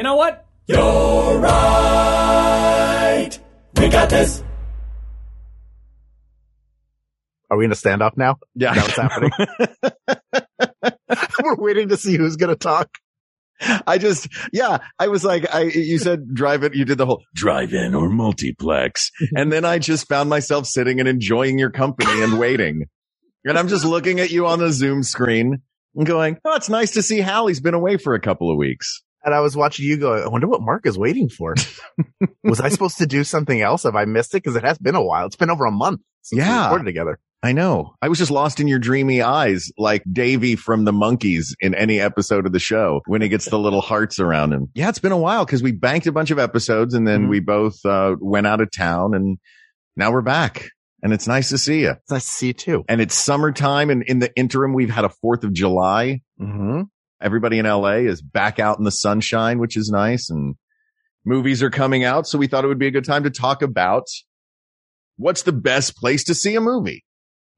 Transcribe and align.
You 0.00 0.04
know 0.04 0.16
what? 0.16 0.46
You're 0.66 1.38
right. 1.40 3.30
We 3.76 3.90
got 3.90 4.08
this. 4.08 4.42
Are 7.50 7.58
we 7.58 7.66
in 7.66 7.70
a 7.70 7.74
standoff 7.74 8.16
now? 8.16 8.38
Yeah. 8.54 8.74
Is 8.74 8.96
that 8.96 9.28
what's 9.28 9.30
happening? 10.78 10.96
We're 11.44 11.56
waiting 11.56 11.90
to 11.90 11.98
see 11.98 12.16
who's 12.16 12.36
going 12.36 12.48
to 12.48 12.56
talk. 12.56 12.88
I 13.86 13.98
just, 13.98 14.28
yeah, 14.54 14.78
I 14.98 15.08
was 15.08 15.22
like, 15.22 15.54
I, 15.54 15.64
you 15.64 15.98
said 15.98 16.32
drive 16.32 16.62
it, 16.62 16.74
you 16.74 16.86
did 16.86 16.96
the 16.96 17.04
whole 17.04 17.22
drive 17.34 17.74
in 17.74 17.94
or 17.94 18.08
multiplex. 18.08 19.10
and 19.36 19.52
then 19.52 19.66
I 19.66 19.78
just 19.80 20.08
found 20.08 20.30
myself 20.30 20.64
sitting 20.64 21.00
and 21.00 21.10
enjoying 21.10 21.58
your 21.58 21.72
company 21.72 22.22
and 22.22 22.38
waiting. 22.38 22.86
And 23.44 23.58
I'm 23.58 23.68
just 23.68 23.84
looking 23.84 24.18
at 24.18 24.30
you 24.30 24.46
on 24.46 24.60
the 24.60 24.72
Zoom 24.72 25.02
screen 25.02 25.60
and 25.94 26.06
going, 26.06 26.38
oh, 26.46 26.56
it's 26.56 26.70
nice 26.70 26.92
to 26.92 27.02
see 27.02 27.18
Hal. 27.18 27.48
He's 27.48 27.60
been 27.60 27.74
away 27.74 27.98
for 27.98 28.14
a 28.14 28.20
couple 28.20 28.50
of 28.50 28.56
weeks. 28.56 29.02
And 29.24 29.34
I 29.34 29.40
was 29.40 29.56
watching 29.56 29.86
you 29.86 29.96
go, 29.98 30.14
I 30.14 30.28
wonder 30.28 30.46
what 30.48 30.62
Mark 30.62 30.86
is 30.86 30.96
waiting 30.98 31.28
for. 31.28 31.54
was 32.44 32.60
I 32.60 32.68
supposed 32.70 32.98
to 32.98 33.06
do 33.06 33.22
something 33.24 33.60
else? 33.60 33.82
Have 33.82 33.96
I 33.96 34.04
missed 34.06 34.34
it? 34.34 34.40
Cause 34.42 34.56
it 34.56 34.64
has 34.64 34.78
been 34.78 34.94
a 34.94 35.02
while. 35.02 35.26
It's 35.26 35.36
been 35.36 35.50
over 35.50 35.66
a 35.66 35.70
month 35.70 36.00
since 36.22 36.38
we 36.40 36.44
Yeah. 36.46 36.64
recorded 36.64 36.84
together. 36.84 37.18
I 37.42 37.52
know. 37.52 37.94
I 38.02 38.08
was 38.08 38.18
just 38.18 38.30
lost 38.30 38.60
in 38.60 38.68
your 38.68 38.78
dreamy 38.78 39.22
eyes, 39.22 39.70
like 39.78 40.02
Davy 40.10 40.56
from 40.56 40.84
the 40.84 40.92
Monkees 40.92 41.54
in 41.60 41.74
any 41.74 41.98
episode 41.98 42.44
of 42.44 42.52
the 42.52 42.58
show 42.58 43.00
when 43.06 43.22
he 43.22 43.28
gets 43.30 43.46
the 43.46 43.58
little 43.58 43.80
hearts 43.80 44.20
around 44.20 44.52
him. 44.52 44.68
Yeah, 44.74 44.90
it's 44.90 44.98
been 44.98 45.12
a 45.12 45.16
while 45.18 45.46
because 45.46 45.62
we 45.62 45.72
banked 45.72 46.06
a 46.06 46.12
bunch 46.12 46.30
of 46.30 46.38
episodes 46.38 46.92
and 46.94 47.08
then 47.08 47.26
Mhm. 47.26 47.30
we 47.30 47.40
both 47.40 47.84
uh, 47.86 48.16
went 48.20 48.46
out 48.46 48.60
of 48.60 48.70
town 48.70 49.14
and 49.14 49.38
now 49.96 50.12
we're 50.12 50.20
back 50.20 50.68
and 51.02 51.14
it's 51.14 51.26
nice 51.26 51.48
to 51.48 51.56
see 51.56 51.80
you. 51.80 51.92
It's 51.92 52.10
nice 52.10 52.24
to 52.26 52.30
see 52.32 52.46
you 52.48 52.52
too. 52.52 52.84
And 52.90 53.00
it's 53.00 53.14
summertime 53.14 53.88
and 53.88 54.02
in 54.02 54.18
the 54.18 54.34
interim, 54.36 54.74
we've 54.74 54.90
had 54.90 55.06
a 55.06 55.10
4th 55.24 55.42
of 55.44 55.54
July. 55.54 56.20
Mm-hmm. 56.38 56.82
Everybody 57.20 57.58
in 57.58 57.66
LA 57.66 57.96
is 58.06 58.22
back 58.22 58.58
out 58.58 58.78
in 58.78 58.84
the 58.84 58.90
sunshine, 58.90 59.58
which 59.58 59.76
is 59.76 59.90
nice 59.90 60.30
and 60.30 60.54
movies 61.24 61.62
are 61.62 61.70
coming 61.70 62.04
out. 62.04 62.26
So 62.26 62.38
we 62.38 62.46
thought 62.46 62.64
it 62.64 62.68
would 62.68 62.78
be 62.78 62.86
a 62.86 62.90
good 62.92 63.04
time 63.04 63.24
to 63.24 63.30
talk 63.30 63.62
about 63.62 64.04
what's 65.16 65.42
the 65.42 65.52
best 65.52 65.96
place 65.96 66.24
to 66.24 66.34
see 66.34 66.54
a 66.54 66.60
movie. 66.60 67.04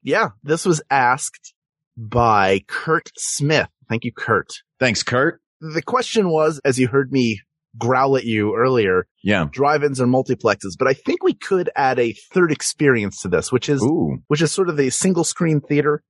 Yeah. 0.02 0.30
This 0.42 0.64
was 0.64 0.82
asked 0.90 1.54
by 1.96 2.60
Kurt 2.66 3.10
Smith. 3.16 3.68
Thank 3.88 4.04
you, 4.04 4.12
Kurt. 4.12 4.48
Thanks, 4.80 5.02
Kurt. 5.02 5.40
The 5.60 5.82
question 5.82 6.28
was, 6.28 6.60
as 6.64 6.78
you 6.78 6.88
heard 6.88 7.12
me 7.12 7.40
growl 7.78 8.16
at 8.16 8.24
you 8.24 8.54
earlier, 8.56 9.06
Yeah. 9.22 9.46
drive-ins 9.50 10.00
or 10.00 10.06
multiplexes, 10.06 10.72
but 10.78 10.88
I 10.88 10.92
think 10.94 11.22
we 11.22 11.34
could 11.34 11.70
add 11.76 11.98
a 11.98 12.14
third 12.32 12.50
experience 12.50 13.20
to 13.22 13.28
this, 13.28 13.52
which 13.52 13.68
is, 13.68 13.82
Ooh. 13.82 14.18
which 14.26 14.42
is 14.42 14.50
sort 14.52 14.68
of 14.68 14.76
the 14.76 14.90
single 14.90 15.24
screen 15.24 15.60
theater. 15.60 16.02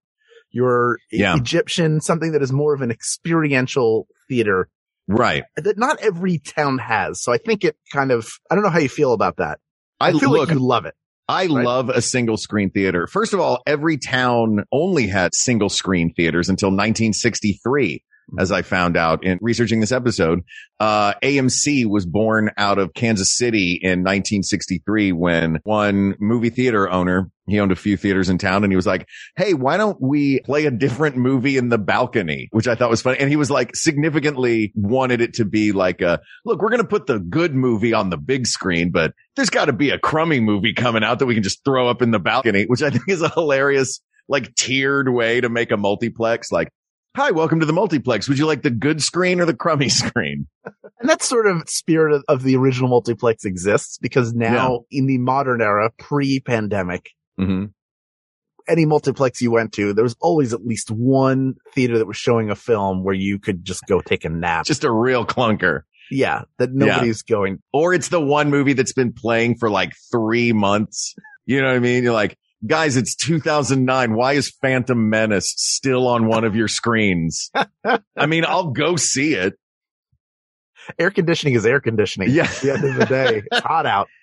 Your 0.52 0.98
Yeah. 1.10 1.36
Egyptian, 1.36 2.00
something 2.00 2.32
that 2.32 2.42
is 2.42 2.52
more 2.52 2.74
of 2.74 2.82
an 2.82 2.90
experiential 2.90 4.06
theater 4.28 4.68
Right. 5.08 5.44
that 5.56 5.76
not 5.78 6.00
every 6.00 6.38
town 6.38 6.78
has. 6.78 7.22
So 7.22 7.32
I 7.32 7.38
think 7.38 7.64
it 7.64 7.76
kind 7.92 8.12
of, 8.12 8.28
I 8.50 8.54
don't 8.54 8.62
know 8.62 8.70
how 8.70 8.78
you 8.78 8.88
feel 8.88 9.12
about 9.12 9.38
that. 9.38 9.58
I, 10.00 10.08
I 10.08 10.12
feel 10.12 10.30
look, 10.30 10.48
like 10.48 10.56
you 10.56 10.64
love 10.64 10.84
it. 10.86 10.94
I 11.28 11.42
right? 11.46 11.64
love 11.64 11.88
a 11.88 12.02
single 12.02 12.36
screen 12.36 12.70
theater. 12.70 13.06
First 13.06 13.32
of 13.32 13.40
all, 13.40 13.60
every 13.66 13.96
town 13.96 14.64
only 14.72 15.06
had 15.06 15.34
single 15.34 15.68
screen 15.68 16.12
theaters 16.14 16.48
until 16.48 16.68
1963. 16.68 18.02
As 18.38 18.50
I 18.50 18.62
found 18.62 18.96
out 18.96 19.24
in 19.24 19.38
researching 19.42 19.80
this 19.80 19.92
episode, 19.92 20.42
uh, 20.80 21.14
AMC 21.22 21.86
was 21.86 22.06
born 22.06 22.50
out 22.56 22.78
of 22.78 22.94
Kansas 22.94 23.36
City 23.36 23.78
in 23.82 24.00
1963 24.00 25.12
when 25.12 25.60
one 25.64 26.16
movie 26.18 26.50
theater 26.50 26.90
owner, 26.90 27.30
he 27.46 27.60
owned 27.60 27.72
a 27.72 27.76
few 27.76 27.96
theaters 27.96 28.30
in 28.30 28.38
town 28.38 28.64
and 28.64 28.72
he 28.72 28.76
was 28.76 28.86
like, 28.86 29.06
Hey, 29.36 29.54
why 29.54 29.76
don't 29.76 30.00
we 30.00 30.40
play 30.40 30.66
a 30.66 30.70
different 30.70 31.16
movie 31.16 31.56
in 31.56 31.68
the 31.68 31.78
balcony? 31.78 32.48
Which 32.52 32.68
I 32.68 32.74
thought 32.74 32.90
was 32.90 33.02
funny. 33.02 33.18
And 33.18 33.28
he 33.28 33.36
was 33.36 33.50
like 33.50 33.76
significantly 33.76 34.72
wanted 34.74 35.20
it 35.20 35.34
to 35.34 35.44
be 35.44 35.72
like 35.72 36.00
a, 36.00 36.20
look, 36.44 36.62
we're 36.62 36.70
going 36.70 36.82
to 36.82 36.88
put 36.88 37.06
the 37.06 37.18
good 37.18 37.54
movie 37.54 37.92
on 37.92 38.10
the 38.10 38.16
big 38.16 38.46
screen, 38.46 38.90
but 38.90 39.12
there's 39.36 39.50
got 39.50 39.66
to 39.66 39.72
be 39.72 39.90
a 39.90 39.98
crummy 39.98 40.40
movie 40.40 40.74
coming 40.74 41.04
out 41.04 41.18
that 41.18 41.26
we 41.26 41.34
can 41.34 41.42
just 41.42 41.64
throw 41.64 41.88
up 41.88 42.02
in 42.02 42.10
the 42.10 42.18
balcony, 42.18 42.64
which 42.64 42.82
I 42.82 42.90
think 42.90 43.04
is 43.08 43.22
a 43.22 43.28
hilarious, 43.28 44.00
like 44.28 44.54
tiered 44.54 45.08
way 45.08 45.40
to 45.40 45.48
make 45.48 45.70
a 45.70 45.76
multiplex. 45.76 46.52
Like, 46.52 46.68
hi, 47.14 47.30
welcome 47.30 47.60
to 47.60 47.66
the 47.66 47.72
multiplex. 47.72 48.28
Would 48.28 48.38
you 48.38 48.46
like 48.46 48.62
the 48.62 48.70
good 48.70 49.02
screen 49.02 49.40
or 49.40 49.44
the 49.44 49.54
crummy 49.54 49.88
screen? 49.88 50.46
And 51.00 51.08
that 51.10 51.22
sort 51.22 51.46
of 51.46 51.68
spirit 51.68 52.14
of, 52.14 52.24
of 52.28 52.42
the 52.42 52.56
original 52.56 52.88
multiplex 52.88 53.44
exists 53.44 53.98
because 53.98 54.32
now 54.34 54.80
in 54.90 55.06
the 55.06 55.18
modern 55.18 55.60
era, 55.60 55.90
pre-pandemic, 55.98 57.10
Mm-hmm. 57.40 57.64
any 58.68 58.84
multiplex 58.84 59.40
you 59.40 59.50
went 59.50 59.72
to, 59.72 59.94
there 59.94 60.04
was 60.04 60.14
always 60.20 60.52
at 60.52 60.64
least 60.64 60.90
one 60.90 61.54
theater 61.74 61.96
that 61.98 62.06
was 62.06 62.16
showing 62.18 62.50
a 62.50 62.54
film 62.54 63.02
where 63.02 63.14
you 63.14 63.38
could 63.38 63.64
just 63.64 63.82
go 63.88 64.00
take 64.02 64.26
a 64.26 64.28
nap. 64.28 64.66
Just 64.66 64.84
a 64.84 64.92
real 64.92 65.24
clunker. 65.24 65.80
yeah, 66.10 66.42
that 66.58 66.72
nobody's 66.74 67.22
going. 67.22 67.60
Or 67.72 67.94
it's 67.94 68.08
the 68.08 68.20
one 68.20 68.50
movie 68.50 68.74
that's 68.74 68.92
been 68.92 69.14
playing 69.14 69.56
for 69.56 69.70
like 69.70 69.92
three 70.12 70.52
months. 70.52 71.14
You 71.46 71.62
know 71.62 71.68
what 71.68 71.76
I 71.76 71.80
mean? 71.80 72.04
You're 72.04 72.12
like, 72.12 72.36
guys, 72.66 72.96
it's 72.96 73.14
2009. 73.16 74.14
Why 74.14 74.34
is 74.34 74.50
Phantom 74.62 75.08
Menace 75.10 75.52
still 75.56 76.06
on 76.08 76.26
one 76.26 76.44
of 76.44 76.54
your 76.56 76.68
screens? 76.68 77.50
I 78.16 78.26
mean, 78.26 78.44
I'll 78.46 78.70
go 78.70 78.96
see 78.96 79.34
it. 79.34 79.54
Air 80.98 81.10
conditioning 81.10 81.54
is 81.54 81.64
air 81.64 81.80
conditioning. 81.80 82.30
Yeah. 82.30 82.44
At 82.44 82.60
the 82.60 82.72
end 82.72 82.84
of 82.84 82.94
the 82.96 83.06
day, 83.06 83.42
it's 83.50 83.60
hot 83.64 83.86
out. 83.86 84.08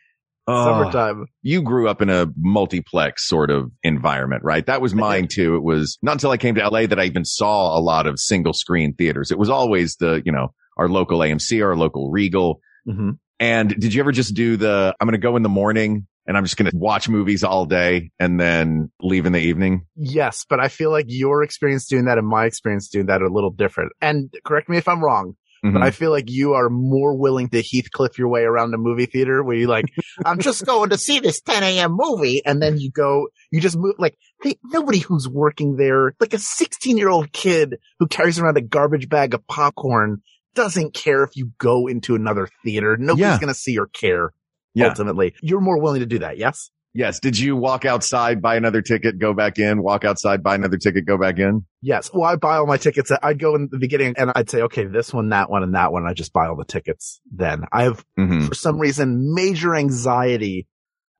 Oh. 0.51 0.66
Summertime. 0.66 1.25
you 1.44 1.61
grew 1.61 1.88
up 1.88 2.01
in 2.01 2.09
a 2.09 2.25
multiplex 2.35 3.28
sort 3.28 3.51
of 3.51 3.69
environment, 3.83 4.41
right? 4.44 4.66
That 4.66 4.81
was 4.81 4.95
mine 4.95 5.28
too. 5.28 5.55
It 5.55 5.61
was 5.61 5.99
not 6.01 6.13
until 6.13 6.31
I 6.31 6.38
came 6.38 6.55
to 6.55 6.67
LA 6.67 6.88
that 6.88 6.99
I 6.99 7.03
even 7.03 7.23
saw 7.23 7.78
a 7.78 7.79
lot 7.79 8.07
of 8.07 8.19
single 8.19 8.53
screen 8.53 8.95
theaters. 8.95 9.29
It 9.29 9.38
was 9.38 9.51
always 9.51 9.97
the, 9.97 10.23
you 10.25 10.31
know, 10.31 10.55
our 10.75 10.89
local 10.89 11.19
AMC, 11.19 11.63
our 11.63 11.75
local 11.75 12.09
Regal. 12.09 12.61
hmm 12.83 13.11
And 13.39 13.69
did 13.79 13.94
you 13.94 13.99
ever 14.01 14.11
just 14.11 14.33
do 14.33 14.57
the, 14.57 14.95
I'm 14.99 15.05
going 15.05 15.11
to 15.11 15.19
go 15.19 15.35
in 15.35 15.44
the 15.44 15.49
morning 15.49 16.07
and 16.29 16.38
I'm 16.38 16.45
just 16.45 16.56
going 16.57 16.69
to 16.72 16.78
watch 16.78 17.09
movies 17.09 17.44
all 17.44 17.66
day 17.66 18.12
and 18.19 18.40
then 18.40 18.91
leave 19.01 19.25
in 19.25 19.34
the 19.34 19.40
evening? 19.41 19.85
Yes, 19.95 20.45
but 20.47 20.59
I 20.59 20.67
feel 20.67 20.91
like 20.91 21.06
your 21.09 21.41
experience 21.44 21.88
doing 21.88 22.06
that 22.06 22.19
and 22.19 22.28
my 22.28 22.45
experience 22.45 22.88
doing 22.88 23.07
that 23.07 23.22
are 23.22 23.25
a 23.25 23.34
little 23.34 23.50
different. 23.50 23.91
And 24.00 24.31
correct 24.45 24.69
me 24.69 24.78
if 24.78 24.88
I'm 24.88 25.03
wrong, 25.03 25.34
Mhm. 25.66 25.73
but 25.73 25.81
I 25.81 25.90
feel 25.90 26.12
like 26.12 26.29
you 26.29 26.53
are 26.53 26.69
more 26.69 27.17
willing 27.17 27.50
to 27.50 27.62
Heathcliff 27.63 28.19
your 28.19 28.28
way 28.29 28.44
around 28.44 28.73
a 28.75 28.78
movie 28.78 29.07
theater 29.07 29.44
where 29.44 29.57
you 29.57 29.66
like, 29.67 29.85
I'm 30.25 30.40
just 30.40 30.66
going 30.67 30.91
to 30.91 30.97
see 31.00 31.19
this 31.19 31.41
10 31.41 31.63
a.m. 31.63 31.97
movie. 32.00 32.41
And 32.46 32.61
then 32.61 32.78
you 32.78 32.91
go, 32.91 33.28
you 33.51 33.59
just 33.59 33.75
move 33.75 33.96
like 33.97 34.16
they, 34.44 34.56
nobody 34.66 35.00
who's 35.00 35.28
working 35.28 35.78
there, 35.78 36.13
like 36.19 36.35
a 36.35 36.40
16 36.40 36.96
year 36.97 37.09
old 37.09 37.34
kid 37.34 37.78
who 38.00 38.07
carries 38.07 38.38
around 38.40 38.56
a 38.56 38.61
garbage 38.61 39.09
bag 39.09 39.34
of 39.34 39.46
popcorn 39.47 40.22
doesn't 40.56 40.94
care 40.94 41.23
if 41.23 41.35
you 41.35 41.51
go 41.57 41.88
into 41.88 42.16
another 42.16 42.47
theater. 42.63 42.97
Nobody's 42.97 43.22
Yeah. 43.25 43.40
going 43.40 43.53
to 43.53 43.59
see 43.59 43.78
or 43.79 43.88
care. 43.88 44.31
Yeah. 44.79 44.90
Ultimately, 44.90 45.34
you're 45.41 45.62
more 45.62 45.79
willing 45.81 46.00
to 46.00 46.06
do 46.06 46.19
that. 46.19 46.38
Yes. 46.38 46.72
Yes. 46.94 47.19
Did 47.19 47.38
you 47.38 47.56
walk 47.56 47.85
outside, 47.85 48.41
buy 48.41 48.56
another 48.56 48.81
ticket, 48.81 49.19
go 49.19 49.31
back 49.34 49.59
in, 49.59 49.84
walk 49.84 50.03
outside, 50.03 50.41
buy 50.41 50.56
another 50.56 50.78
ticket, 50.78 51.06
go 51.06 51.17
back 51.19 51.38
in? 51.38 51.63
Yes. 51.84 52.09
Well, 52.12 52.23
I 52.23 52.35
buy 52.35 52.57
all 52.57 52.66
my 52.66 52.78
tickets. 52.78 53.12
I'd 53.22 53.38
go 53.38 53.53
in 53.53 53.69
the 53.72 53.78
beginning 53.78 54.16
and 54.17 54.31
I'd 54.35 54.50
say, 54.50 54.62
okay, 54.63 54.85
this 54.85 55.13
one, 55.13 55.29
that 55.29 55.51
one, 55.51 55.62
and 55.62 55.75
that 55.75 55.91
one. 55.91 56.07
I 56.07 56.13
just 56.13 56.34
buy 56.34 56.47
all 56.47 56.56
the 56.56 56.66
tickets. 56.66 57.22
Then 57.31 57.66
I 57.72 57.84
have, 57.84 58.03
Mm-hmm. 58.20 58.47
for 58.47 58.55
some 58.55 58.79
reason, 58.79 59.35
major 59.35 59.76
anxiety 59.76 60.66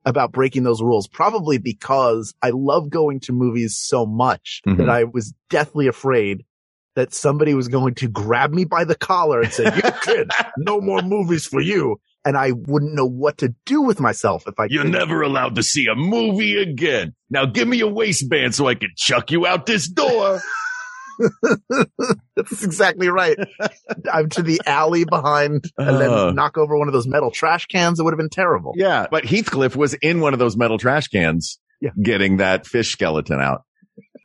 about 0.04 0.32
breaking 0.32 0.64
those 0.64 0.82
rules, 0.82 1.06
probably 1.06 1.58
because 1.58 2.34
I 2.42 2.50
love 2.52 2.90
going 2.90 3.20
to 3.20 3.32
movies 3.32 3.76
so 3.78 4.06
much 4.06 4.62
Mhm. 4.66 4.78
that 4.78 4.88
I 4.88 5.04
was 5.04 5.34
deathly 5.50 5.86
afraid 5.86 6.44
that 6.96 7.14
somebody 7.14 7.54
was 7.54 7.68
going 7.68 7.94
to 7.94 8.08
grab 8.08 8.50
me 8.52 8.64
by 8.64 8.82
the 8.84 8.96
collar 8.96 9.40
and 9.42 9.52
say, 9.52 9.64
you 9.64 9.82
kid, 10.02 10.30
no 10.58 10.80
more 10.80 11.00
movies 11.02 11.46
for 11.46 11.60
you. 11.60 12.00
And 12.24 12.36
I 12.36 12.52
wouldn't 12.52 12.94
know 12.94 13.06
what 13.06 13.38
to 13.38 13.54
do 13.64 13.80
with 13.82 13.98
myself 13.98 14.44
if 14.46 14.60
I 14.60 14.66
You're 14.68 14.84
never 14.84 15.22
allowed 15.22 15.54
to 15.54 15.62
see 15.62 15.86
a 15.86 15.94
movie 15.94 16.56
again. 16.60 17.14
Now 17.30 17.46
give 17.46 17.66
me 17.66 17.80
a 17.80 17.86
waistband 17.88 18.54
so 18.54 18.66
I 18.68 18.74
can 18.74 18.90
chuck 18.96 19.30
you 19.30 19.46
out 19.46 19.64
this 19.66 19.88
door. 19.88 20.40
That's 22.36 22.64
exactly 22.64 23.08
right. 23.08 23.36
I'm 24.12 24.28
to 24.30 24.42
the 24.42 24.60
alley 24.66 25.04
behind 25.04 25.64
and 25.76 26.00
then 26.00 26.10
uh-huh. 26.10 26.30
knock 26.32 26.56
over 26.58 26.78
one 26.78 26.88
of 26.88 26.94
those 26.94 27.06
metal 27.06 27.30
trash 27.30 27.66
cans. 27.66 28.00
It 28.00 28.04
would 28.04 28.12
have 28.12 28.18
been 28.18 28.30
terrible. 28.30 28.72
yeah. 28.76 29.06
But 29.10 29.24
Heathcliff 29.24 29.76
was 29.76 29.94
in 29.94 30.20
one 30.20 30.32
of 30.32 30.38
those 30.38 30.56
metal 30.56 30.78
trash 30.78 31.08
cans 31.08 31.58
Yeah. 31.80 31.90
getting 32.00 32.38
that 32.38 32.66
fish 32.66 32.92
skeleton 32.92 33.40
out. 33.40 33.62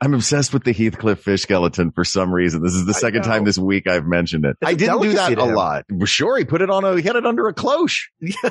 I'm 0.02 0.14
obsessed 0.14 0.54
with 0.54 0.64
the 0.64 0.74
Heathcliff 0.74 1.20
fish 1.20 1.44
skeleton 1.44 1.92
for 1.92 2.04
some 2.04 2.34
reason. 2.34 2.62
This 2.62 2.74
is 2.74 2.86
the 2.86 2.94
second 2.94 3.24
time 3.24 3.44
this 3.46 3.58
week 3.58 3.88
I've 3.88 4.06
mentioned 4.06 4.46
it. 4.46 4.58
It's 4.62 4.70
I 4.70 4.72
a 4.72 4.76
didn't 4.76 5.02
do 5.02 5.12
delicacy 5.14 5.36
that 5.36 5.42
to 5.42 5.42
a 5.42 5.50
him. 5.50 5.56
lot. 5.56 5.86
Sure, 6.06 6.38
he 6.38 6.46
put 6.46 6.62
it 6.62 6.70
on 6.70 6.84
a, 6.84 6.96
he 6.96 7.02
had 7.02 7.16
it 7.16 7.26
under 7.26 7.48
a 7.48 7.54
cloche. 7.54 8.10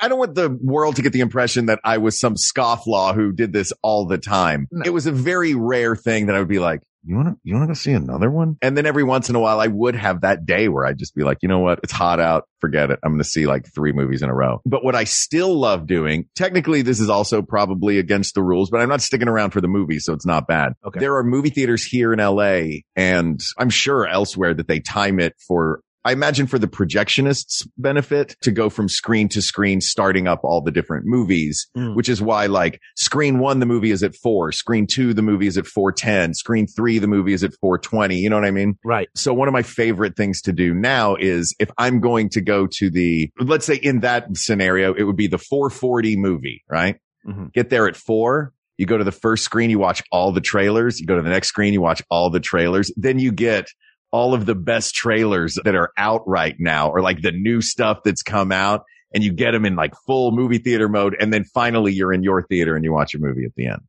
I 0.00 0.08
don't 0.08 0.18
want 0.18 0.34
the 0.34 0.50
world 0.62 0.96
to 0.96 1.02
get 1.02 1.12
the 1.12 1.20
impression 1.20 1.66
that 1.66 1.80
I 1.84 1.98
was 1.98 2.18
some 2.18 2.34
scofflaw 2.34 3.14
who 3.14 3.32
did 3.32 3.52
this 3.52 3.72
all 3.82 4.06
the 4.06 4.18
time. 4.18 4.68
It 4.84 4.90
was 4.90 5.06
a 5.06 5.12
very 5.12 5.54
rare 5.54 5.94
thing 5.96 6.26
that 6.26 6.36
I 6.36 6.38
would 6.38 6.48
be 6.48 6.58
like, 6.58 6.80
you 7.04 7.16
want 7.16 7.28
to, 7.28 7.36
you 7.42 7.54
want 7.54 7.64
to 7.64 7.68
go 7.68 7.74
see 7.74 7.92
another 7.92 8.30
one? 8.30 8.56
And 8.60 8.76
then 8.76 8.86
every 8.86 9.04
once 9.04 9.28
in 9.28 9.34
a 9.34 9.40
while, 9.40 9.60
I 9.60 9.66
would 9.66 9.94
have 9.94 10.20
that 10.22 10.44
day 10.44 10.68
where 10.68 10.84
I'd 10.84 10.98
just 10.98 11.14
be 11.14 11.22
like, 11.22 11.38
you 11.42 11.48
know 11.48 11.60
what? 11.60 11.80
It's 11.82 11.92
hot 11.92 12.20
out. 12.20 12.44
Forget 12.60 12.90
it. 12.90 12.98
I'm 13.02 13.12
going 13.12 13.22
to 13.22 13.28
see 13.28 13.46
like 13.46 13.66
three 13.74 13.92
movies 13.92 14.22
in 14.22 14.28
a 14.28 14.34
row. 14.34 14.60
But 14.66 14.84
what 14.84 14.94
I 14.94 15.04
still 15.04 15.58
love 15.58 15.86
doing, 15.86 16.26
technically, 16.36 16.82
this 16.82 17.00
is 17.00 17.08
also 17.08 17.42
probably 17.42 17.98
against 17.98 18.34
the 18.34 18.42
rules, 18.42 18.70
but 18.70 18.80
I'm 18.80 18.88
not 18.88 19.00
sticking 19.00 19.28
around 19.28 19.50
for 19.50 19.60
the 19.60 19.68
movie. 19.68 19.98
So 19.98 20.12
it's 20.12 20.26
not 20.26 20.46
bad. 20.46 20.74
Okay. 20.84 21.00
There 21.00 21.16
are 21.16 21.24
movie 21.24 21.50
theaters 21.50 21.84
here 21.84 22.12
in 22.12 22.18
LA 22.18 22.80
and 22.96 23.40
I'm 23.58 23.70
sure 23.70 24.06
elsewhere 24.06 24.54
that 24.54 24.68
they 24.68 24.80
time 24.80 25.20
it 25.20 25.34
for 25.46 25.80
I 26.04 26.12
imagine 26.12 26.46
for 26.46 26.58
the 26.58 26.66
projectionists 26.66 27.66
benefit 27.76 28.36
to 28.42 28.50
go 28.50 28.70
from 28.70 28.88
screen 28.88 29.28
to 29.30 29.42
screen, 29.42 29.80
starting 29.80 30.26
up 30.26 30.40
all 30.44 30.62
the 30.62 30.70
different 30.70 31.04
movies, 31.06 31.68
Mm. 31.76 31.94
which 31.94 32.08
is 32.08 32.22
why 32.22 32.46
like 32.46 32.80
screen 32.96 33.38
one, 33.38 33.60
the 33.60 33.66
movie 33.66 33.90
is 33.90 34.02
at 34.02 34.14
four, 34.14 34.50
screen 34.52 34.86
two, 34.86 35.12
the 35.14 35.22
movie 35.22 35.46
is 35.46 35.58
at 35.58 35.66
410, 35.66 36.34
screen 36.34 36.66
three, 36.66 36.98
the 36.98 37.06
movie 37.06 37.32
is 37.32 37.44
at 37.44 37.52
420. 37.60 38.16
You 38.16 38.30
know 38.30 38.36
what 38.36 38.46
I 38.46 38.50
mean? 38.50 38.78
Right. 38.84 39.08
So 39.14 39.34
one 39.34 39.48
of 39.48 39.52
my 39.52 39.62
favorite 39.62 40.16
things 40.16 40.40
to 40.42 40.52
do 40.52 40.72
now 40.74 41.16
is 41.16 41.54
if 41.60 41.70
I'm 41.78 42.00
going 42.00 42.30
to 42.30 42.40
go 42.40 42.66
to 42.78 42.90
the, 42.90 43.30
let's 43.38 43.66
say 43.66 43.76
in 43.76 44.00
that 44.00 44.36
scenario, 44.36 44.94
it 44.94 45.02
would 45.04 45.16
be 45.16 45.26
the 45.26 45.38
440 45.38 46.16
movie, 46.16 46.62
right? 46.68 46.96
Mhm. 47.28 47.52
Get 47.52 47.68
there 47.70 47.86
at 47.86 47.96
four. 47.96 48.52
You 48.78 48.86
go 48.86 48.96
to 48.96 49.04
the 49.04 49.12
first 49.12 49.44
screen, 49.44 49.68
you 49.68 49.78
watch 49.78 50.02
all 50.10 50.32
the 50.32 50.40
trailers. 50.40 50.98
You 50.98 51.06
go 51.06 51.16
to 51.16 51.22
the 51.22 51.28
next 51.28 51.48
screen, 51.48 51.74
you 51.74 51.82
watch 51.82 52.00
all 52.10 52.30
the 52.30 52.40
trailers. 52.40 52.90
Then 52.96 53.18
you 53.18 53.30
get 53.32 53.66
all 54.12 54.34
of 54.34 54.46
the 54.46 54.54
best 54.54 54.94
trailers 54.94 55.56
that 55.64 55.74
are 55.74 55.92
out 55.96 56.22
right 56.26 56.56
now 56.58 56.90
or 56.90 57.00
like 57.00 57.22
the 57.22 57.32
new 57.32 57.60
stuff 57.60 57.98
that's 58.04 58.22
come 58.22 58.50
out 58.52 58.82
and 59.14 59.22
you 59.22 59.32
get 59.32 59.52
them 59.52 59.64
in 59.64 59.76
like 59.76 59.92
full 60.06 60.32
movie 60.32 60.58
theater 60.58 60.88
mode. 60.88 61.16
And 61.18 61.32
then 61.32 61.44
finally 61.44 61.92
you're 61.92 62.12
in 62.12 62.22
your 62.22 62.42
theater 62.46 62.74
and 62.74 62.84
you 62.84 62.92
watch 62.92 63.12
your 63.14 63.22
movie 63.22 63.44
at 63.44 63.54
the 63.56 63.66
end. 63.66 63.80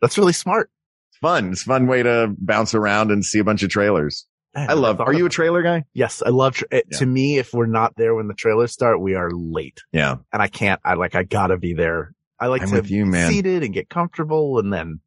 That's 0.00 0.16
really 0.18 0.32
smart. 0.32 0.70
It's 1.10 1.18
fun. 1.18 1.50
It's 1.52 1.62
a 1.62 1.64
fun 1.66 1.86
way 1.86 2.02
to 2.02 2.32
bounce 2.38 2.74
around 2.74 3.10
and 3.10 3.24
see 3.24 3.38
a 3.38 3.44
bunch 3.44 3.62
of 3.62 3.70
trailers. 3.70 4.26
I 4.54 4.72
love, 4.74 5.00
are 5.00 5.12
you 5.12 5.26
a 5.26 5.30
trailer 5.30 5.62
guy? 5.62 5.84
Yes, 5.94 6.22
I 6.26 6.30
love. 6.30 6.54
Tra- 6.56 6.66
eh, 6.72 6.78
it, 6.78 6.86
Yeah. 6.90 6.98
To 6.98 7.06
me, 7.06 7.38
if 7.38 7.52
we're 7.52 7.66
not 7.66 7.94
there 7.96 8.16
when 8.16 8.26
the 8.26 8.34
trailers 8.34 8.72
start, 8.72 9.00
we 9.00 9.14
are 9.14 9.30
late, 9.32 9.78
Yeah. 9.92 10.16
and 10.32 10.42
I 10.42 10.48
can't. 10.48 10.80
I 10.84 10.94
like. 10.94 11.14
I 11.14 11.22
gotta 11.22 11.56
be 11.56 11.72
there. 11.74 12.14
I 12.40 12.48
like 12.48 12.62
I'm 12.62 12.68
to 12.70 12.74
with 12.76 12.90
you, 12.90 13.04
be 13.04 13.10
man. 13.10 13.30
seated 13.30 13.62
and 13.62 13.72
get 13.72 13.88
comfortable, 13.88 14.58
and 14.58 14.72
then 14.72 14.98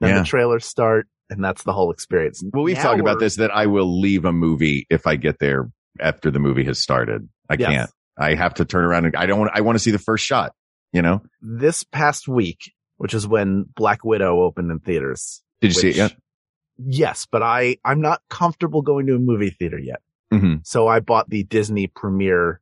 then 0.00 0.10
Yeah. 0.10 0.18
the 0.20 0.24
trailers 0.24 0.64
start, 0.64 1.06
and 1.30 1.44
that's 1.44 1.62
the 1.64 1.72
whole 1.72 1.90
experience. 1.90 2.42
Well, 2.52 2.62
we've 2.64 2.76
Now 2.76 2.82
talked 2.82 3.00
about 3.00 3.18
this 3.18 3.36
that 3.36 3.50
I 3.50 3.66
will 3.66 4.00
leave 4.00 4.24
a 4.24 4.32
movie 4.32 4.86
if 4.90 5.06
I 5.06 5.16
get 5.16 5.38
there 5.38 5.70
after 6.00 6.30
the 6.30 6.38
movie 6.38 6.64
has 6.64 6.78
started. 6.78 7.28
I 7.48 7.54
Yes. 7.54 7.68
can't. 7.68 7.90
I 8.18 8.34
have 8.34 8.54
to 8.54 8.64
turn 8.64 8.84
around 8.84 9.04
and 9.06 9.16
I 9.16 9.26
don't 9.26 9.38
want, 9.38 9.52
I 9.54 9.60
want 9.60 9.76
to 9.76 9.80
see 9.80 9.90
the 9.92 9.98
first 9.98 10.24
shot, 10.24 10.52
you 10.92 11.02
know? 11.02 11.22
This 11.40 11.84
past 11.84 12.26
week, 12.28 12.72
which 12.96 13.14
is 13.14 13.26
when 13.26 13.64
Black 13.76 14.04
Widow 14.04 14.40
opened 14.42 14.70
in 14.70 14.80
theaters. 14.80 15.42
Did 15.60 15.68
you 15.68 15.74
see 15.80 15.88
it 15.90 15.96
yet? 15.96 16.16
Yes, 16.78 17.26
but 17.30 17.42
I 17.42 17.78
I'm 17.84 18.00
not 18.00 18.22
comfortable 18.30 18.82
going 18.82 19.06
to 19.06 19.14
a 19.16 19.18
movie 19.18 19.50
theater 19.50 19.78
yet. 19.78 20.00
hmm 20.32 20.56
So 20.62 20.86
I 20.88 21.00
bought 21.00 21.28
the 21.30 21.42
Disney 21.44 21.86
Premiere 21.88 22.60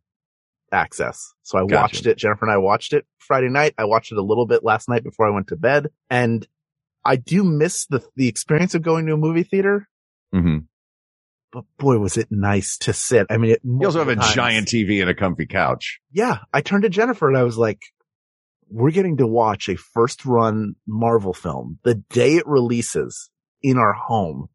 access. 0.73 1.33
So 1.43 1.59
I 1.59 1.63
Gotcha. 1.63 1.77
watched 1.83 2.07
it. 2.07 2.19
Jennifer 2.19 2.45
and 2.45 2.53
I 2.53 2.57
watched 2.59 2.93
it 2.93 3.07
Friday 3.19 3.49
night. 3.49 3.75
I 3.79 3.85
watched 3.85 4.13
it 4.13 4.19
a 4.19 4.23
little 4.23 4.47
bit 4.47 4.65
last 4.65 4.89
night 4.89 5.05
before 5.05 5.27
I 5.27 5.31
went 5.31 5.49
to 5.49 5.57
bed. 5.57 5.89
And 6.11 6.47
I 7.07 7.17
do 7.17 7.45
miss 7.45 7.87
the, 7.87 8.03
the 8.17 8.29
experience 8.29 8.75
of 8.75 8.83
going 8.83 9.07
to 9.07 9.15
a 9.15 9.17
movie 9.17 9.45
theater, 9.45 9.89
hmm 10.33 10.59
but 11.53 11.65
boy, 11.79 11.97
was 11.99 12.19
it 12.19 12.27
nice 12.31 12.77
to 12.79 12.93
sit. 12.93 13.29
I 13.31 13.39
mean, 13.39 13.53
it 13.53 13.61
You 13.65 13.87
also 13.87 14.01
have 14.01 14.09
a 14.09 14.17
times. 14.17 14.35
giant 14.35 14.69
TV 14.69 15.01
and 15.01 15.09
a 15.09 15.15
comfy 15.15 15.47
couch. 15.47 16.01
Yeah. 16.13 16.39
I 16.53 16.61
turned 16.61 16.83
to 16.83 16.91
Jennifer 16.91 17.29
and 17.29 17.39
I 17.39 17.45
was 17.45 17.57
like, 17.57 17.79
we're 18.69 18.91
getting 18.91 19.17
to 19.19 19.27
watch 19.27 19.69
a 19.71 19.77
first 19.77 20.27
run 20.27 20.75
Marvel 20.87 21.33
film 21.33 21.79
the 21.85 21.95
day 22.11 22.35
it 22.35 22.47
releases 22.47 23.31
in 23.63 23.79
our 23.79 23.95
home 23.95 24.49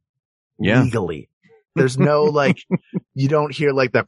Yeah. 0.59 0.83
legally. 0.83 1.29
There's 1.75 1.97
no 1.97 2.25
like, 2.25 2.57
you 3.13 3.27
don't 3.27 3.53
hear 3.53 3.71
like 3.71 3.91
the 3.91 4.05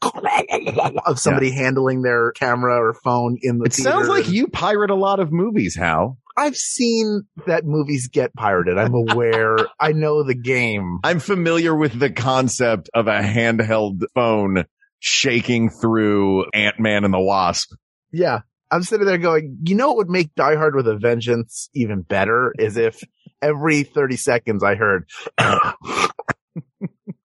of 1.05 1.19
somebody 1.19 1.51
handling 1.51 2.01
their 2.01 2.31
camera 2.33 2.75
or 2.75 2.93
phone 2.93 3.37
in 3.41 3.59
the 3.59 3.65
It 3.65 3.73
sounds 3.73 4.07
like 4.07 4.29
you 4.29 4.47
pirate 4.47 4.89
a 4.89 4.95
lot 4.95 5.19
of 5.19 5.31
movies, 5.31 5.75
Hal. 5.75 6.17
I've 6.35 6.57
seen 6.57 7.23
that 7.45 7.63
movies 7.65 8.07
get 8.07 8.33
pirated. 8.33 8.77
I'm 8.77 8.93
aware. 8.93 9.57
I 9.79 9.91
know 9.91 10.23
the 10.23 10.33
game. 10.33 10.99
I'm 11.03 11.19
familiar 11.19 11.75
with 11.75 11.97
the 11.97 12.09
concept 12.09 12.89
of 12.93 13.07
a 13.07 13.21
handheld 13.21 14.01
phone 14.15 14.65
shaking 14.99 15.69
through 15.69 16.45
Ant-Man 16.53 17.03
and 17.03 17.13
the 17.13 17.19
Wasp. 17.19 17.71
Yeah. 18.11 18.41
I'm 18.71 18.81
sitting 18.81 19.05
there 19.05 19.19
going, 19.19 19.59
you 19.63 19.75
know 19.75 19.89
what 19.89 19.97
would 19.97 20.09
make 20.09 20.33
Die 20.33 20.55
Hard 20.55 20.75
with 20.75 20.87
a 20.87 20.97
Vengeance 20.97 21.69
even 21.75 22.01
better 22.01 22.53
is 22.57 22.75
if 22.77 23.03
every 23.39 23.83
30 23.83 24.15
seconds 24.15 24.63
I 24.63 24.73
heard, 24.75 25.07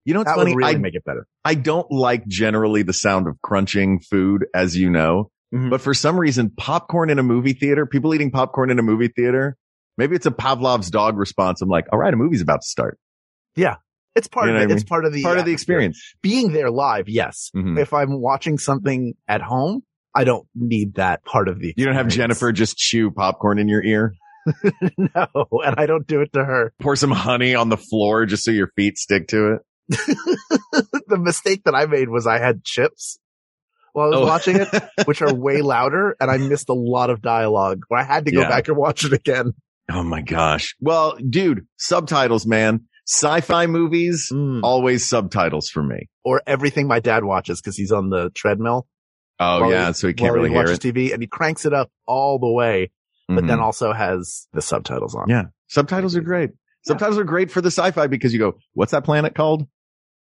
You 0.07 0.13
know 0.13 0.21
what's 0.21 0.31
would 0.37 0.43
funny? 0.43 0.55
really 0.55 0.75
I, 0.75 0.77
make 0.77 0.95
it 0.95 1.03
better. 1.03 1.27
I 1.43 1.53
don't 1.53 1.91
like 1.91 2.25
generally 2.27 2.81
the 2.81 2.93
sound 2.93 3.27
of 3.27 3.35
crunching 3.41 3.99
food, 3.99 4.45
as 4.55 4.77
you 4.77 4.89
know. 4.89 5.31
Mhm. 5.53 5.69
But 5.69 5.81
for 5.81 5.93
some 5.93 6.17
reason, 6.17 6.49
popcorn 6.55 7.09
in 7.09 7.19
a 7.19 7.23
movie 7.23 7.51
theater, 7.51 7.85
people 7.85 8.15
eating 8.15 8.31
popcorn 8.31 8.69
in 8.71 8.79
a 8.79 8.83
movie 8.83 9.09
theater, 9.09 9.57
maybe 9.97 10.15
it's 10.15 10.25
a 10.25 10.31
Pavlov's 10.31 10.89
dog 10.89 11.17
response. 11.17 11.61
I'm 11.61 11.67
like, 11.67 11.87
all 11.91 11.99
right, 11.99 12.13
a 12.13 12.17
movie's 12.17 12.39
about 12.41 12.61
to 12.61 12.67
start. 12.67 12.97
Yeah. 13.57 13.75
It's 14.15 14.29
part 14.29 14.47
You 14.47 14.53
know 14.53 14.59
of 14.63 14.69
it. 14.69 14.73
I 14.73 14.75
It's 14.75 14.83
part 14.85 15.03
of 15.05 15.11
the 15.11 15.23
Part 15.23 15.37
of 15.39 15.45
the 15.45 15.51
experience. 15.51 16.01
Being 16.21 16.53
there 16.53 16.71
live, 16.71 17.09
yes. 17.09 17.51
Mhm. 17.53 17.77
If 17.77 17.93
I'm 17.93 18.21
watching 18.21 18.57
something 18.57 19.13
at 19.27 19.41
home, 19.41 19.81
I 20.15 20.23
don't 20.23 20.47
need 20.55 20.95
that 20.95 21.25
part 21.25 21.49
of 21.49 21.59
the 21.59 21.73
You 21.75 21.85
don't 21.85 21.95
have. 21.95 22.07
Jennifer 22.07 22.51
just 22.53 22.77
chew 22.77 23.11
popcorn 23.11 23.59
in 23.59 23.67
your 23.67 23.83
ear, 23.83 24.13
no, 24.97 25.27
and 25.65 25.75
I 25.77 25.85
don't 25.85 26.07
do 26.07 26.21
it 26.21 26.31
to 26.33 26.43
her. 26.43 26.73
pour 26.79 26.95
some 26.95 27.11
honey 27.11 27.53
on 27.53 27.69
the 27.69 27.77
floor 27.77 28.25
just 28.25 28.43
so 28.43 28.51
your 28.51 28.71
feet 28.75 28.97
stick 28.97 29.27
to 29.27 29.53
it. 29.53 29.61
The 29.89 31.17
mistake 31.19 31.63
that 31.65 31.75
I 31.75 31.85
made 31.85 32.09
was 32.09 32.27
I 32.27 32.39
had 32.39 32.63
chips 32.63 33.19
while 33.93 34.07
I 34.07 34.09
was 34.09 34.19
Oh. 34.19 34.25
watching 34.25 34.55
it, 34.57 34.67
which 35.05 35.21
are 35.21 35.33
way 35.33 35.61
louder, 35.61 36.15
and 36.19 36.29
I 36.29 36.37
missed 36.37 36.69
a 36.69 36.73
lot 36.73 37.09
of 37.09 37.21
dialogue. 37.21 37.83
Where 37.87 37.99
I 37.99 38.03
had 38.03 38.25
to 38.25 38.31
go 38.31 38.41
Yeah. 38.41 38.49
back 38.49 38.67
and 38.67 38.77
watch 38.77 39.05
it 39.05 39.13
again. 39.13 39.53
Oh 39.89 40.03
my 40.03 40.21
gosh. 40.21 40.75
Well, 40.79 41.17
dude, 41.17 41.65
subtitles, 41.77 42.45
man. 42.45 42.81
Sci-fi 43.07 43.67
movies, 43.67 44.29
Mm. 44.33 44.59
always 44.63 45.07
subtitles 45.07 45.69
for 45.69 45.81
me. 45.81 46.09
Or 46.25 46.41
everything 46.45 46.87
my 46.87 46.99
dad 46.99 47.23
watches 47.23 47.61
because 47.61 47.77
he's 47.77 47.91
on 47.93 48.09
the 48.09 48.29
treadmill. 48.35 48.85
Oh 49.39 49.69
yeah, 49.69 49.87
he- 49.87 49.93
so 49.93 50.07
he 50.07 50.13
can't 50.13 50.33
really 50.33 50.49
he 50.49 50.55
hear 50.55 50.65
it. 50.65 50.81
TV, 50.81 51.13
and 51.13 51.21
he 51.23 51.27
cranks 51.27 51.65
it 51.65 51.73
up 51.73 51.89
all 52.05 52.37
the 52.37 52.51
way, 52.51 52.91
but 53.29 53.45
Mhm. 53.45 53.47
then 53.47 53.59
also 53.61 53.93
has 53.93 54.47
the 54.51 54.61
subtitles 54.61 55.15
on. 55.15 55.29
Yeah. 55.29 55.43
Subtitles 55.67 56.15
are 56.17 56.21
great. 56.21 56.49
Subtitles 56.85 57.17
are 57.17 57.23
great 57.23 57.49
for 57.51 57.61
the 57.61 57.67
sci-fi 57.71 58.07
because 58.07 58.33
you 58.33 58.39
go, 58.39 58.57
what's 58.73 58.91
that 58.91 59.03
planet 59.05 59.35
called? 59.35 59.67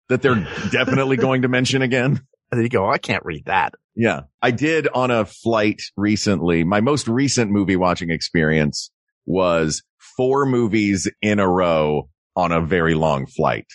That 0.09 0.21
they're 0.21 0.47
definitely 0.71 1.17
going 1.17 1.41
to 1.43 1.47
mention 1.47 1.81
again. 1.81 2.21
And 2.49 2.59
then 2.59 2.63
you 2.63 2.69
go, 2.69 2.85
oh, 2.85 2.89
I 2.89 2.97
can't 2.97 3.25
read 3.25 3.43
that. 3.47 3.73
Yeah. 3.93 4.21
I 4.41 4.51
did 4.51 4.87
on 4.87 5.11
a 5.11 5.25
flight 5.25 5.81
recently. 5.97 6.63
My 6.63 6.79
most 6.79 7.09
recent 7.09 7.51
movie 7.51 7.75
watching 7.75 8.09
experience 8.09 8.89
was 9.25 9.83
four 10.15 10.45
movies 10.45 11.11
in 11.21 11.39
a 11.39 11.49
row 11.49 12.07
on 12.37 12.53
a 12.53 12.61
very 12.61 12.93
long 12.93 13.25
flight. 13.25 13.65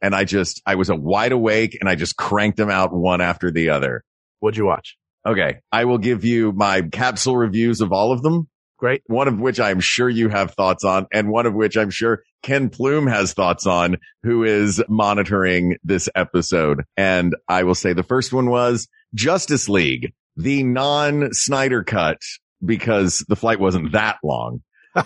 And 0.00 0.14
I 0.14 0.24
just, 0.24 0.62
I 0.64 0.76
was 0.76 0.88
a 0.88 0.94
wide 0.94 1.32
awake 1.32 1.76
and 1.78 1.86
I 1.86 1.96
just 1.96 2.16
cranked 2.16 2.56
them 2.56 2.70
out 2.70 2.94
one 2.94 3.20
after 3.20 3.50
the 3.50 3.68
other. 3.68 4.04
What'd 4.40 4.56
you 4.56 4.64
watch? 4.64 4.96
Okay. 5.26 5.58
I 5.70 5.84
will 5.84 5.98
give 5.98 6.24
you 6.24 6.52
my 6.52 6.80
capsule 6.80 7.36
reviews 7.36 7.82
of 7.82 7.92
all 7.92 8.12
of 8.12 8.22
them. 8.22 8.48
Great. 8.84 9.02
One 9.06 9.28
of 9.28 9.40
which 9.40 9.60
I'm 9.60 9.80
sure 9.80 10.10
you 10.10 10.28
have 10.28 10.50
thoughts 10.50 10.84
on 10.84 11.06
and 11.10 11.30
one 11.30 11.46
of 11.46 11.54
which 11.54 11.74
I'm 11.74 11.88
sure 11.88 12.22
Ken 12.42 12.68
Plume 12.68 13.06
has 13.06 13.32
thoughts 13.32 13.66
on 13.66 13.96
who 14.22 14.44
is 14.44 14.82
monitoring 14.90 15.78
this 15.82 16.10
episode. 16.14 16.82
And 16.94 17.34
I 17.48 17.62
will 17.62 17.74
say 17.74 17.94
the 17.94 18.02
first 18.02 18.34
one 18.34 18.50
was 18.50 18.86
Justice 19.14 19.70
League, 19.70 20.12
the 20.36 20.64
non 20.64 21.32
Snyder 21.32 21.82
cut 21.82 22.18
because 22.62 23.24
the 23.26 23.36
flight 23.36 23.58
wasn't 23.58 23.92
that 23.92 24.18
long, 24.22 24.60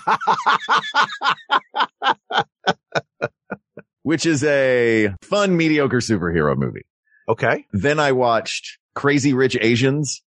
which 4.02 4.26
is 4.26 4.42
a 4.42 5.14
fun, 5.22 5.56
mediocre 5.56 5.98
superhero 5.98 6.56
movie. 6.56 6.84
okay. 7.28 7.64
Then 7.72 8.00
I 8.00 8.10
watched 8.10 8.78
Crazy 8.96 9.34
Rich 9.34 9.56
Asians, 9.60 10.20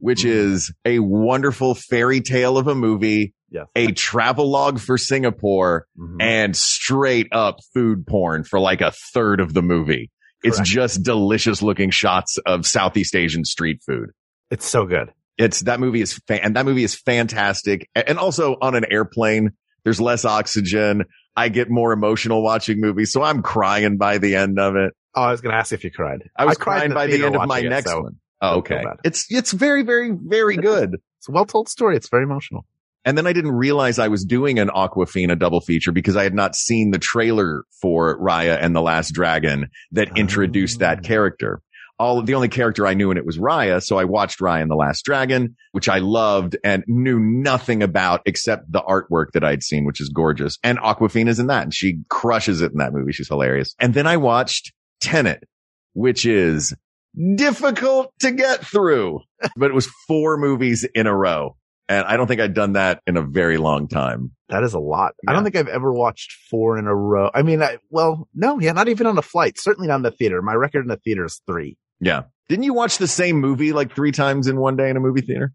which 0.00 0.24
is 0.24 0.72
a 0.84 0.98
wonderful 0.98 1.74
fairy 1.74 2.20
tale 2.20 2.58
of 2.58 2.66
a 2.66 2.74
movie, 2.74 3.34
Yes. 3.50 3.66
a 3.74 3.92
travel 3.92 4.48
log 4.50 4.78
for 4.80 4.96
Singapore 4.96 5.86
Mhm. 5.98 6.16
and 6.20 6.56
straight 6.56 7.28
up 7.32 7.56
food 7.74 8.06
porn 8.06 8.44
for 8.44 8.60
like 8.60 8.80
a 8.80 8.92
third 9.12 9.40
of 9.40 9.54
the 9.54 9.62
movie. 9.62 10.10
It's 10.42 10.60
just 10.60 11.02
delicious 11.02 11.60
looking 11.60 11.90
shots 11.90 12.38
of 12.46 12.66
Southeast 12.66 13.14
Asian 13.14 13.44
street 13.44 13.80
food. 13.86 14.10
It's 14.50 14.66
so 14.66 14.86
good. 14.86 15.10
It's 15.36 15.60
that 15.60 15.80
movie 15.80 16.00
is 16.00 16.14
fa- 16.26 16.42
and 16.42 16.56
that 16.56 16.64
movie 16.64 16.84
is 16.84 16.94
fantastic. 16.94 17.88
And 17.94 18.18
also 18.18 18.56
on 18.62 18.74
an 18.74 18.84
airplane, 18.90 19.50
there's 19.84 20.00
less 20.00 20.24
oxygen. 20.24 21.04
I 21.36 21.48
get 21.48 21.70
more 21.70 21.92
emotional 21.92 22.42
watching 22.42 22.80
movies. 22.80 23.12
So 23.12 23.22
I'm 23.22 23.42
crying 23.42 23.96
by 23.98 24.18
the 24.18 24.34
end 24.36 24.58
of 24.58 24.76
it. 24.76 24.92
Oh, 25.14 25.22
I 25.22 25.30
was 25.32 25.40
going 25.40 25.52
to 25.52 25.58
ask 25.58 25.72
if 25.72 25.82
you 25.84 25.90
cried. 25.90 26.22
I 26.36 26.44
was 26.46 26.56
cried 26.56 26.84
in 26.84 26.92
crying 26.92 26.94
by 26.94 27.06
the 27.16 27.24
end 27.24 27.36
of 27.36 27.46
my 27.48 27.58
it, 27.60 27.68
next 27.68 27.90
so 27.90 28.02
one. 28.02 28.16
Oh, 28.42 28.58
okay. 28.58 28.82
It's, 29.04 29.26
it's 29.30 29.52
very, 29.52 29.82
very, 29.82 30.12
very 30.12 30.56
good. 30.56 30.96
It's 31.18 31.28
a 31.28 31.32
well 31.32 31.44
told 31.44 31.68
story. 31.68 31.96
It's 31.96 32.08
very 32.08 32.22
emotional. 32.24 32.64
And 33.04 33.16
then 33.16 33.26
I 33.26 33.32
didn't 33.32 33.52
realize 33.52 33.98
I 33.98 34.08
was 34.08 34.24
doing 34.24 34.58
an 34.58 34.68
Awkwafina 34.68 35.38
double 35.38 35.60
feature 35.60 35.92
because 35.92 36.16
I 36.16 36.22
had 36.22 36.34
not 36.34 36.54
seen 36.54 36.90
the 36.90 36.98
trailer 36.98 37.64
for 37.80 38.18
Raya 38.20 38.58
and 38.60 38.76
the 38.76 38.82
Last 38.82 39.12
Dragon 39.12 39.68
that 39.92 40.10
ah. 40.12 40.14
introduced 40.16 40.76
Oh. 40.76 40.86
that 40.86 41.02
character. 41.02 41.62
All 41.98 42.22
the 42.22 42.34
only 42.34 42.48
character 42.48 42.86
I 42.86 42.94
knew 42.94 43.10
in 43.10 43.18
it 43.18 43.26
was 43.26 43.36
Raya. 43.36 43.82
So 43.82 43.98
I 43.98 44.04
watched 44.04 44.38
Raya 44.40 44.62
and 44.62 44.70
the 44.70 44.74
Last 44.76 45.04
Dragon, 45.04 45.54
which 45.72 45.86
I 45.88 45.98
loved 45.98 46.56
and 46.64 46.82
knew 46.86 47.18
nothing 47.18 47.82
about 47.82 48.22
except 48.24 48.72
the 48.72 48.80
artwork 48.80 49.32
that 49.34 49.44
I'd 49.44 49.62
seen, 49.62 49.84
which 49.84 50.00
is 50.00 50.08
gorgeous. 50.08 50.58
And 50.62 50.78
Awkwafina's 50.78 51.38
in 51.38 51.48
that 51.48 51.64
and 51.64 51.74
she 51.74 52.00
crushes 52.08 52.62
it 52.62 52.72
in 52.72 52.78
that 52.78 52.94
movie. 52.94 53.12
She's 53.12 53.28
hilarious. 53.28 53.74
And 53.78 53.92
then 53.92 54.06
I 54.06 54.16
watched 54.16 54.72
Tenet, 55.00 55.44
which 55.92 56.24
is 56.24 56.74
difficult 57.36 58.12
to 58.20 58.30
get 58.30 58.64
through, 58.64 59.20
but 59.56 59.70
it 59.70 59.74
was 59.74 59.88
four 60.06 60.36
movies 60.36 60.86
in 60.94 61.06
a 61.06 61.14
row. 61.14 61.56
And 61.88 62.06
I 62.06 62.16
don't 62.16 62.28
think 62.28 62.40
I'd 62.40 62.54
done 62.54 62.74
that 62.74 63.02
in 63.06 63.16
a 63.16 63.22
very 63.22 63.56
long 63.56 63.88
time. 63.88 64.30
That 64.48 64.62
is 64.62 64.74
a 64.74 64.78
lot. 64.78 65.14
I 65.26 65.32
don't 65.32 65.42
think 65.42 65.56
I've 65.56 65.66
ever 65.66 65.92
watched 65.92 66.32
four 66.48 66.78
in 66.78 66.86
a 66.86 66.94
row. 66.94 67.30
I 67.34 67.42
mean, 67.42 67.62
I, 67.62 67.78
well, 67.90 68.28
no, 68.32 68.60
yeah, 68.60 68.70
not 68.70 68.88
even 68.88 69.08
on 69.08 69.18
a 69.18 69.22
flight. 69.22 69.58
Certainly 69.58 69.88
not 69.88 69.96
in 69.96 70.02
the 70.02 70.12
theater. 70.12 70.40
My 70.40 70.54
record 70.54 70.82
in 70.82 70.88
the 70.88 70.98
theater 70.98 71.24
is 71.24 71.40
three. 71.46 71.76
Yeah. 72.00 72.22
Didn't 72.48 72.64
you 72.64 72.74
watch 72.74 72.98
the 72.98 73.08
same 73.08 73.40
movie 73.40 73.72
like 73.72 73.94
three 73.94 74.12
times 74.12 74.46
in 74.46 74.60
one 74.60 74.76
day 74.76 74.88
in 74.88 74.96
a 74.96 75.00
movie 75.00 75.20
theater? 75.20 75.52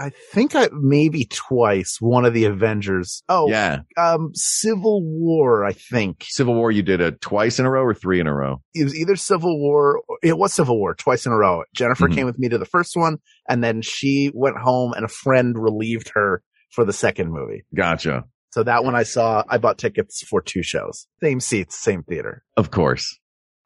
I 0.00 0.10
think 0.32 0.54
I 0.56 0.68
maybe 0.72 1.26
twice 1.26 1.98
one 2.00 2.24
of 2.24 2.32
the 2.32 2.46
Avengers. 2.46 3.22
Oh, 3.28 3.48
Yeah. 3.50 3.80
um, 3.98 4.30
Civil 4.34 5.02
War, 5.04 5.64
I 5.64 5.72
think. 5.74 6.24
Civil 6.28 6.54
War, 6.54 6.70
you 6.72 6.82
did 6.82 7.00
it 7.02 7.20
twice 7.20 7.58
in 7.58 7.66
a 7.66 7.70
row 7.70 7.82
or 7.82 7.92
three 7.94 8.18
in 8.18 8.26
a 8.26 8.34
row? 8.34 8.62
It 8.74 8.84
was 8.84 8.96
either 8.96 9.14
Civil 9.16 9.60
War, 9.60 10.00
it 10.22 10.38
was 10.38 10.54
Civil 10.54 10.78
War 10.78 10.94
twice 10.94 11.26
in 11.26 11.32
a 11.32 11.36
row. 11.36 11.64
Jennifer 11.74 12.08
Mhm. 12.08 12.14
came 12.14 12.26
with 12.26 12.38
me 12.38 12.48
to 12.48 12.56
the 12.56 12.64
first 12.64 12.96
one 12.96 13.18
and 13.48 13.62
then 13.62 13.82
she 13.82 14.30
went 14.34 14.56
home 14.56 14.94
and 14.94 15.04
a 15.04 15.08
friend 15.08 15.54
relieved 15.58 16.10
her 16.14 16.42
for 16.70 16.84
the 16.86 16.92
second 16.94 17.30
movie. 17.30 17.64
Gotcha. 17.74 18.24
So 18.52 18.62
that 18.64 18.82
one 18.84 18.94
I 18.94 19.02
saw, 19.04 19.44
I 19.48 19.58
bought 19.58 19.78
tickets 19.78 20.24
for 20.26 20.40
two 20.40 20.62
shows. 20.62 21.06
Same 21.22 21.38
seats, 21.40 21.78
same 21.78 22.02
theater. 22.04 22.42
Of 22.56 22.70
course. 22.70 23.19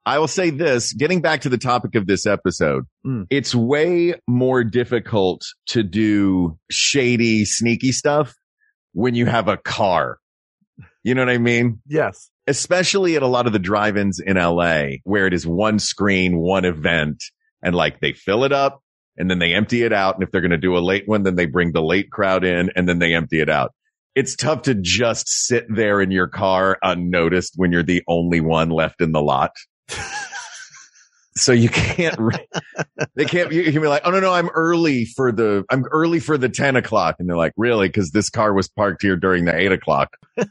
I 0.07 0.19
will 0.19 0.29
say 0.29 0.51
this, 0.51 0.93
getting 0.93 1.21
back 1.23 1.43
to 1.43 1.49
the 1.49 1.57
topic 1.59 1.95
of 1.95 2.07
this 2.07 2.27
episode, 2.27 2.85
Mm. 3.07 3.27
it's 3.31 3.55
way 3.55 4.15
more 4.29 4.63
difficult 4.65 5.43
to 5.69 5.83
do 5.83 6.59
shady, 6.71 7.45
sneaky 7.45 7.93
stuff 7.93 8.35
when 8.93 9.15
you 9.15 9.27
have 9.27 9.49
a 9.49 9.57
car. 9.57 10.19
You 11.03 11.15
know 11.15 11.23
what 11.23 11.31
I 11.31 11.39
mean? 11.39 11.81
Yes. 11.87 12.31
especially 12.47 13.17
at 13.17 13.23
a 13.23 13.27
lot 13.27 13.47
of 13.47 13.55
the 13.55 13.59
drive-ins 13.59 14.21
in 14.21 14.37
LA 14.37 14.97
where 15.05 15.27
it 15.27 15.33
is 15.33 15.47
one 15.47 15.79
screen, 15.79 16.37
one 16.37 16.67
event 16.67 17.25
and 17.63 17.75
like 17.75 18.01
they 18.01 18.13
fill 18.13 18.45
it 18.45 18.53
up 18.53 18.83
and 19.17 19.31
then 19.31 19.39
they 19.39 19.55
empty 19.55 19.83
it 19.83 19.95
out. 19.95 20.15
And 20.15 20.23
if 20.23 20.31
they're 20.31 20.43
going 20.43 20.51
to 20.51 20.59
do 20.59 20.77
a 20.77 20.81
late 20.85 21.05
one, 21.09 21.23
then 21.23 21.37
they 21.37 21.47
bring 21.47 21.73
the 21.73 21.81
late 21.83 22.11
crowd 22.11 22.45
in 22.45 22.71
and 22.77 22.87
then 22.87 22.99
they 22.99 23.15
empty 23.15 23.41
it 23.41 23.49
out. 23.49 23.73
It's 24.15 24.37
tough 24.37 24.61
to 24.63 24.75
just 24.75 25.27
sit 25.27 25.65
there 25.75 26.03
in 26.03 26.11
your 26.11 26.27
car 26.29 26.79
unnoticed 26.83 27.55
when 27.57 27.73
you're 27.73 27.83
the 27.83 28.03
only 28.07 28.43
one 28.43 28.69
left 28.69 29.01
in 29.01 29.13
the 29.13 29.23
lot. 29.23 29.53
So 31.37 31.53
you 31.53 31.69
can't, 31.69 32.17
re- 32.19 32.47
they 33.17 33.25
can't, 33.25 33.51
you 33.51 33.65
can 33.73 33.83
be 33.83 33.89
like, 33.89 34.03
oh 34.05 34.11
no, 34.11 34.21
no, 34.21 34.33
I'm 34.33 34.49
early 34.51 35.05
for 35.05 35.33
the, 35.33 35.65
I'm 35.69 35.85
early 35.87 36.21
for 36.21 36.39
the 36.39 36.49
10 36.49 36.77
o'clock. 36.77 37.17
And 37.19 37.29
they're 37.29 37.37
like, 37.37 37.53
really? 37.57 37.89
Cause 37.89 38.11
this 38.11 38.31
car 38.31 38.55
was 38.55 38.69
parked 38.69 39.03
here 39.03 39.17
during 39.17 39.45
the 39.45 39.57
eight 39.57 39.73
o'clock. 39.73 40.17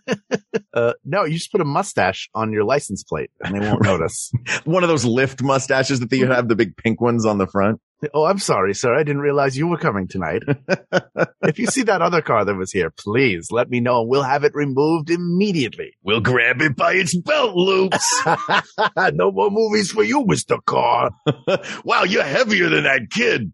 Uh, 0.75 0.93
no, 1.05 1.23
you 1.23 1.33
just 1.33 1.51
put 1.51 1.61
a 1.61 1.65
mustache 1.65 2.27
on 2.33 2.51
your 2.51 2.63
license 2.63 3.03
plate 3.03 3.29
and 3.43 3.53
they 3.53 3.59
won't 3.59 3.83
notice. 3.83 4.31
one 4.63 4.81
of 4.81 4.89
those 4.89 5.05
lift 5.05 5.43
mustaches 5.43 5.99
that 5.99 6.11
you 6.11 6.25
have 6.25 6.47
the 6.47 6.55
big 6.55 6.75
pink 6.75 6.99
ones 6.99 7.27
on 7.27 7.37
the 7.37 7.45
front. 7.45 7.79
Oh, 8.13 8.25
I'm 8.25 8.39
sorry, 8.39 8.74
sir. 8.74 8.93
I 8.93 9.03
didn't 9.03 9.22
realize 9.22 9.57
you 9.57 9.67
were 9.67 9.77
coming 9.77 10.07
tonight. 10.07 10.43
if 11.43 11.60
you 11.60 11.67
see 11.67 11.83
that 11.83 12.01
other 12.01 12.22
car 12.22 12.45
that 12.45 12.55
was 12.55 12.72
here, 12.72 12.89
please 12.91 13.51
let 13.51 13.69
me 13.69 13.79
know 13.79 14.01
and 14.01 14.10
we'll 14.10 14.24
have 14.24 14.43
it 14.43 14.53
removed 14.55 15.10
immediately. 15.10 15.93
We'll 16.03 16.22
grab 16.22 16.62
it 16.62 16.75
by 16.75 16.93
its 16.93 17.15
belt 17.15 17.55
loops. 17.55 18.24
no 19.13 19.31
more 19.31 19.50
movies 19.51 19.91
for 19.91 20.03
you, 20.03 20.25
Mr. 20.25 20.63
Car. 20.65 21.12
wow, 21.83 22.03
you're 22.03 22.24
heavier 22.24 22.69
than 22.69 22.83
that 22.83 23.10
kid. 23.10 23.51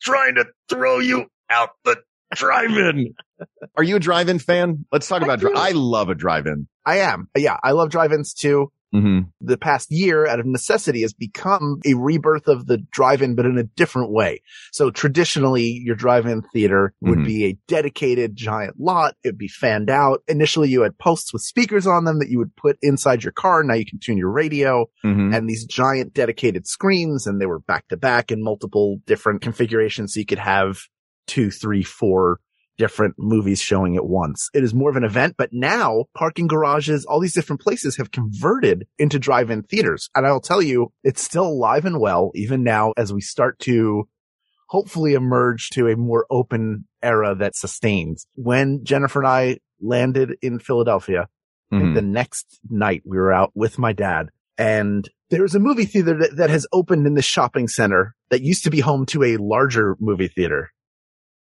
Trying 0.00 0.36
to 0.36 0.46
throw 0.68 0.98
you 0.98 1.26
out 1.50 1.70
the 1.84 1.96
drive-in. 2.34 3.14
Are 3.76 3.82
you 3.82 3.96
a 3.96 4.00
drive-in 4.00 4.38
fan? 4.38 4.86
Let's 4.92 5.08
talk 5.08 5.22
I 5.22 5.24
about. 5.24 5.40
Dri- 5.40 5.52
I 5.54 5.72
love 5.72 6.08
a 6.08 6.14
drive-in. 6.14 6.68
I 6.84 6.98
am. 6.98 7.28
Yeah, 7.36 7.56
I 7.62 7.72
love 7.72 7.90
drive-ins 7.90 8.34
too. 8.34 8.70
Mm-hmm. 8.94 9.20
The 9.40 9.56
past 9.56 9.90
year, 9.90 10.26
out 10.26 10.40
of 10.40 10.46
necessity, 10.46 11.02
has 11.02 11.12
become 11.12 11.80
a 11.86 11.94
rebirth 11.94 12.46
of 12.48 12.66
the 12.66 12.78
drive-in, 12.78 13.34
but 13.34 13.46
in 13.46 13.56
a 13.58 13.62
different 13.64 14.10
way. 14.10 14.42
So 14.72 14.90
traditionally, 14.90 15.80
your 15.84 15.94
drive-in 15.96 16.42
theater 16.52 16.92
would 17.00 17.20
Mhm. 17.20 17.26
be 17.26 17.44
a 17.46 17.58
dedicated 17.68 18.36
giant 18.36 18.78
lot. 18.78 19.14
It'd 19.24 19.38
be 19.38 19.48
fanned 19.48 19.88
out. 19.90 20.22
Initially, 20.28 20.68
you 20.68 20.82
had 20.82 20.98
posts 20.98 21.32
with 21.32 21.42
speakers 21.42 21.86
on 21.86 22.04
them 22.04 22.18
that 22.18 22.28
you 22.28 22.38
would 22.38 22.54
put 22.56 22.76
inside 22.82 23.24
your 23.24 23.32
car. 23.32 23.62
Now 23.62 23.74
you 23.74 23.86
can 23.86 23.98
tune 23.98 24.18
your 24.18 24.30
radio. 24.30 24.86
Mm-hmm. 25.04 25.34
and 25.34 25.48
these 25.48 25.64
giant 25.64 26.14
dedicated 26.14 26.66
screens 26.66 27.26
and 27.26 27.40
they 27.40 27.46
were 27.46 27.58
back 27.58 27.88
to 27.88 27.96
back 27.96 28.30
in 28.30 28.42
multiple 28.42 28.98
different 29.06 29.40
configurations. 29.42 30.14
So 30.14 30.20
you 30.20 30.26
could 30.26 30.38
have 30.38 30.78
two, 31.26 31.50
three, 31.50 31.82
four 31.82 32.38
different 32.82 33.14
movies 33.16 33.60
showing 33.60 33.94
at 33.96 34.04
once. 34.06 34.48
It 34.52 34.64
is 34.64 34.74
more 34.74 34.90
of 34.90 34.96
an 34.96 35.04
event, 35.04 35.34
but 35.38 35.50
now 35.52 36.06
parking 36.16 36.48
garages, 36.48 37.04
all 37.04 37.20
these 37.20 37.32
different 37.34 37.60
places 37.62 37.96
have 37.96 38.10
converted 38.10 38.86
into 38.98 39.20
drive-in 39.20 39.62
theaters. 39.62 40.08
And 40.16 40.26
I'll 40.26 40.40
tell 40.40 40.60
you, 40.60 40.92
it's 41.04 41.22
still 41.22 41.46
alive 41.46 41.84
and 41.84 42.00
well, 42.00 42.32
even 42.34 42.64
now 42.64 42.92
as 42.96 43.12
we 43.12 43.20
start 43.20 43.58
to 43.60 44.08
hopefully 44.68 45.12
emerge 45.14 45.68
to 45.70 45.86
a 45.88 45.96
more 45.96 46.26
open 46.28 46.88
era 47.02 47.36
that 47.36 47.54
sustains. 47.54 48.26
When 48.34 48.84
Jennifer 48.84 49.20
and 49.20 49.28
I 49.28 49.58
landed 49.80 50.34
in 50.42 50.58
Philadelphia, 50.58 51.28
Mhm. 51.72 51.94
the 51.94 52.02
next 52.02 52.58
night 52.68 53.02
we 53.06 53.16
were 53.16 53.32
out 53.32 53.52
with 53.54 53.78
my 53.78 53.92
dad 53.92 54.28
and 54.58 55.08
there's 55.30 55.54
a 55.54 55.58
movie 55.60 55.86
theater 55.86 56.18
that, 56.18 56.36
that 56.36 56.50
has 56.50 56.66
opened 56.72 57.06
in 57.06 57.14
the 57.14 57.22
shopping 57.22 57.66
center 57.68 58.14
that 58.30 58.42
used 58.42 58.64
to 58.64 58.70
be 58.70 58.80
home 58.80 59.06
to 59.06 59.22
a 59.22 59.36
larger 59.38 59.96
movie 60.00 60.28
theater. 60.28 60.70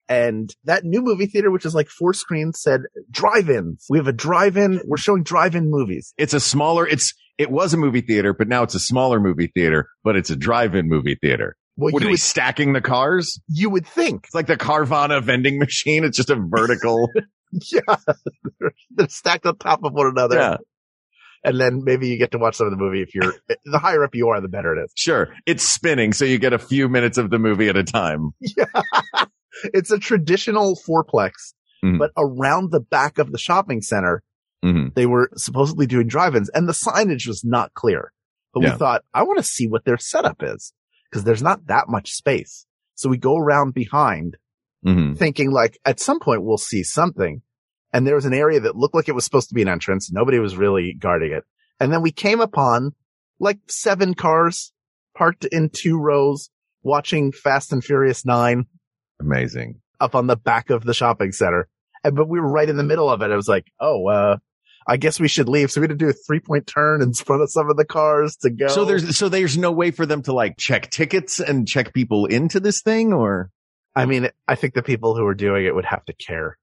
And 0.10 0.54
that 0.64 0.84
new 0.84 1.02
movie 1.04 1.28
theater, 1.28 1.52
which 1.52 1.66
is 1.66 1.74
like 1.76 1.88
four 1.88 2.14
screens 2.14 2.60
said 2.60 2.82
drive-ins. 3.12 3.86
We 3.90 4.00
have 4.00 4.08
a 4.08 4.12
drive-in. 4.12 4.82
We're 4.86 4.98
showing 4.98 5.22
drive-in 5.24 5.70
movies. 5.70 6.14
It's 6.18 6.34
a 6.34 6.40
smaller. 6.40 6.88
It's 6.88 7.14
it 7.38 7.52
was 7.52 7.74
a 7.74 7.78
movie 7.78 8.02
theater, 8.02 8.34
but 8.34 8.48
now 8.48 8.64
it's 8.64 8.74
a 8.76 8.80
smaller 8.80 9.20
movie 9.20 9.52
theater. 9.54 9.88
But 10.04 10.16
it's 10.16 10.30
a 10.32 10.36
drive-in 10.36 10.90
movie 10.90 11.16
theater. 11.22 11.56
Well, 11.78 11.94
What 11.94 12.02
are 12.02 12.08
they 12.08 12.12
would, 12.12 12.20
stacking 12.20 12.74
the 12.74 12.82
cars? 12.82 13.40
you 13.48 13.70
would 13.70 13.86
think. 13.88 14.26
It's 14.26 14.36
like 14.36 14.48
the 14.48 14.58
Carvana 14.58 15.24
vending 15.24 15.60
machine. 15.60 16.04
It's 16.04 16.18
just 16.18 16.30
a 16.30 16.36
vertical. 16.36 17.10
Yeah. 17.72 17.80
They're- 18.60 18.74
They're 18.92 19.10
stacked 19.10 19.46
on 19.48 19.58
top 19.58 19.84
of 19.84 19.92
one 19.94 20.06
another. 20.08 20.36
yeah, 20.36 20.58
And 21.44 21.60
then 21.60 21.84
maybe 21.84 22.08
you 22.08 22.18
get 22.20 22.30
to 22.34 22.38
watch 22.38 22.56
some 22.58 22.68
of 22.68 22.72
the 22.72 22.78
movie 22.78 23.02
if 23.02 23.16
you're, 23.16 23.34
the 23.66 23.80
higher 23.80 24.04
up 24.04 24.14
you 24.14 24.28
are, 24.30 24.40
the 24.40 24.48
better 24.48 24.76
it 24.78 24.84
is. 24.84 24.92
sure. 24.96 25.30
It's 25.48 25.64
spinning, 25.64 26.14
so 26.14 26.26
you 26.26 26.38
get 26.38 26.54
a 26.54 26.60
few 26.60 26.88
minutes 26.90 27.18
of 27.18 27.32
the 27.32 27.40
movie 27.40 27.68
at 27.68 27.76
a 27.76 27.84
time. 27.84 28.32
Yeah. 28.40 28.66
It's 29.74 29.92
a 29.92 29.98
traditional 30.00 30.78
fourplex, 30.88 31.32
Mhm. 31.84 32.00
but 32.00 32.12
around 32.18 32.72
the 32.72 32.80
back 32.80 33.18
of 33.18 33.32
the 33.32 33.38
shopping 33.38 33.82
center, 33.82 34.24
Mm-hmm. 34.64 34.90
they 34.96 35.06
were 35.06 35.30
supposedly 35.38 35.86
doing 35.88 36.08
drive-ins 36.08 36.50
and 36.50 36.68
the 36.68 36.74
signage 36.74 37.26
was 37.28 37.44
not 37.46 37.74
clear. 37.74 38.12
But 38.54 38.64
Yeah. 38.64 38.74
we 38.74 38.78
thought, 38.78 39.04
I 39.14 39.24
want 39.24 39.38
to 39.38 39.44
see 39.44 39.68
what 39.68 39.86
their 39.86 39.98
setup 39.98 40.44
is 40.44 40.74
because 41.10 41.24
there's 41.24 41.42
not 41.42 41.68
that 41.68 41.86
much 41.88 42.12
space. 42.12 42.66
So 42.96 43.08
we 43.10 43.18
go 43.18 43.38
around 43.38 43.74
behind 43.74 44.36
Mm-hmm. 44.86 45.14
thinking 45.16 45.52
like 45.52 45.78
at 45.86 46.00
some 46.00 46.20
point 46.20 46.44
we'll 46.44 46.58
see 46.58 46.84
something. 46.84 47.42
And 47.94 48.06
there 48.08 48.16
was 48.16 48.26
an 48.26 48.34
area 48.34 48.60
that 48.62 48.76
looked 48.76 48.96
like 48.96 49.10
it 49.10 49.16
was 49.16 49.24
supposed 49.26 49.50
to 49.50 49.56
be 49.56 49.62
an 49.62 49.68
entrance. 49.68 50.12
Nobody 50.12 50.40
was 50.40 50.56
really 50.58 50.94
guarding 50.94 51.32
it. 51.34 51.44
And 51.80 51.92
then 51.92 52.02
we 52.02 52.12
came 52.12 52.40
upon 52.42 52.92
like 53.40 53.60
seven 53.68 54.14
cars 54.14 54.72
parked 55.18 55.46
in 55.46 55.70
two 55.70 55.98
rows 55.98 56.50
watching 56.84 57.32
Fast 57.32 57.72
and 57.74 57.84
Furious 57.84 58.26
nine 58.26 58.66
Amazing. 59.20 59.82
up 60.00 60.16
on 60.16 60.28
the 60.28 60.36
back 60.38 60.70
of 60.70 60.84
the 60.84 60.94
shopping 60.94 61.32
center. 61.32 61.68
And, 62.04 62.16
but 62.16 62.30
we 62.30 62.40
were 62.40 62.50
right 62.50 62.70
in 62.70 62.78
the 62.78 62.84
middle 62.84 63.10
of 63.10 63.22
it. 63.22 63.32
I 63.32 63.36
was 63.36 63.48
like, 63.50 63.66
Oh, 63.80 64.08
uh, 64.08 64.38
I 64.88 64.98
guess 64.98 65.20
we 65.20 65.28
should 65.28 65.50
leave. 65.50 65.70
So 65.72 65.82
we 65.82 65.84
had 65.84 65.90
to 65.90 65.96
do 65.96 66.10
a 66.10 66.14
three 66.14 66.40
point 66.40 66.66
turn 66.66 67.02
in 67.02 67.14
front 67.14 67.42
of 67.44 67.52
some 67.52 67.70
of 67.70 67.78
the 67.78 67.86
cars 67.86 68.38
to 68.38 68.50
go. 68.50 68.68
So 68.70 68.86
there's 68.86 69.18
so 69.18 69.30
there's 69.30 69.58
no 69.58 69.72
way 69.72 69.92
for 69.92 70.06
them 70.06 70.22
to 70.24 70.34
like 70.34 70.58
check 70.58 70.90
tickets 70.90 71.40
and 71.40 71.68
check 71.68 71.94
people 71.94 72.26
into 72.26 72.60
this 72.60 72.82
thing, 72.82 73.12
or 73.14 73.52
I 73.96 74.06
mean, 74.06 74.30
I 74.48 74.56
think 74.56 74.74
the 74.74 74.82
people 74.82 75.16
who 75.16 75.26
are 75.28 75.36
doing 75.36 75.66
it 75.66 75.76
would 75.76 75.86
have 75.86 76.06
to 76.06 76.14
care. 76.14 76.58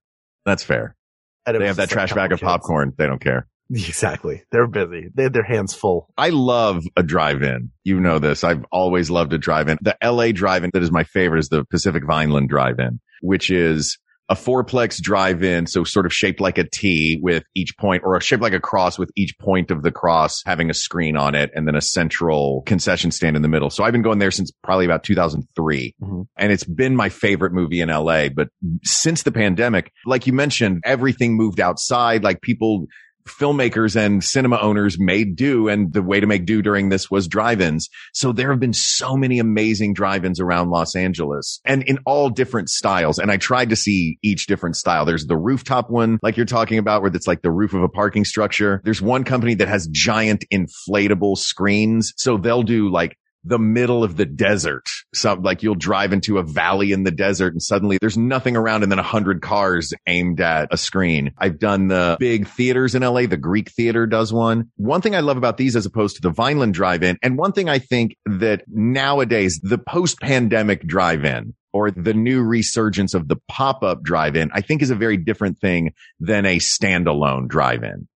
that's 0.45 0.63
fair. 0.65 0.97
They 1.45 1.67
have 1.67 1.77
that 1.77 1.91
trash 1.91 2.13
bag 2.13 2.33
of 2.33 2.41
kids. 2.41 2.47
popcorn. 2.49 2.93
They 2.97 3.07
don't 3.07 3.21
care. 3.21 3.47
Exactly. 3.75 4.43
They're 4.53 4.67
busy. 4.67 5.09
They 5.15 5.25
had 5.25 5.33
their 5.33 5.43
hands 5.43 5.75
full. 5.75 6.09
I 6.17 6.29
love 6.29 6.85
a 6.97 7.03
drive-in. 7.03 7.71
You 7.85 7.99
know 8.01 8.19
this. 8.19 8.45
I've 8.45 8.65
always 8.71 9.11
loved 9.11 9.33
a 9.33 9.39
drive-in. 9.39 9.79
The 9.83 9.97
LA 10.03 10.33
drive-in 10.33 10.71
that 10.73 10.83
is 10.83 10.93
my 10.93 11.05
favorite 11.05 11.41
is 11.41 11.49
the 11.49 11.65
Pacific 11.65 12.05
Vineland 12.07 12.49
drive-in, 12.49 13.01
which 13.23 13.51
is 13.51 13.99
a 14.29 14.35
fourplex 14.35 15.01
drive-in, 15.01 15.67
so 15.69 15.85
sort 15.85 16.05
of 16.05 16.13
shaped 16.13 16.41
like 16.41 16.59
a 16.59 16.65
T 16.69 17.17
with 17.23 17.45
each 17.55 17.77
point 17.79 18.03
or 18.05 18.21
shaped 18.21 18.43
like 18.43 18.53
a 18.53 18.59
cross 18.61 18.99
with 18.99 19.09
each 19.17 19.39
point 19.39 19.71
of 19.71 19.83
the 19.85 19.93
cross 19.93 20.43
having 20.45 20.69
a 20.69 20.75
screen 20.75 21.17
on 21.17 21.37
it 21.37 21.51
and 21.55 21.67
then 21.69 21.77
a 21.77 21.81
central 21.81 22.63
concession 22.67 23.13
stand 23.13 23.37
in 23.37 23.43
the 23.43 23.49
middle. 23.49 23.71
So 23.71 23.85
I've 23.85 23.93
been 23.93 24.03
going 24.03 24.19
there 24.19 24.33
since 24.33 24.51
probably 24.65 24.85
about 24.85 25.05
2003 25.05 25.95
Mhm. 26.03 26.27
and 26.37 26.51
it's 26.53 26.65
been 26.65 26.97
my 26.97 27.09
favorite 27.09 27.53
movie 27.53 27.81
in 27.81 27.89
LA. 27.89 28.29
But 28.29 28.49
since 28.83 29.23
the 29.23 29.31
pandemic, 29.31 29.93
like 30.07 30.27
you 30.27 30.33
mentioned, 30.33 30.83
everything 30.85 31.37
moved 31.37 31.61
outside. 31.61 32.25
Like 32.25 32.41
people, 32.43 32.87
filmmakers 33.27 33.97
and 33.97 34.23
cinema 34.25 34.59
owners 34.59 34.99
made 34.99 35.37
do. 35.37 35.69
And 35.69 35.93
the 35.93 36.03
way 36.03 36.21
to 36.21 36.27
make 36.27 36.47
do 36.47 36.63
during 36.63 36.89
this 36.89 37.11
was 37.11 37.29
drive-ins. 37.29 37.89
So 38.13 38.33
there 38.33 38.51
have 38.51 38.61
been 38.61 38.73
so 38.73 39.17
many 39.17 39.39
amazing 39.39 39.95
drive-ins 39.95 40.41
around 40.41 40.71
Los 40.71 40.97
Angeles 40.97 41.61
and 41.65 41.83
in 41.85 41.99
all 42.07 42.31
different 42.31 42.71
styles. 42.71 43.19
And 43.19 43.31
I 43.31 43.37
tried 43.37 43.71
to 43.71 43.77
see 43.77 44.19
each 44.23 44.47
different 44.47 44.77
style. 44.77 45.05
There's 45.05 45.27
the 45.27 45.37
rooftop 45.37 45.91
one, 45.91 46.19
like 46.23 46.37
you're 46.37 46.47
talking 46.47 46.79
about, 46.79 47.03
where 47.03 47.11
it's 47.15 47.27
like 47.27 47.43
the 47.43 47.53
roof 47.53 47.75
of 47.75 47.83
a 47.83 47.89
parking 47.89 48.25
structure. 48.25 48.81
There's 48.85 49.03
one 49.03 49.25
company 49.25 49.55
that 49.55 49.69
has 49.69 49.89
giant 49.89 50.45
inflatable 50.53 51.39
screens. 51.39 52.13
So 52.17 52.37
they'll 52.37 52.63
do 52.63 52.91
like 52.91 53.17
the 53.47 53.59
middle 53.59 54.03
of 54.03 54.17
the 54.17 54.27
desert. 54.27 54.87
So 55.15 55.35
like 55.35 55.63
you'll 55.63 55.77
drive 55.77 56.13
into 56.13 56.39
a 56.39 56.43
valley 56.43 56.93
in 56.93 57.05
the 57.05 57.11
desert 57.11 57.53
and 57.53 57.63
suddenly 57.63 57.99
there's 58.01 58.19
nothing 58.19 58.57
around 58.57 58.83
and 58.83 58.91
then 58.91 58.99
a 58.99 59.05
hundred 59.05 59.41
cars 59.41 59.95
aimed 60.07 60.41
at 60.41 60.69
a 60.73 60.77
screen. 60.77 61.33
I've 61.39 61.59
done 61.59 61.89
the 61.89 62.17
big 62.19 62.49
theaters 62.49 62.95
in 62.95 63.03
LA. 63.03 63.27
The 63.27 63.37
Greek 63.37 63.71
theater 63.71 64.07
does 64.07 64.33
one. 64.33 64.71
One 64.77 65.01
thing 65.01 65.15
I 65.15 65.21
love 65.21 65.37
about 65.37 65.57
these 65.57 65.77
as 65.77 65.87
opposed 65.87 66.17
to 66.17 66.23
the 66.23 66.31
Vineland 66.31 66.75
drive-in 66.75 67.19
and 67.23 67.39
one 67.39 67.53
thing 67.53 67.69
I 67.69 67.79
think 67.79 68.17
that 68.27 68.65
nowadays 68.67 69.61
the 69.63 69.79
post 69.79 70.21
pandemic 70.21 70.87
drive-in 70.87 71.55
or 71.73 71.91
the 71.91 72.15
new 72.15 72.43
resurgence 72.43 73.15
of 73.15 73.29
the 73.29 73.37
pop-up 73.49 74.03
drive-in, 74.03 74.51
I 74.53 74.63
think 74.63 74.83
is 74.83 74.91
a 74.91 74.95
very 74.95 75.19
different 75.19 75.59
thing 75.59 75.93
than 76.19 76.47
a 76.47 76.57
standalone 76.57 77.49
drive-in 77.49 78.09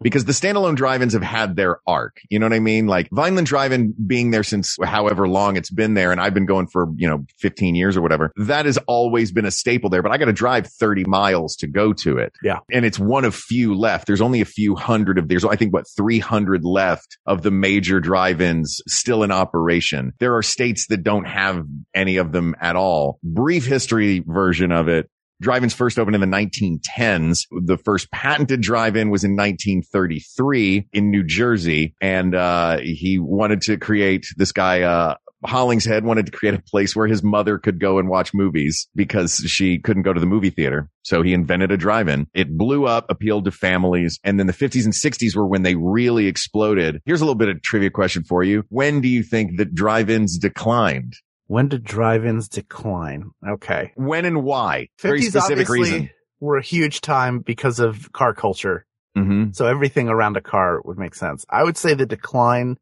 because 0.00 0.24
the 0.24 0.32
standalone 0.32 0.76
drive-ins 0.76 1.12
have 1.12 1.22
had 1.22 1.56
their 1.56 1.80
arc. 1.86 2.18
You 2.30 2.38
know 2.38 2.46
what 2.46 2.52
I 2.52 2.60
mean? 2.60 2.86
Like 2.86 3.08
Vineland 3.12 3.46
Drive-In 3.46 3.94
being 4.06 4.30
there 4.30 4.42
since 4.42 4.76
however 4.82 5.28
long 5.28 5.56
it's 5.56 5.70
been 5.70 5.94
there. 5.94 6.12
And 6.12 6.20
I've 6.20 6.34
been 6.34 6.46
going 6.46 6.68
for, 6.68 6.88
you 6.96 7.08
know, 7.08 7.24
15 7.38 7.74
years 7.74 7.96
or 7.96 8.02
whatever. 8.02 8.32
That 8.36 8.66
has 8.66 8.78
always 8.86 9.32
been 9.32 9.44
a 9.44 9.50
staple 9.50 9.90
there, 9.90 10.02
but 10.02 10.12
I 10.12 10.18
got 10.18 10.26
to 10.26 10.32
drive 10.32 10.66
30 10.66 11.04
miles 11.04 11.56
to 11.56 11.66
go 11.66 11.92
to 11.94 12.18
it. 12.18 12.32
Yeah. 12.42 12.58
And 12.72 12.84
it's 12.84 12.98
one 12.98 13.24
of 13.24 13.34
few 13.34 13.74
left. 13.74 14.06
There's 14.06 14.20
only 14.20 14.40
a 14.40 14.46
few 14.46 14.76
hundred 14.76 15.18
of, 15.18 15.28
there's, 15.28 15.44
I 15.44 15.56
think, 15.56 15.72
what, 15.72 15.86
300 15.96 16.64
left 16.64 17.18
of 17.26 17.42
the 17.42 17.50
major 17.50 18.00
drive-ins 18.00 18.80
still 18.86 19.22
in 19.22 19.30
operation. 19.30 20.12
There 20.18 20.36
are 20.36 20.42
states 20.42 20.86
that 20.88 21.02
don't 21.02 21.26
have 21.26 21.64
any 21.94 22.18
of 22.18 22.32
them 22.32 22.54
at 22.60 22.76
all. 22.76 23.18
Brief 23.22 23.66
history 23.66 24.22
version 24.26 24.72
of 24.72 24.88
it. 24.88 25.10
Drive-ins 25.40 25.74
first 25.74 25.98
opened 25.98 26.16
in 26.16 26.20
the 26.20 26.26
1910s. 26.26 27.46
The 27.50 27.76
first 27.78 28.10
patented 28.10 28.60
drive-in 28.60 29.10
was 29.10 29.24
in 29.24 29.36
1933 29.36 30.88
in 30.92 31.10
New 31.10 31.22
Jersey. 31.22 31.94
And, 32.00 32.34
uh, 32.34 32.78
he 32.78 33.18
wanted 33.18 33.62
to 33.62 33.76
create 33.76 34.26
this 34.36 34.52
guy, 34.52 34.82
uh, 34.82 35.14
Hollingshead 35.44 36.04
wanted 36.04 36.26
to 36.26 36.32
create 36.32 36.54
a 36.54 36.62
place 36.62 36.96
where 36.96 37.06
his 37.06 37.22
mother 37.22 37.58
could 37.58 37.78
go 37.78 37.98
and 37.98 38.08
watch 38.08 38.34
movies 38.34 38.88
because 38.94 39.36
she 39.46 39.78
couldn't 39.78 40.02
go 40.02 40.12
to 40.12 40.20
the 40.20 40.26
movie 40.26 40.50
theater. 40.50 40.90
So 41.02 41.22
he 41.22 41.32
invented 41.32 41.70
a 41.70 41.76
drive-in. 41.76 42.26
It 42.34 42.56
blew 42.56 42.86
up, 42.86 43.06
appealed 43.08 43.44
to 43.44 43.52
families. 43.52 44.18
And 44.24 44.38
then 44.38 44.46
the 44.46 44.52
50s 44.52 44.84
and 44.84 44.92
60s 44.92 45.36
were 45.36 45.46
when 45.46 45.62
they 45.62 45.76
really 45.76 46.26
exploded. 46.26 47.00
Here's 47.04 47.20
a 47.20 47.24
little 47.24 47.36
bit 47.36 47.48
of 47.48 47.62
trivia 47.62 47.90
question 47.90 48.24
for 48.24 48.42
you. 48.42 48.64
When 48.68 49.00
do 49.00 49.08
you 49.08 49.22
think 49.22 49.58
that 49.58 49.74
drive-ins 49.74 50.38
declined? 50.38 51.14
When 51.48 51.68
did 51.68 51.82
drive-ins 51.82 52.48
decline? 52.48 53.30
Okay. 53.46 53.92
When 53.96 54.24
and 54.24 54.44
why? 54.44 54.88
Very 55.00 55.20
50s 55.22 55.30
specific 55.30 55.68
reason. 55.68 56.10
were 56.40 56.56
a 56.58 56.62
huge 56.62 57.00
time 57.00 57.40
because 57.40 57.80
of 57.80 58.12
car 58.12 58.32
culture. 58.34 58.86
hmm 59.16 59.50
So 59.52 59.66
everything 59.66 60.08
around 60.08 60.36
a 60.36 60.40
car 60.40 60.80
would 60.84 60.98
make 60.98 61.14
sense. 61.14 61.44
I 61.50 61.64
would 61.64 61.76
say 61.76 61.94
the 61.94 62.06
decline 62.06 62.76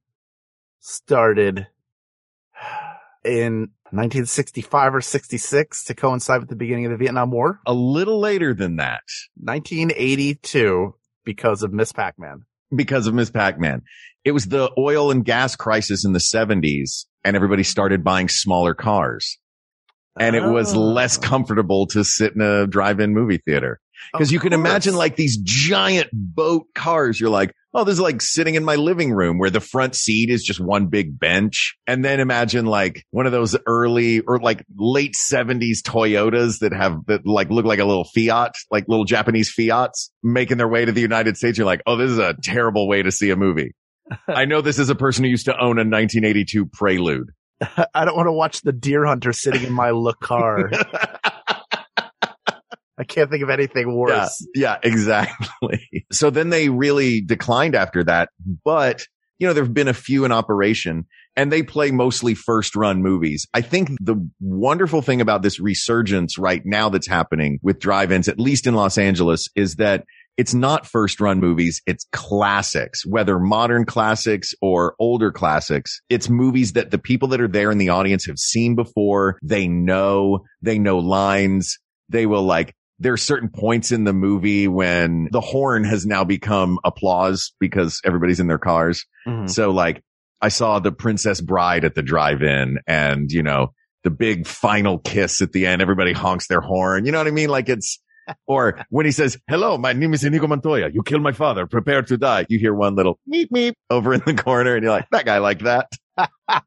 started 0.80 1.66
in 3.24 3.70
1965 3.90 4.94
or 4.96 5.00
66 5.00 5.84
to 5.84 5.94
coincide 5.94 6.40
with 6.40 6.48
the 6.48 6.56
beginning 6.56 6.86
of 6.86 6.90
the 6.90 6.96
Vietnam 6.96 7.30
War. 7.30 7.60
A 7.66 7.72
little 7.72 8.18
later 8.20 8.52
than 8.52 8.76
that 8.76 9.02
1982 9.36 10.94
because 11.24 11.62
of 11.62 11.72
Miss 11.72 11.92
Pac-Man. 11.92 12.42
because 12.74 13.06
of 13.06 13.14
Miss 13.14 13.30
Pac-Man. 13.30 13.82
It 14.24 14.32
was 14.32 14.46
the 14.46 14.70
oil 14.76 15.10
and 15.12 15.24
gas 15.24 15.54
crisis 15.54 16.04
in 16.04 16.12
the 16.12 16.18
70s 16.18 17.04
and 17.26 17.36
everybody 17.36 17.64
started 17.64 18.04
buying 18.04 18.28
smaller 18.28 18.72
cars. 18.74 19.38
And 20.18 20.34
it 20.34 20.44
was 20.44 20.74
Oh. 20.74 20.80
less 20.80 21.18
comfortable 21.18 21.86
to 21.88 22.02
sit 22.02 22.34
in 22.34 22.40
a 22.40 22.66
drive-in 22.66 23.12
movie 23.12 23.38
theater. 23.44 23.80
Cause 24.14 24.28
Of 24.28 24.32
you 24.32 24.40
can 24.40 24.52
imagine 24.54 24.94
like 24.94 25.16
these 25.16 25.36
giant 25.42 26.08
boat 26.12 26.66
cars. 26.74 27.18
You're 27.20 27.30
like, 27.30 27.52
oh, 27.74 27.84
this 27.84 27.94
is 27.94 28.00
like 28.00 28.22
sitting 28.22 28.54
in 28.54 28.64
my 28.64 28.76
living 28.76 29.12
room 29.12 29.38
where 29.38 29.50
the 29.50 29.60
front 29.60 29.94
seat 29.94 30.30
is 30.30 30.42
just 30.42 30.60
one 30.60 30.86
big 30.86 31.18
bench. 31.18 31.76
And 31.86 32.02
then 32.04 32.20
imagine 32.20 32.64
like 32.66 33.04
one 33.10 33.26
of 33.26 33.32
those 33.32 33.56
early 33.66 34.20
or 34.20 34.38
like 34.38 34.64
late 34.76 35.14
seventies 35.16 35.82
Toyotas 35.82 36.60
that 36.60 36.72
have 36.72 37.04
that 37.06 37.26
like 37.26 37.50
look 37.50 37.66
like 37.66 37.78
a 37.80 37.84
little 37.84 38.04
Fiat, 38.04 38.54
like 38.70 38.84
little 38.88 39.04
Japanese 39.04 39.50
Fiats 39.50 40.10
making 40.22 40.56
their 40.58 40.68
way 40.68 40.84
to 40.84 40.92
the 40.92 41.00
United 41.02 41.36
States. 41.36 41.58
You're 41.58 41.66
like, 41.66 41.82
oh, 41.86 41.96
this 41.96 42.10
is 42.10 42.18
a 42.18 42.34
terrible 42.42 42.88
way 42.88 43.02
to 43.02 43.10
see 43.10 43.30
a 43.30 43.36
movie. 43.36 43.74
I 44.28 44.44
know 44.44 44.60
this 44.60 44.78
is 44.78 44.90
a 44.90 44.94
person 44.94 45.24
who 45.24 45.30
used 45.30 45.46
to 45.46 45.54
own 45.54 45.78
a 45.78 45.84
1982 45.84 46.66
Prelude. 46.66 47.30
I 47.94 48.04
don't 48.04 48.16
want 48.16 48.26
to 48.26 48.32
watch 48.32 48.62
the 48.62 48.72
deer 48.72 49.04
hunter 49.04 49.32
sitting 49.32 49.64
in 49.64 49.72
my 49.72 49.92
car. 50.20 50.70
I 52.98 53.04
can't 53.04 53.30
think 53.30 53.42
of 53.42 53.50
anything 53.50 53.94
worse. 53.94 54.46
Yeah, 54.54 54.78
exactly. 54.82 56.06
So 56.12 56.30
then 56.30 56.48
they 56.48 56.70
really 56.70 57.20
declined 57.20 57.74
after 57.74 58.02
that, 58.04 58.30
but 58.64 59.02
you 59.38 59.46
know, 59.46 59.52
there've 59.52 59.74
been 59.74 59.88
a 59.88 59.94
few 59.94 60.24
in 60.24 60.32
operation 60.32 61.04
and 61.36 61.52
they 61.52 61.62
play 61.62 61.90
mostly 61.90 62.34
first 62.34 62.74
run 62.74 63.02
movies. 63.02 63.46
I 63.52 63.60
think 63.60 63.90
the 64.00 64.16
wonderful 64.40 65.02
thing 65.02 65.20
about 65.20 65.42
this 65.42 65.60
resurgence 65.60 66.38
right 66.38 66.62
now 66.64 66.88
that's 66.88 67.06
happening 67.06 67.58
with 67.62 67.78
drive-ins, 67.78 68.28
at 68.28 68.40
least 68.40 68.66
in 68.66 68.74
Los 68.74 68.96
Angeles, 68.96 69.48
is 69.54 69.74
that 69.74 70.04
it's 70.36 70.54
not 70.54 70.86
first 70.86 71.20
run 71.20 71.40
movies. 71.40 71.80
It's 71.86 72.06
classics, 72.12 73.06
whether 73.06 73.38
modern 73.38 73.84
classics 73.84 74.54
or 74.60 74.94
older 74.98 75.32
classics. 75.32 76.00
It's 76.10 76.28
movies 76.28 76.74
that 76.74 76.90
the 76.90 76.98
people 76.98 77.28
that 77.28 77.40
are 77.40 77.48
there 77.48 77.70
in 77.70 77.78
the 77.78 77.88
audience 77.88 78.26
have 78.26 78.38
seen 78.38 78.74
before. 78.74 79.38
They 79.42 79.66
know, 79.68 80.44
they 80.60 80.78
know 80.78 80.98
lines. 80.98 81.78
They 82.08 82.26
will 82.26 82.42
like, 82.44 82.74
there 82.98 83.12
are 83.12 83.18
certain 83.18 83.48
points 83.48 83.92
in 83.92 84.04
the 84.04 84.12
movie 84.12 84.68
when 84.68 85.28
the 85.30 85.40
horn 85.40 85.84
has 85.84 86.06
now 86.06 86.24
become 86.24 86.78
applause 86.84 87.52
because 87.60 88.00
everybody's 88.04 88.40
in 88.40 88.46
their 88.46 88.58
cars. 88.58 89.04
Mhm. 89.26 89.50
So 89.50 89.70
like 89.70 90.02
I 90.40 90.48
saw 90.48 90.78
the 90.78 90.92
Princess 90.92 91.40
Bride 91.40 91.84
at 91.84 91.94
the 91.94 92.02
drive-in 92.02 92.78
and, 92.86 93.30
you 93.30 93.42
know, 93.42 93.72
the 94.04 94.10
big 94.10 94.46
final 94.46 94.98
kiss 94.98 95.42
at 95.42 95.52
the 95.52 95.66
end. 95.66 95.82
Everybody 95.82 96.12
honks 96.12 96.46
their 96.46 96.60
horn. 96.60 97.06
You 97.06 97.12
know 97.12 97.18
what 97.18 97.26
I 97.26 97.32
mean? 97.32 97.48
Like 97.48 97.68
it's, 97.68 98.00
or 98.46 98.84
when 98.90 99.06
he 99.06 99.12
says, 99.12 99.38
hello, 99.48 99.78
my 99.78 99.92
name 99.92 100.14
is 100.14 100.24
Inigo 100.24 100.46
Montoya. 100.46 100.90
You 100.92 101.02
killed 101.02 101.22
my 101.22 101.32
father. 101.32 101.66
Prepare 101.66 102.02
to 102.02 102.16
die. 102.16 102.46
You 102.48 102.58
hear 102.58 102.74
one 102.74 102.94
little 102.94 103.18
meep 103.32 103.50
meep 103.50 103.74
over 103.90 104.14
in 104.14 104.22
the 104.26 104.34
corner 104.34 104.74
and 104.74 104.82
you're 104.82 104.92
like, 104.92 105.08
that 105.10 105.24
guy 105.24 105.38
like 105.38 105.60
that. 105.60 105.90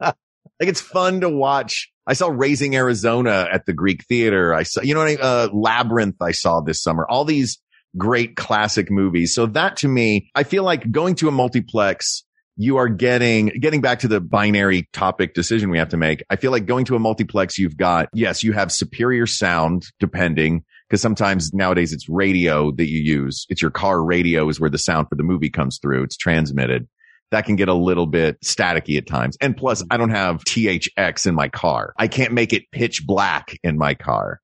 like 0.00 0.14
it's 0.60 0.80
fun 0.80 1.20
to 1.20 1.28
watch. 1.28 1.90
I 2.06 2.14
saw 2.14 2.28
Raising 2.28 2.74
Arizona 2.74 3.48
at 3.52 3.66
the 3.66 3.72
Greek 3.72 4.04
Theater. 4.06 4.54
I 4.54 4.62
saw, 4.62 4.80
you 4.80 4.94
know 4.94 5.00
what 5.00 5.06
I 5.06 5.10
mean? 5.10 5.18
Uh, 5.20 5.48
Labyrinth 5.52 6.16
I 6.22 6.32
saw 6.32 6.60
this 6.60 6.82
summer. 6.82 7.06
All 7.08 7.24
these 7.24 7.58
great 7.96 8.36
classic 8.36 8.90
movies. 8.90 9.34
So 9.34 9.46
that 9.46 9.76
to 9.78 9.88
me, 9.88 10.30
I 10.34 10.44
feel 10.44 10.62
like 10.62 10.90
going 10.90 11.14
to 11.16 11.28
a 11.28 11.32
multiplex, 11.32 12.24
you 12.56 12.76
are 12.78 12.88
getting, 12.88 13.46
getting 13.60 13.80
back 13.80 14.00
to 14.00 14.08
the 14.08 14.20
binary 14.20 14.88
topic 14.92 15.34
decision 15.34 15.70
we 15.70 15.78
have 15.78 15.90
to 15.90 15.96
make. 15.96 16.24
I 16.28 16.36
feel 16.36 16.50
like 16.50 16.66
going 16.66 16.86
to 16.86 16.96
a 16.96 16.98
multiplex, 16.98 17.58
you've 17.58 17.76
got, 17.76 18.08
yes, 18.12 18.42
you 18.42 18.52
have 18.52 18.72
superior 18.72 19.26
sound 19.26 19.84
depending 20.00 20.64
because 20.88 21.02
sometimes 21.02 21.52
nowadays 21.52 21.92
it's 21.92 22.08
radio 22.08 22.70
that 22.72 22.88
you 22.88 23.00
use. 23.00 23.46
It's 23.48 23.60
your 23.60 23.70
car 23.70 24.02
radio 24.02 24.48
is 24.48 24.58
where 24.58 24.70
the 24.70 24.78
sound 24.78 25.08
for 25.08 25.16
the 25.16 25.22
movie 25.22 25.50
comes 25.50 25.78
through. 25.78 26.04
It's 26.04 26.16
transmitted. 26.16 26.88
That 27.30 27.44
can 27.44 27.56
get 27.56 27.68
a 27.68 27.74
little 27.74 28.06
bit 28.06 28.40
staticky 28.40 28.96
at 28.96 29.06
times. 29.06 29.36
And 29.40 29.54
plus 29.54 29.84
I 29.90 29.98
don't 29.98 30.10
have 30.10 30.44
THX 30.44 31.26
in 31.26 31.34
my 31.34 31.48
car. 31.48 31.92
I 31.98 32.08
can't 32.08 32.32
make 32.32 32.54
it 32.54 32.70
pitch 32.72 33.06
black 33.06 33.58
in 33.62 33.76
my 33.76 33.94
car. 33.94 34.40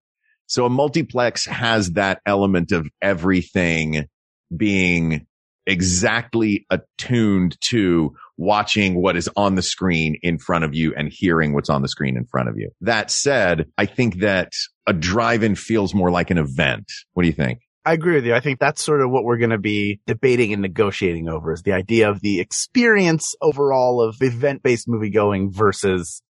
So 0.46 0.66
a 0.66 0.70
multiplex 0.70 1.46
has 1.46 1.92
that 1.92 2.20
element 2.26 2.72
of 2.72 2.86
everything 3.00 4.06
being 4.54 5.26
exactly 5.66 6.66
attuned 6.70 7.56
to 7.62 8.14
watching 8.36 9.00
what 9.00 9.16
is 9.16 9.30
on 9.36 9.54
the 9.54 9.62
screen 9.62 10.18
in 10.22 10.38
front 10.38 10.64
of 10.64 10.74
you 10.74 10.94
and 10.94 11.08
hearing 11.10 11.54
what's 11.54 11.70
on 11.70 11.80
the 11.80 11.88
screen 11.88 12.18
in 12.18 12.26
front 12.26 12.50
of 12.50 12.58
you. 12.58 12.70
That 12.82 13.10
said, 13.10 13.66
I 13.78 13.86
think 13.86 14.20
that 14.20 14.52
a 14.86 14.92
drive-in 14.92 15.54
feels 15.54 15.94
more 15.94 16.10
like 16.10 16.30
an 16.30 16.38
event. 16.38 16.90
What 17.12 17.22
do 17.22 17.28
you 17.28 17.34
think? 17.34 17.60
I 17.86 17.92
agree 17.92 18.14
with 18.14 18.24
you. 18.24 18.34
I 18.34 18.40
think 18.40 18.60
that's 18.60 18.82
sort 18.82 19.02
of 19.02 19.10
what 19.10 19.24
we're 19.24 19.36
going 19.36 19.50
to 19.50 19.58
be 19.58 20.00
debating 20.06 20.52
and 20.52 20.62
negotiating 20.62 21.28
over 21.28 21.52
is 21.52 21.62
the 21.62 21.72
idea 21.74 22.08
of 22.08 22.20
the 22.20 22.40
experience 22.40 23.34
overall 23.42 24.00
of 24.00 24.16
event-based 24.22 24.88
movie 24.88 25.10
going 25.10 25.52
versus 25.52 26.22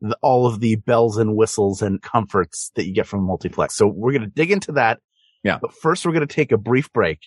the, 0.00 0.16
all 0.20 0.46
of 0.46 0.58
the 0.60 0.76
bells 0.76 1.16
and 1.16 1.36
whistles 1.36 1.80
and 1.80 2.02
comforts 2.02 2.72
that 2.74 2.86
you 2.86 2.92
get 2.92 3.06
from 3.06 3.24
multiplex. 3.24 3.76
So 3.76 3.86
we're 3.86 4.12
going 4.12 4.22
to 4.24 4.34
dig 4.34 4.50
into 4.50 4.72
that. 4.72 4.98
Yeah. 5.44 5.58
But 5.62 5.74
first 5.74 6.04
we're 6.04 6.12
going 6.12 6.26
to 6.26 6.34
take 6.34 6.50
a 6.50 6.58
brief 6.58 6.92
break. 6.92 7.20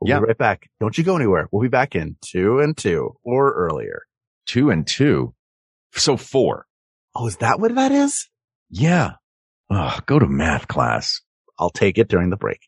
We'll 0.00 0.08
Yeah. 0.08 0.20
be 0.20 0.26
right 0.28 0.38
back. 0.38 0.70
Don't 0.80 0.96
you 0.96 1.04
go 1.04 1.14
anywhere. 1.16 1.46
We'll 1.52 1.62
be 1.62 1.68
back 1.68 1.94
in 1.94 2.16
two 2.22 2.60
and 2.60 2.74
two 2.74 3.16
or 3.22 3.52
earlier. 3.52 4.04
Two 4.46 4.70
and 4.70 4.86
two. 4.86 5.34
So 5.92 6.16
four. 6.16 6.64
Oh, 7.14 7.26
is 7.26 7.36
that 7.36 7.60
what 7.60 7.74
that 7.74 7.92
is? 7.92 8.28
Yeah. 8.70 9.12
Ugh, 9.70 10.02
go 10.06 10.18
to 10.18 10.26
math 10.26 10.68
class. 10.68 11.20
I'll 11.58 11.70
take 11.70 11.98
it 11.98 12.08
during 12.08 12.30
the 12.30 12.36
break. 12.36 12.60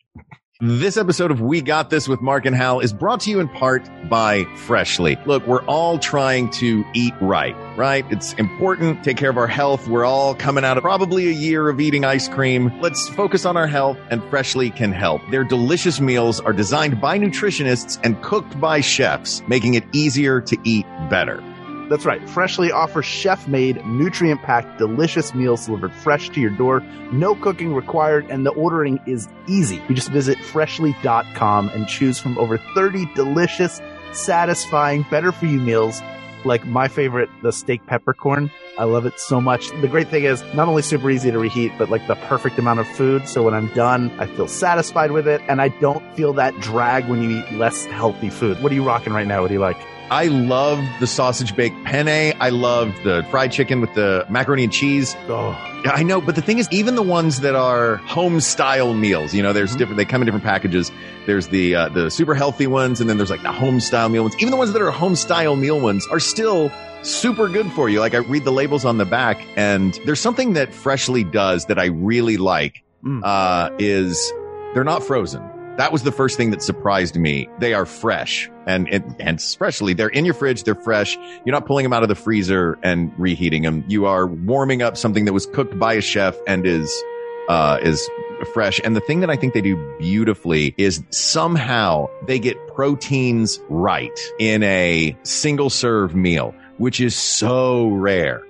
This 0.64 0.96
episode 0.96 1.32
of 1.32 1.40
We 1.40 1.60
Got 1.60 1.90
This 1.90 2.06
with 2.06 2.20
Mark 2.20 2.46
and 2.46 2.54
Hal 2.54 2.78
is 2.78 2.92
brought 2.92 3.18
to 3.22 3.30
you 3.30 3.40
in 3.40 3.48
part 3.48 3.82
by 4.08 4.44
Freshly. 4.54 5.18
Look, 5.26 5.44
we're 5.44 5.64
all 5.64 5.98
trying 5.98 6.50
to 6.50 6.84
eat 6.94 7.14
right, 7.20 7.56
right? 7.76 8.06
It's 8.12 8.32
important, 8.34 9.02
take 9.02 9.16
care 9.16 9.30
of 9.30 9.36
our 9.36 9.48
health. 9.48 9.88
We're 9.88 10.04
all 10.04 10.36
coming 10.36 10.62
out 10.62 10.76
of 10.76 10.84
probably 10.84 11.26
a 11.26 11.32
year 11.32 11.68
of 11.68 11.80
eating 11.80 12.04
ice 12.04 12.28
cream. 12.28 12.72
Let's 12.80 13.08
focus 13.08 13.44
on 13.44 13.56
our 13.56 13.66
health 13.66 13.98
and 14.10 14.22
Freshly 14.30 14.70
can 14.70 14.92
help. 14.92 15.22
Their 15.32 15.42
delicious 15.42 16.00
meals 16.00 16.38
are 16.38 16.52
designed 16.52 17.00
by 17.00 17.18
nutritionists 17.18 17.98
and 18.04 18.22
cooked 18.22 18.60
by 18.60 18.82
chefs, 18.82 19.42
making 19.48 19.74
it 19.74 19.82
easier 19.92 20.40
to 20.42 20.56
eat 20.62 20.86
better. 21.10 21.42
That's 21.92 22.06
right. 22.06 22.26
Freshly 22.30 22.72
offers 22.72 23.04
chef-made, 23.04 23.84
nutrient-packed, 23.84 24.78
delicious 24.78 25.34
meals 25.34 25.66
delivered 25.66 25.92
fresh 25.92 26.30
to 26.30 26.40
your 26.40 26.48
door. 26.48 26.80
No 27.12 27.34
cooking 27.34 27.74
required, 27.74 28.30
and 28.30 28.46
the 28.46 28.50
ordering 28.52 28.98
is 29.06 29.28
easy. 29.46 29.76
You 29.90 29.94
just 29.94 30.08
visit 30.08 30.38
freshly.com 30.38 31.68
and 31.68 31.86
choose 31.86 32.18
from 32.18 32.38
over 32.38 32.56
30 32.74 33.12
delicious, 33.14 33.82
satisfying, 34.12 35.04
better-for-you 35.10 35.60
meals 35.60 36.00
like 36.46 36.64
my 36.64 36.88
favorite, 36.88 37.28
the 37.42 37.52
steak 37.52 37.84
peppercorn. 37.86 38.50
I 38.78 38.84
love 38.84 39.04
it 39.04 39.20
so 39.20 39.38
much. 39.38 39.68
The 39.82 39.86
great 39.86 40.08
thing 40.08 40.24
is 40.24 40.42
not 40.54 40.68
only 40.68 40.80
super 40.80 41.10
easy 41.10 41.30
to 41.30 41.38
reheat, 41.38 41.72
but 41.76 41.90
like 41.90 42.06
the 42.06 42.16
perfect 42.16 42.58
amount 42.58 42.80
of 42.80 42.88
food. 42.88 43.28
So 43.28 43.42
when 43.42 43.52
I'm 43.52 43.68
done, 43.74 44.10
I 44.18 44.26
feel 44.26 44.48
satisfied 44.48 45.10
with 45.10 45.28
it 45.28 45.42
and 45.46 45.60
I 45.60 45.68
don't 45.68 46.02
feel 46.16 46.32
that 46.32 46.58
drag 46.58 47.06
when 47.10 47.22
you 47.22 47.40
eat 47.40 47.52
less 47.52 47.84
healthy 47.84 48.30
food. 48.30 48.62
What 48.62 48.72
are 48.72 48.74
you 48.74 48.82
rocking 48.82 49.12
right 49.12 49.26
now? 49.26 49.42
What 49.42 49.48
do 49.48 49.54
you 49.54 49.60
like? 49.60 49.76
I 50.12 50.26
love 50.26 50.84
the 51.00 51.06
sausage 51.06 51.56
baked 51.56 51.82
penne. 51.84 52.34
I 52.38 52.50
love 52.50 52.94
the 53.02 53.26
fried 53.30 53.50
chicken 53.50 53.80
with 53.80 53.94
the 53.94 54.26
macaroni 54.28 54.64
and 54.64 54.72
cheese. 54.72 55.16
Oh, 55.28 55.52
Yeah, 55.86 55.92
I 55.92 56.02
know, 56.02 56.20
but 56.20 56.34
the 56.36 56.42
thing 56.42 56.58
is, 56.58 56.68
even 56.70 56.96
the 56.96 57.02
ones 57.02 57.40
that 57.40 57.54
are 57.56 57.96
home 57.96 58.38
style 58.40 58.92
meals, 58.92 59.32
you 59.34 59.42
know, 59.42 59.54
there's 59.54 59.74
Mhm. 59.74 59.78
different. 59.78 59.96
They 59.96 60.04
come 60.04 60.20
in 60.20 60.26
different 60.26 60.44
packages. 60.44 60.92
There's 61.26 61.46
the 61.48 61.74
uh, 61.74 61.88
the 61.88 62.10
super 62.10 62.34
healthy 62.34 62.66
ones, 62.66 63.00
and 63.00 63.08
then 63.08 63.16
there's 63.16 63.30
like 63.30 63.42
the 63.42 63.52
home 63.52 63.80
style 63.80 64.10
meal 64.10 64.22
ones. 64.24 64.34
Even 64.38 64.50
the 64.50 64.58
ones 64.58 64.72
that 64.74 64.82
are 64.82 64.90
home 64.90 65.16
style 65.16 65.56
meal 65.56 65.80
ones 65.80 66.06
are 66.08 66.20
still 66.20 66.70
super 67.00 67.48
good 67.48 67.72
for 67.72 67.88
you. 67.88 67.98
Like 68.00 68.14
I 68.14 68.18
read 68.18 68.44
the 68.44 68.52
labels 68.52 68.84
on 68.84 68.98
the 68.98 69.06
back, 69.06 69.38
and 69.56 69.98
there's 70.04 70.20
something 70.20 70.52
that 70.52 70.74
Freshly 70.74 71.24
does 71.24 71.64
that 71.66 71.78
I 71.78 71.86
really 71.86 72.36
like. 72.36 72.82
Mm. 73.02 73.22
Uh, 73.24 73.70
is 73.80 74.32
they're 74.74 74.84
not 74.84 75.02
frozen. 75.02 75.42
That 75.78 75.90
was 75.90 76.02
the 76.02 76.12
first 76.12 76.36
thing 76.36 76.50
that 76.50 76.62
surprised 76.62 77.16
me. 77.16 77.48
They 77.58 77.72
are 77.72 77.86
fresh, 77.86 78.50
and 78.66 78.88
and, 78.88 79.16
and 79.18 79.38
especially 79.38 79.94
they're 79.94 80.08
in 80.08 80.24
your 80.24 80.34
fridge. 80.34 80.64
They're 80.64 80.74
fresh. 80.74 81.16
You're 81.44 81.52
not 81.52 81.66
pulling 81.66 81.84
them 81.84 81.94
out 81.94 82.02
of 82.02 82.10
the 82.10 82.14
freezer 82.14 82.78
and 82.82 83.10
reheating 83.18 83.62
them. 83.62 83.84
You 83.88 84.06
are 84.06 84.26
warming 84.26 84.82
up 84.82 84.96
something 84.96 85.24
that 85.24 85.32
was 85.32 85.46
cooked 85.46 85.78
by 85.78 85.94
a 85.94 86.02
chef 86.02 86.36
and 86.46 86.66
is 86.66 86.92
uh, 87.48 87.78
is 87.82 88.06
fresh. 88.52 88.80
And 88.84 88.94
the 88.94 89.00
thing 89.00 89.20
that 89.20 89.30
I 89.30 89.36
think 89.36 89.54
they 89.54 89.60
do 89.60 89.76
beautifully 89.98 90.74
is 90.76 91.02
somehow 91.10 92.08
they 92.26 92.38
get 92.38 92.56
proteins 92.68 93.60
right 93.68 94.18
in 94.38 94.62
a 94.62 95.16
single 95.22 95.70
serve 95.70 96.14
meal, 96.14 96.54
which 96.78 97.00
is 97.00 97.14
so 97.14 97.88
rare. 97.88 98.42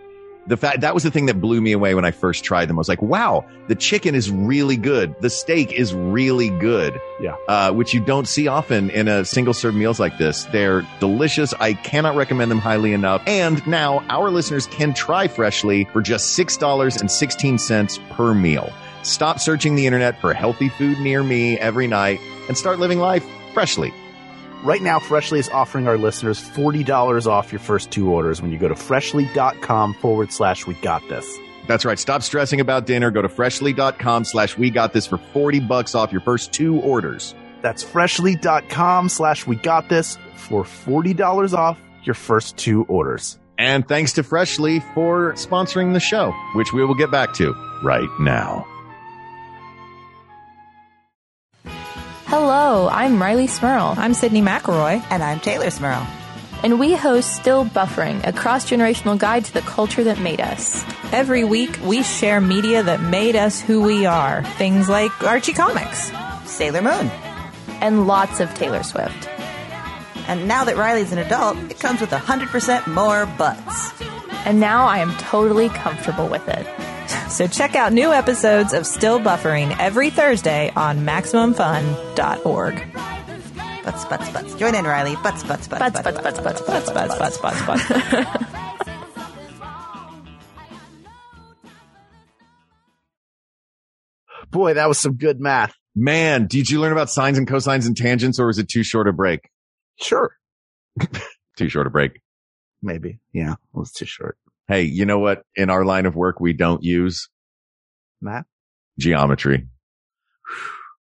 The 0.47 0.57
fact 0.57 0.81
that 0.81 0.93
was 0.93 1.05
the 1.05 1.11
thing 1.11 1.27
that 1.27 1.41
blew 1.41 1.61
me 1.61 1.73
away 1.73 1.95
when 1.95 2.05
I 2.05 2.11
first 2.11 2.43
tried 2.43 2.67
them. 2.67 2.77
I 2.77 2.81
was 2.81 2.89
like, 2.89 3.01
wow, 3.01 3.45
the 3.69 3.77
chicken 3.77 4.15
is 4.15 4.31
really 4.31 4.77
good. 4.77 5.15
The 5.21 5.31
steak 5.31 5.73
is 5.73 5.95
really 5.95 6.51
good. 6.51 6.99
Yeah. 7.21 7.37
Uh, 7.47 7.73
which 7.73 7.95
you 7.95 8.05
don't 8.05 8.27
see 8.27 8.49
often 8.49 8.91
in 8.91 9.07
a 9.07 9.25
single 9.25 9.55
serve 9.55 9.75
meals 9.75 10.01
like 10.01 10.19
this. 10.19 10.45
They're 10.47 10.87
delicious. 10.99 11.55
I 11.55 11.75
cannot 11.75 12.17
recommend 12.17 12.51
them 12.51 12.59
highly 12.59 12.93
enough. 12.93 13.23
And 13.27 13.65
now 13.67 14.05
our 14.09 14.31
listeners 14.31 14.67
can 14.67 14.95
try 14.95 15.29
Freshly 15.29 15.85
for 15.93 16.03
just 16.03 16.37
$6.16 16.37 18.11
per 18.11 18.35
meal. 18.35 18.73
Stop 19.05 19.39
searching 19.39 19.75
the 19.77 19.87
internet 19.87 20.21
for 20.21 20.35
healthy 20.35 20.69
food 20.69 20.99
near 20.99 21.23
me 21.23 21.59
every 21.59 21.87
night 21.87 22.21
and 22.49 22.59
start 22.59 22.79
living 22.79 22.99
life 22.99 23.25
freshly. 23.53 23.93
Right 24.63 24.81
now, 24.81 25.01
Freshly 25.01 25.41
is 25.41 25.49
offering 25.49 25.89
our 25.89 25.99
listeners 25.99 26.41
$40 26.41 27.27
off 27.27 27.51
your 27.51 27.59
first 27.59 27.91
two 27.91 28.09
orders 28.11 28.41
when 28.41 28.53
you 28.53 28.59
go 28.59 28.69
to 28.69 28.77
freshly.com 28.77 29.95
forward 29.95 30.33
slash 30.33 30.67
we 30.69 30.75
got 30.75 31.03
this. 31.09 31.37
That's 31.67 31.85
right. 31.85 31.99
Stop 31.99 32.23
stressing 32.23 32.61
about 32.61 32.87
dinner. 32.87 33.11
Go 33.11 33.23
to 33.23 33.29
freshly.com 33.29 34.25
slash 34.25 34.57
we 34.57 34.71
got 34.71 34.93
this 34.93 35.07
for 35.07 35.19
40 35.19 35.61
bucks 35.61 35.97
off 35.97 36.13
your 36.13 36.21
first 36.21 36.53
two 36.53 36.79
orders. 36.81 37.35
That's 37.61 37.83
freshly.com 37.83 39.09
slash 39.09 39.47
we 39.47 39.57
got 39.57 39.89
this 39.89 40.17
for 40.37 40.63
$40 40.63 41.55
off 41.55 41.79
your 42.05 42.15
first 42.15 42.57
two 42.57 42.85
orders. 42.85 43.39
And 43.59 43.87
thanks 43.87 44.13
to 44.15 44.23
Freshly 44.23 44.81
for 44.95 45.35
sponsoring 45.35 45.93
the 45.93 46.01
show, 46.01 46.33
which 46.55 46.73
we 46.73 46.85
will 46.85 46.95
get 46.95 47.11
back 47.11 47.35
to 47.35 47.53
right 47.85 48.09
now. 48.19 48.67
Hello, 52.33 52.89
I'm 52.89 53.19
Rileigh 53.19 53.47
Smirl, 53.47 53.93
I'm 53.99 54.13
Sydnee 54.13 54.43
McElroy. 54.43 55.05
And 55.11 55.23
I'm 55.23 55.39
Taylor 55.39 55.69
Smirl. 55.69 56.07
and 56.63 56.81
we 56.81 56.95
host 56.95 57.37
Still 57.37 57.67
Buffering, 57.67 58.27
a 58.27 58.33
cross 58.33 58.65
generational 58.71 59.19
guide 59.19 59.45
to 59.45 59.53
the 59.53 59.61
culture 59.61 60.03
that 60.05 60.19
made 60.19 60.41
us. 60.41 60.83
Every 61.13 61.45
week, 61.45 61.79
we 61.85 62.03
share 62.03 62.41
media 62.41 62.83
that 62.85 63.03
made 63.03 63.37
us 63.37 63.61
who 63.61 63.83
we 63.83 64.07
are. 64.07 64.43
Things 64.57 64.89
like 64.89 65.13
Archie 65.23 65.53
Comics. 65.53 66.11
Sailor 66.47 66.81
Moon. 66.81 67.11
And 67.83 68.07
lots 68.07 68.41
of 68.41 68.55
Taylor 68.55 68.83
Swift. 68.83 69.29
And 70.27 70.49
now 70.49 70.65
that 70.65 70.77
Rileigh's 70.77 71.13
an 71.13 71.19
adult, 71.19 71.59
it 71.71 71.81
comes 71.81 72.01
with 72.01 72.09
100% 72.09 72.87
more 72.87 73.27
butts. 73.27 73.93
And 74.47 74.59
now 74.59 74.87
I 74.87 75.01
am 75.01 75.13
totally 75.19 75.69
comfortable 75.69 76.29
with 76.29 76.49
it. 76.49 76.67
So 77.33 77.47
check 77.47 77.75
out 77.75 77.95
new 77.95 78.13
episodes 78.13 78.75
of 78.75 78.87
Still 78.87 79.19
Buffering 79.19 79.75
every 79.79 80.11
Thursday 80.11 80.71
on 80.77 80.99
MaximumFun.org. 80.99 82.93
Butts, 83.83 84.05
butts, 84.05 84.29
butts. 84.29 84.55
Join 84.57 84.75
in, 84.75 84.85
Rileigh. 84.85 85.23
Butts, 85.23 85.43
butts, 85.43 85.67
butts, 85.67 85.81
Butts, 85.81 86.03
butts, 86.03 86.21
butts, 86.21 86.41
butts, 86.41 86.61
Butts, 86.61 86.91
butts, 86.93 87.19
butts, 87.19 87.39
butts, 87.39 87.67
butts. 87.67 87.89
Boy, 94.51 94.75
that 94.75 94.87
was 94.87 94.99
some 94.99 95.15
good 95.15 95.41
math. 95.41 95.75
Man, 95.97 96.47
did 96.47 96.69
you 96.69 96.83
learn 96.83 96.93
about 96.93 97.09
sines 97.09 97.39
and 97.39 97.49
cosines 97.49 97.87
and 97.87 97.97
tangents 97.97 98.39
or 98.39 98.47
was 98.47 98.59
it 98.59 98.69
too 98.69 98.83
short 98.83 99.09
a 99.09 99.13
break? 99.13 99.49
Sure. 99.99 100.37
Too 101.57 101.71
short 101.71 101.87
a 101.87 101.91
break. 101.91 102.21
Maybe. 102.83 103.21
Yeah, 103.33 103.53
it 103.53 103.59
was 103.73 103.93
too 103.93 104.07
short. 104.07 104.37
Hey, 104.69 104.83
you 104.83 105.05
know 105.05 105.19
what? 105.19 105.43
In 105.57 105.71
our 105.71 105.85
line 105.85 106.07
of 106.07 106.15
work, 106.17 106.41
we 106.41 106.53
don't 106.53 106.83
use 106.83 107.29
Math? 108.21 108.47
geometry 108.99 109.67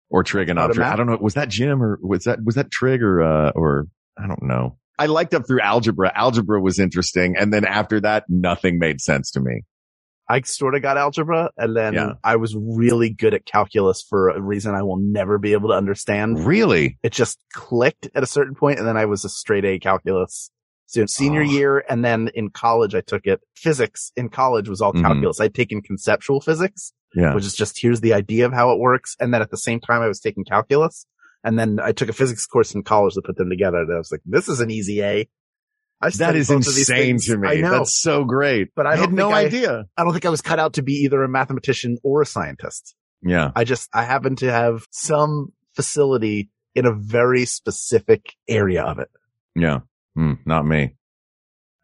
or 0.09 0.25
trigonometry. 0.25 0.83
I 0.85 0.97
don't 0.97 1.07
know. 1.07 1.19
Was 1.21 1.35
that 1.35 1.49
Jim 1.49 1.83
or 1.83 1.99
was 2.03 2.25
that, 2.25 2.43
was 2.45 2.55
that 2.55 2.71
trig 2.71 3.03
or, 3.03 3.23
uh, 3.23 3.51
or 3.55 3.87
I 4.19 4.27
don't 4.27 4.43
know. 4.43 4.77
I 4.99 5.07
liked 5.07 5.33
up 5.35 5.47
through 5.47 5.61
algebra. 5.61 6.13
Algebra 6.15 6.61
was 6.61 6.79
interesting. 6.79 7.37
And 7.39 7.53
then 7.53 7.65
after 7.65 8.01
that, 8.01 8.25
nothing 8.29 8.79
made 8.79 9.01
sense 9.01 9.31
to 9.33 9.41
me. 9.41 9.63
I 10.29 10.43
sort 10.43 10.75
of 10.77 10.83
got 10.83 10.97
algebra 10.97 11.51
and 11.57 11.77
then 11.77 11.95
Yeah. 11.95 12.13
I 12.23 12.37
was 12.37 12.55
really 12.57 13.11
good 13.11 13.35
at 13.35 13.45
calculus 13.47 14.01
for 14.09 14.29
a 14.29 14.41
reason 14.41 14.75
I 14.75 14.83
will 14.83 14.99
never 15.01 15.39
be 15.39 15.55
able 15.55 15.71
to 15.71 15.75
understand. 15.75 16.47
Really? 16.47 16.99
It 17.03 17.13
just 17.13 17.39
clicked 17.53 18.09
at 18.15 18.23
a 18.23 18.27
certain 18.27 18.55
point 18.55 18.79
and 18.79 18.87
then 18.87 18.97
I 18.97 19.07
was 19.07 19.25
a 19.25 19.29
straight 19.29 19.65
A 19.65 19.79
calculus. 19.81 20.51
So 20.93 21.07
senior 21.07 21.43
Oh. 21.43 21.45
year 21.45 21.85
and 21.89 22.05
then 22.05 22.31
in 22.35 22.51
college 22.51 22.95
I 22.97 23.01
took 23.01 23.25
it. 23.27 23.41
Physics 23.55 24.11
in 24.17 24.29
college 24.29 24.69
was 24.69 24.81
all 24.81 24.93
Mhm. 24.93 25.03
calculus. 25.03 25.41
I'd 25.41 25.55
taken 25.55 25.83
conceptual 25.83 26.41
physics, 26.41 26.93
Yeah. 27.15 27.33
which 27.35 27.45
is 27.45 27.55
just 27.55 27.81
here's 27.81 28.01
the 28.01 28.13
idea 28.13 28.45
of 28.47 28.53
how 28.53 28.73
it 28.73 28.81
works. 28.81 29.15
And 29.21 29.33
then 29.33 29.41
at 29.41 29.51
the 29.53 29.57
same 29.57 29.79
time 29.81 30.03
I 30.03 30.09
was 30.09 30.19
taking 30.19 30.45
calculus. 30.45 31.07
And 31.45 31.57
then 31.59 31.79
I 31.81 31.93
took 31.93 32.09
a 32.09 32.13
physics 32.13 32.45
course 32.45 32.75
in 32.75 32.83
college 32.83 33.15
to 33.15 33.23
put 33.23 33.37
them 33.37 33.49
together. 33.51 33.79
And 33.79 33.95
I 33.95 33.99
was 33.99 34.11
like, 34.11 34.21
this 34.27 34.49
is 34.49 34.61
an 34.61 34.71
easy 34.71 35.01
A. 35.03 35.29
I 36.03 36.11
That 36.11 36.35
is 36.35 36.49
both 36.49 36.67
of 36.67 36.75
these 36.75 36.89
insane 36.91 37.19
to 37.21 37.37
me. 37.39 37.49
I 37.49 37.55
know. 37.61 37.71
That's 37.71 37.95
so 38.01 38.25
great. 38.25 38.71
But 38.75 38.87
I 38.87 38.93
I, 38.93 38.97
had 38.97 39.13
no 39.13 39.31
I- 39.31 39.41
idea. 39.45 39.85
I 39.97 40.03
don't 40.03 40.13
think 40.13 40.27
I 40.27 40.31
was 40.31 40.41
cut 40.41 40.59
out 40.59 40.73
to 40.75 40.83
be 40.83 40.95
either 41.05 41.23
a 41.23 41.29
mathematician 41.29 41.99
or 42.03 42.23
a 42.23 42.27
scientist. 42.27 42.97
Yeah. 43.23 43.53
I 43.55 43.63
just, 43.65 43.89
I 43.95 44.05
happen 44.05 44.35
to 44.37 44.51
have 44.51 44.87
some 44.91 45.53
facility 45.77 46.51
in 46.75 46.85
a 46.87 46.93
very 46.93 47.45
specific 47.45 48.35
area 48.49 48.83
of 48.83 48.99
it. 48.99 49.09
Yeah. 49.55 49.81
Hmm, 50.17 50.35
not 50.45 50.67
me. 50.67 50.95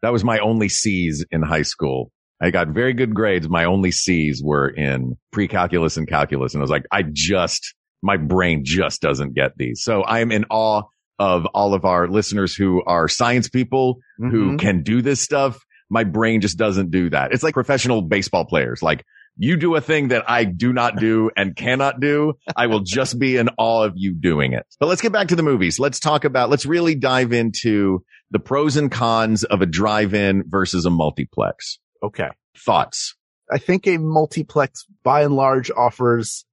That 0.01 0.11
was 0.11 0.23
my 0.23 0.39
only 0.39 0.69
C's 0.69 1.25
in 1.31 1.41
high 1.41 1.61
school. 1.63 2.11
I 2.41 2.51
got 2.51 2.67
very 2.67 2.93
good 2.93 3.15
grades. 3.15 3.49
My 3.49 3.65
only 3.65 3.91
C's 3.91 4.43
were 4.43 4.69
in 4.69 5.17
pre-calculus 5.31 5.97
and 5.97 6.07
calculus. 6.07 6.53
And 6.53 6.61
I 6.61 6.63
was 6.63 6.69
like, 6.69 6.85
I 6.91 7.03
just, 7.11 7.73
my 8.03 8.17
brain 8.17 8.63
just 8.63 9.01
doesn't 9.01 9.33
get 9.33 9.53
these. 9.57 9.81
So 9.83 10.01
I 10.03 10.19
am 10.19 10.31
in 10.31 10.45
awe 10.51 10.83
of 11.17 11.47
all 11.47 11.73
of 11.73 11.83
our 11.83 12.07
listeners 12.07 12.53
who 12.53 12.83
are 12.85 13.07
science 13.07 13.49
people 13.49 13.97
who 14.19 14.51
Mhm. 14.51 14.59
can 14.59 14.83
do 14.83 15.01
this 15.01 15.19
stuff. 15.21 15.59
my 15.89 16.03
brain 16.03 16.41
just 16.41 16.57
doesn't 16.57 16.91
do 16.91 17.09
that. 17.09 17.31
It's 17.31 17.43
like 17.43 17.53
professional 17.53 18.01
baseball 18.01 18.43
players. 18.43 18.83
Like 18.83 19.05
you 19.37 19.55
do 19.55 19.73
a 19.75 19.79
thing 19.79 20.09
that 20.09 20.29
I 20.29 20.43
do 20.43 20.73
not 20.73 20.97
do 20.97 21.31
and 21.37 21.55
cannot 21.55 22.01
do. 22.01 22.33
I 22.57 22.67
will 22.67 22.81
just 22.81 23.17
be 23.17 23.37
in 23.37 23.47
awe 23.57 23.83
of 23.85 23.93
you 23.95 24.13
doing 24.13 24.51
it. 24.51 24.65
But 24.81 24.87
let's 24.87 25.01
get 25.01 25.13
back 25.13 25.29
to 25.29 25.37
the 25.37 25.43
movies. 25.43 25.79
Let's 25.79 26.01
talk 26.01 26.25
about, 26.25 26.49
let's 26.49 26.65
really 26.65 26.93
dive 26.95 27.31
into 27.31 28.03
the 28.31 28.39
pros 28.39 28.75
and 28.77 28.91
cons 28.91 29.43
of 29.43 29.61
a 29.61 29.65
drive-in 29.65 30.43
versus 30.47 30.85
a 30.85 30.89
multiplex. 30.89 31.79
Okay. 32.03 32.29
Thoughts? 32.57 33.15
I 33.51 33.57
think 33.57 33.87
a 33.87 33.97
multiplex 33.97 34.85
by 35.03 35.23
and 35.23 35.35
large 35.35 35.71
offers 35.71 36.45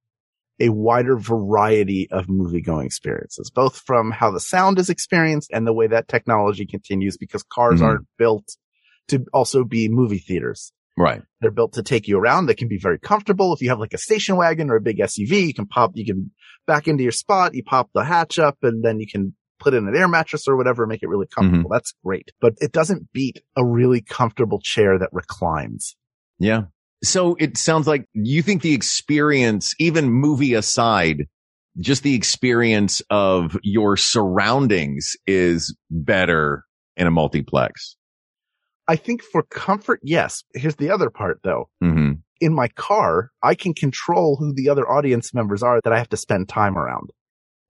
a 0.61 0.69
wider 0.69 1.17
variety 1.17 2.07
of 2.11 2.29
movie 2.29 2.61
going 2.61 2.85
experiences, 2.85 3.51
both 3.53 3.77
from 3.85 4.11
how 4.11 4.31
the 4.31 4.39
sound 4.39 4.79
is 4.79 4.89
experienced 4.89 5.51
and 5.51 5.67
the 5.67 5.73
way 5.73 5.87
that 5.87 6.07
technology 6.07 6.65
continues 6.65 7.17
because 7.17 7.43
cars 7.43 7.81
Mhm. 7.81 7.85
aren't 7.85 8.07
built 8.17 8.55
to 9.09 9.25
also 9.33 9.65
be 9.65 9.89
movie 9.89 10.17
theaters. 10.19 10.71
Right. 10.97 11.21
They're 11.41 11.51
built 11.51 11.73
to 11.73 11.83
take 11.83 12.07
you 12.07 12.17
around. 12.17 12.45
They 12.45 12.53
can 12.55 12.69
be 12.69 12.77
very 12.77 12.97
comfortable. 12.97 13.53
If 13.53 13.61
you 13.61 13.67
have 13.67 13.79
like 13.79 13.93
a 13.93 13.97
station 13.97 14.37
wagon 14.37 14.69
or 14.69 14.77
a 14.77 14.81
big 14.81 15.01
SUV, 15.01 15.47
you 15.47 15.53
can 15.53 15.67
pop, 15.67 15.91
you 15.95 16.05
can 16.05 16.31
back 16.65 16.87
into 16.87 17.03
your 17.03 17.11
spot, 17.11 17.53
you 17.53 17.63
pop 17.63 17.89
the 17.93 18.05
hatch 18.05 18.39
up 18.39 18.57
and 18.61 18.81
then 18.83 19.01
you 19.01 19.07
can 19.11 19.35
put 19.59 19.73
in 19.73 19.87
an 19.87 19.95
air 19.95 20.07
mattress 20.07 20.47
or 20.47 20.55
whatever, 20.55 20.85
make 20.85 21.03
it 21.03 21.09
really 21.09 21.27
comfortable. 21.27 21.69
That's 21.69 21.93
great, 22.03 22.31
but 22.41 22.53
it 22.57 22.71
doesn't 22.71 23.11
beat 23.13 23.41
a 23.55 23.65
really 23.65 24.01
comfortable 24.01 24.59
chair 24.61 24.97
that 24.99 25.09
reclines. 25.11 25.95
Yeah. 26.39 26.63
So 27.03 27.35
it 27.39 27.57
sounds 27.57 27.87
like 27.87 28.07
you 28.13 28.41
think 28.41 28.61
the 28.61 28.73
experience, 28.73 29.75
even 29.79 30.09
movie 30.09 30.53
aside, 30.53 31.27
just 31.79 32.03
the 32.03 32.15
experience 32.15 33.01
of 33.09 33.57
your 33.63 33.97
surroundings 33.97 35.15
is 35.27 35.75
better 35.89 36.63
in 36.97 37.07
a 37.07 37.11
multiplex. 37.11 37.97
I 38.87 38.95
think 38.95 39.23
for 39.23 39.43
comfort, 39.43 39.99
yes. 40.03 40.43
Here's 40.53 40.75
the 40.75 40.91
other 40.91 41.09
part 41.09 41.39
though. 41.43 41.69
hmm 41.81 42.13
In 42.39 42.53
my 42.53 42.67
car, 42.69 43.31
I 43.43 43.55
can 43.55 43.73
control 43.73 44.37
who 44.37 44.53
the 44.53 44.69
other 44.69 44.89
audience 44.89 45.33
members 45.33 45.63
are 45.63 45.79
that 45.83 45.93
I 45.93 45.97
have 45.97 46.09
to 46.09 46.17
spend 46.17 46.49
time 46.49 46.77
around 46.77 47.11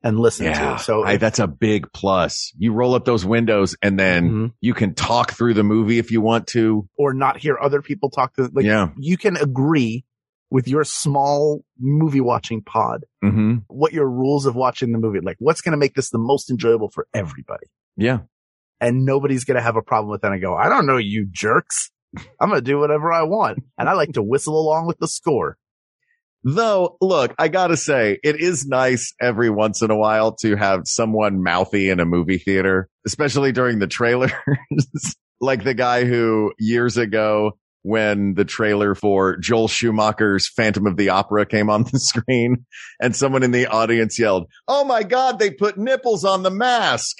and 0.06 0.18
listen 0.20 0.46
Yeah. 0.46 0.78
to. 0.78 0.84
So 0.84 1.04
I, 1.04 1.18
that's 1.18 1.40
a 1.40 1.48
big 1.48 1.92
plus. 1.92 2.54
You 2.58 2.72
roll 2.72 2.96
up 2.96 3.04
those 3.04 3.26
windows 3.26 3.76
and 3.82 4.00
then 4.00 4.30
Mhm. 4.30 4.52
you 4.62 4.74
can 4.74 4.94
talk 4.94 5.34
through 5.34 5.56
the 5.56 5.64
movie 5.64 5.98
if 6.00 6.12
you 6.12 6.22
want 6.22 6.48
to. 6.48 6.88
or 6.98 7.14
not 7.14 7.38
hear 7.38 7.58
other 7.62 7.82
people 7.82 8.10
talk 8.10 8.34
to, 8.36 8.50
like, 8.54 8.64
yeah. 8.66 8.90
you 8.98 9.18
can 9.18 9.36
agree 9.36 10.06
with 10.52 10.68
your 10.68 10.84
small 10.84 11.66
movie 11.80 12.22
watching 12.22 12.62
pod 12.62 13.04
hmm 13.22 13.56
what 13.68 13.92
your 13.94 14.08
rules 14.10 14.46
of 14.46 14.56
watching 14.56 14.92
the 14.92 15.00
movie, 15.00 15.20
like 15.20 15.36
what's 15.40 15.60
going 15.62 15.72
to 15.72 15.78
make 15.78 15.96
this 15.96 16.12
the 16.12 16.20
most 16.20 16.50
enjoyable 16.52 16.90
for 16.90 17.08
everybody. 17.14 17.66
Yeah. 17.98 18.20
And 18.80 19.06
nobody's 19.06 19.44
going 19.44 19.56
to 19.56 19.62
have 19.64 19.76
a 19.76 19.82
problem 19.82 20.12
with 20.12 20.22
that 20.22 20.32
and 20.32 20.42
go, 20.42 20.56
I 20.56 20.70
don't 20.70 20.86
know 20.86 20.98
you 20.98 21.26
jerks. 21.30 21.90
I'm 22.40 22.50
going 22.50 22.62
to 22.62 22.64
do 22.64 22.78
whatever 22.80 23.12
I 23.12 23.24
want. 23.24 23.58
And 23.78 23.90
I 23.90 23.94
like 23.94 24.14
to 24.14 24.22
whistle 24.24 24.58
along 24.60 24.86
with 24.86 25.00
the 25.00 25.08
score. 25.08 25.58
Though, 26.48 26.96
look, 27.02 27.34
I 27.40 27.48
gotta 27.48 27.76
say, 27.76 28.20
it 28.24 28.40
is 28.40 28.68
nice 28.68 29.16
every 29.20 29.50
once 29.50 29.82
in 29.82 29.90
a 29.90 29.98
while 29.98 30.36
to 30.42 30.56
have 30.56 30.82
someone 30.86 31.42
mouthy 31.42 31.90
in 31.90 32.00
a 32.00 32.06
movie 32.06 32.38
theater, 32.38 32.88
especially 33.04 33.52
during 33.52 33.80
the 33.80 33.88
trailers. 33.88 34.32
like 35.42 35.64
the 35.64 35.74
guy 35.74 36.06
who 36.06 36.54
years 36.60 36.98
ago, 36.98 37.58
when 37.82 38.36
the 38.36 38.46
trailer 38.46 38.94
for 38.94 39.38
Joel 39.38 39.68
Schumacher's 39.68 40.48
Phantom 40.48 40.86
of 40.86 40.98
the 40.98 41.10
Opera 41.10 41.48
came 41.48 41.70
on 41.70 41.84
the 41.84 42.00
screen 42.00 42.66
and 43.00 43.16
someone 43.16 43.42
in 43.42 43.52
the 43.52 43.66
audience 43.66 44.20
yelled, 44.20 44.46
Oh 44.68 44.84
my 44.84 45.02
God, 45.02 45.40
they 45.40 45.50
put 45.50 45.80
nipples 45.80 46.24
on 46.24 46.44
the 46.44 46.52
mask. 46.52 47.18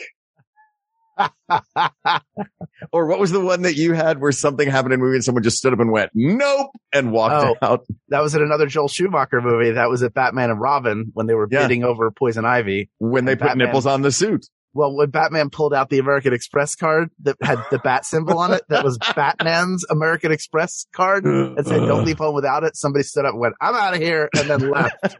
or 2.92 3.06
what 3.08 3.20
was 3.20 3.32
the 3.32 3.40
one 3.40 3.62
that 3.64 3.76
you 3.76 3.94
had 3.94 4.20
where 4.20 4.32
something 4.32 4.70
happened 4.70 4.94
in 4.94 5.00
a 5.00 5.04
movie 5.04 5.16
and 5.16 5.24
someone 5.24 5.44
just 5.44 5.58
stood 5.58 5.74
up 5.74 5.80
and 5.80 5.92
went, 5.92 6.12
Nope, 6.14 6.72
and 6.94 7.12
walked 7.12 7.46
Oh. 7.46 7.56
out? 7.66 7.86
That 8.10 8.22
was 8.22 8.36
in 8.36 8.42
another 8.42 8.68
Joel 8.68 8.88
Schumacher 8.88 9.42
movie. 9.42 9.72
That 9.72 9.90
was 9.90 10.04
at 10.04 10.14
Batman 10.14 10.50
and 10.52 10.60
Robin 10.60 11.12
when 11.14 11.28
they 11.28 11.34
were 11.34 11.48
Yeah. 11.50 11.62
bidding 11.64 11.84
over 11.84 12.12
Poison 12.12 12.46
Ivy. 12.46 12.90
When 13.00 13.26
they 13.26 13.36
put 13.36 13.48
Batman- 13.48 13.68
nipples 13.68 13.86
on 13.86 14.02
the 14.02 14.12
suit. 14.12 14.46
Well, 14.74 14.94
when 14.94 15.10
Batman 15.10 15.50
pulled 15.52 15.74
out 15.74 15.90
the 15.90 16.00
American 16.00 16.34
Express 16.34 16.76
card 16.76 17.08
that 17.24 17.38
had 17.42 17.60
the 17.72 17.80
bat 17.80 18.04
symbol 18.06 18.38
on 18.38 18.52
it, 18.52 18.62
that 18.68 18.84
was 18.84 18.98
Batman's 19.16 19.86
American 19.90 20.34
Express 20.34 20.86
card 20.94 21.24
and 21.26 21.66
said, 21.66 21.80
don't 21.88 22.04
leave 22.04 22.18
home 22.18 22.36
without 22.36 22.66
it. 22.66 22.76
Somebody 22.76 23.04
stood 23.04 23.24
up 23.24 23.32
and 23.32 23.40
went, 23.40 23.56
I'm 23.62 23.74
out 23.74 23.94
of 23.94 24.02
here 24.02 24.28
and 24.36 24.50
then 24.50 24.70
left. 24.70 25.18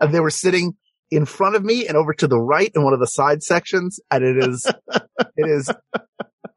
and 0.00 0.14
they 0.14 0.20
were 0.20 0.30
sitting 0.30 0.76
in 1.10 1.24
front 1.24 1.56
of 1.56 1.64
me 1.64 1.86
and 1.86 1.96
over 1.96 2.14
to 2.14 2.26
the 2.26 2.38
right 2.40 2.70
in 2.74 2.82
one 2.84 2.92
of 2.94 3.00
the 3.00 3.06
side 3.06 3.42
sections. 3.42 3.98
And 4.10 4.24
it 4.24 4.36
is, 4.38 4.66
it 5.36 5.48
is, 5.48 5.70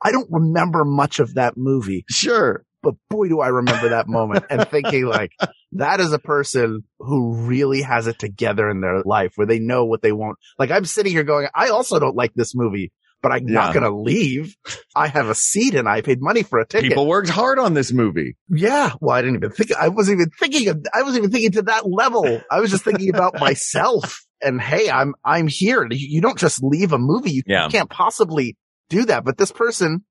I 0.02 0.12
don't 0.12 0.30
remember 0.32 0.86
much 0.86 1.20
of 1.20 1.36
that 1.36 1.56
movie, 1.58 2.06
Sure. 2.10 2.63
but 2.82 2.96
boy, 3.10 3.30
do 3.30 3.39
I 3.39 3.48
remember 3.48 3.89
that 3.89 4.08
moment 4.08 4.46
and 4.50 4.68
thinking 4.68 5.06
like, 5.08 5.32
that 5.74 6.00
is 6.00 6.13
a 6.13 6.20
person 6.20 6.84
who 7.00 7.34
really 7.34 7.82
has 7.82 8.08
it 8.08 8.20
together 8.20 8.70
in 8.70 8.82
their 8.82 9.02
life 9.04 9.32
where 9.36 9.48
they 9.48 9.60
know 9.60 9.86
what 9.86 10.02
they 10.02 10.12
want. 10.12 10.38
Like 10.60 10.70
I'm 10.72 10.86
sitting 10.86 11.12
here 11.12 11.24
going, 11.24 11.48
I 11.56 11.70
also 11.70 12.00
don't 12.00 12.16
like 12.16 12.34
this 12.36 12.54
movie, 12.54 12.92
but 13.24 13.32
I'm 13.32 13.46
not 13.46 13.74
going 13.74 13.86
to 13.86 13.96
leave. 13.96 14.56
I 14.96 15.08
have 15.08 15.30
a 15.30 15.36
seat 15.36 15.74
and 15.74 15.88
I 15.88 16.02
paid 16.02 16.22
money 16.22 16.44
for 16.44 16.60
a 16.60 16.66
ticket. 16.68 16.89
People 16.89 17.08
worked 17.08 17.30
hard 17.30 17.58
on 17.58 17.74
this 17.74 17.92
movie. 17.94 18.36
Yeah. 18.50 18.94
Well, 19.00 19.16
I 19.16 19.22
didn't 19.22 19.38
even 19.38 19.52
think, 19.52 19.74
I 19.74 19.88
wasn't 19.88 20.20
even 20.20 20.32
thinking 20.38 20.68
of, 20.68 20.86
I 20.94 21.02
wasn't 21.04 21.20
even 21.24 21.32
thinking 21.32 21.52
to 21.54 21.62
that 21.63 21.89
level. 21.89 22.42
I 22.52 22.60
was 22.60 22.70
just 22.70 22.84
thinking 22.84 23.10
about 23.10 23.39
myself 23.39 24.24
and 24.44 24.60
hey, 24.62 24.90
I'm, 24.90 25.14
I'm 25.24 25.48
here. 25.48 25.88
You 25.90 26.08
you 26.16 26.22
don't 26.22 26.38
just 26.38 26.62
leave 26.64 26.92
a 26.94 26.98
movie. 27.00 27.32
You 27.32 27.44
Yeah. 27.46 27.68
can't 27.70 27.90
possibly 27.90 28.56
do 28.90 29.06
that. 29.06 29.24
But 29.26 29.38
this 29.38 29.52
person 29.52 30.04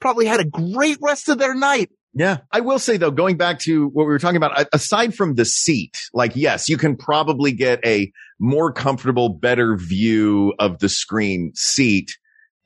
probably 0.00 0.26
had 0.26 0.40
a 0.40 0.44
great 0.44 0.98
rest 1.00 1.28
of 1.28 1.38
their 1.38 1.54
night. 1.54 1.90
Yeah. 2.14 2.38
I 2.50 2.60
will 2.60 2.78
say 2.78 2.96
though, 2.96 3.10
going 3.10 3.36
back 3.36 3.58
to 3.60 3.86
what 3.88 4.04
we 4.04 4.12
were 4.12 4.18
talking 4.18 4.36
about, 4.36 4.66
aside 4.72 5.14
from 5.14 5.34
the 5.34 5.44
seat, 5.44 5.98
like, 6.12 6.32
yes, 6.36 6.68
you 6.68 6.76
can 6.76 6.96
probably 6.96 7.52
get 7.52 7.84
a 7.84 8.10
more 8.40 8.72
comfortable, 8.72 9.28
better 9.28 9.76
view 9.76 10.54
of 10.58 10.78
the 10.78 10.88
screen 10.88 11.52
seat 11.54 12.16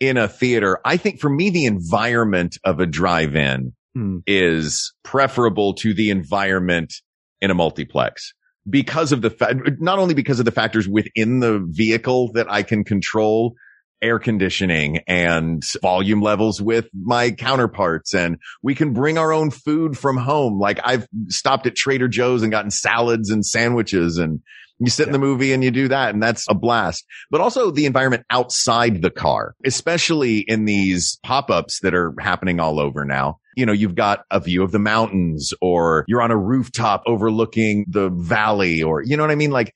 in 0.01 0.17
a 0.17 0.29
theater. 0.29 0.79
I 0.85 0.97
think 0.97 1.21
for 1.21 1.31
me, 1.31 1.51
the 1.51 1.65
environment 1.67 2.59
of 2.65 2.81
a 2.81 2.87
drive-in 2.87 3.73
Hmm. 3.95 4.19
is 4.27 4.95
preferable 5.03 5.75
to 5.75 5.93
the 5.93 6.09
environment 6.11 6.95
in 7.43 7.51
a 7.51 7.55
multiplex 7.55 8.33
because 8.69 9.13
of 9.13 9.23
the 9.23 9.31
fa- 9.31 9.55
not 9.79 9.99
only 9.99 10.15
because 10.15 10.39
of 10.39 10.45
the 10.45 10.51
factors 10.53 10.89
within 10.89 11.41
the 11.41 11.65
vehicle 11.65 12.33
that 12.33 12.51
I 12.51 12.63
can 12.63 12.85
control 12.85 13.55
air 14.03 14.19
conditioning 14.19 14.99
and 15.07 15.63
volume 15.81 16.21
levels 16.21 16.61
with 16.61 16.89
my 16.93 17.31
counterparts 17.31 18.15
and 18.15 18.37
we 18.63 18.75
can 18.75 18.93
bring 18.93 19.17
our 19.17 19.33
own 19.33 19.51
food 19.51 19.97
from 19.97 20.17
home. 20.17 20.59
Like 20.59 20.81
I've 20.85 21.07
stopped 21.29 21.67
at 21.67 21.77
Trader 21.77 22.09
Joe's 22.09 22.43
and 22.43 22.51
gotten 22.51 22.73
salads 22.73 23.31
and 23.31 23.47
sandwiches 23.47 24.19
and 24.19 24.41
you 24.81 24.91
sit 24.91 25.07
in 25.07 25.13
the 25.13 25.19
movie 25.21 25.53
and 25.53 25.63
you 25.63 25.71
do 25.71 25.87
that 25.89 26.13
and 26.13 26.21
that's 26.21 26.47
a 26.49 26.55
blast. 26.55 27.05
But 27.31 27.41
also 27.41 27.71
the 27.71 27.87
environment 27.87 28.25
outside 28.29 29.01
the 29.01 29.11
car, 29.11 29.55
especially 29.65 30.39
in 30.41 30.65
these 30.65 31.21
pop-ups 31.23 31.81
that 31.81 31.95
are 31.95 32.13
happening 32.19 32.59
all 32.59 32.81
over 32.81 33.05
now. 33.05 33.39
You 33.57 33.67
know, 33.67 33.73
you've 33.73 33.95
got 33.95 34.25
a 34.31 34.41
view 34.41 34.63
of 34.63 34.73
the 34.73 34.79
mountains 34.79 35.53
or 35.61 36.05
you're 36.09 36.23
on 36.23 36.31
a 36.31 36.37
rooftop 36.37 37.03
overlooking 37.07 37.85
the 37.89 38.09
valley 38.11 38.83
or, 38.83 39.03
you 39.03 39.17
know 39.17 39.23
what 39.23 39.31
I 39.31 39.37
mean? 39.37 39.51
Like 39.51 39.75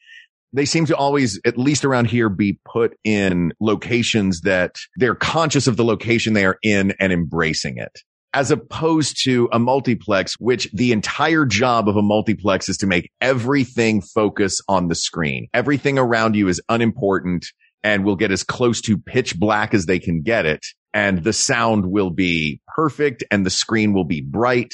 they 0.53 0.65
seem 0.65 0.87
to 0.87 0.97
always, 0.97 1.39
at 1.45 1.59
least 1.59 1.85
around 1.85 2.07
here, 2.07 2.29
be 2.29 2.59
put 2.65 2.97
in 3.05 3.53
locations 3.61 4.41
that 4.41 4.77
they're 4.97 5.15
conscious 5.15 5.67
of 5.67 5.77
the 5.77 5.85
location 5.85 6.33
they 6.33 6.47
are 6.47 6.59
in 6.62 6.95
and 6.99 7.12
embracing 7.12 7.79
it. 7.79 8.01
As 8.33 8.51
opposed 8.51 9.23
to 9.25 9.49
a 9.53 9.59
multiplex, 9.59 10.35
which 10.39 10.71
the 10.73 10.93
entire 10.93 11.47
job 11.47 11.89
of 11.89 11.97
a 11.97 12.03
multiplex 12.03 12.69
is 12.69 12.77
to 12.79 12.87
make 12.87 13.11
everything 13.21 14.03
focus 14.03 14.61
on 14.69 14.89
the 14.89 14.95
screen. 14.95 15.49
Everything 15.55 15.99
around 15.99 16.37
you 16.37 16.49
is 16.49 16.61
unimportant 16.69 17.47
and 17.83 18.05
will 18.05 18.17
get 18.17 18.33
as 18.33 18.43
close 18.43 18.81
to 18.83 18.99
pitch 18.99 19.39
black 19.39 19.73
as 19.73 19.87
they 19.87 19.99
can 19.99 20.21
get 20.21 20.45
it. 20.45 20.67
And 20.97 21.23
the 21.23 21.35
sound 21.35 21.85
will 21.91 22.09
be 22.09 22.63
perfect 22.75 23.23
and 23.31 23.45
the 23.45 23.51
screen 23.51 23.93
will 23.93 24.05
be 24.05 24.23
bright. 24.23 24.73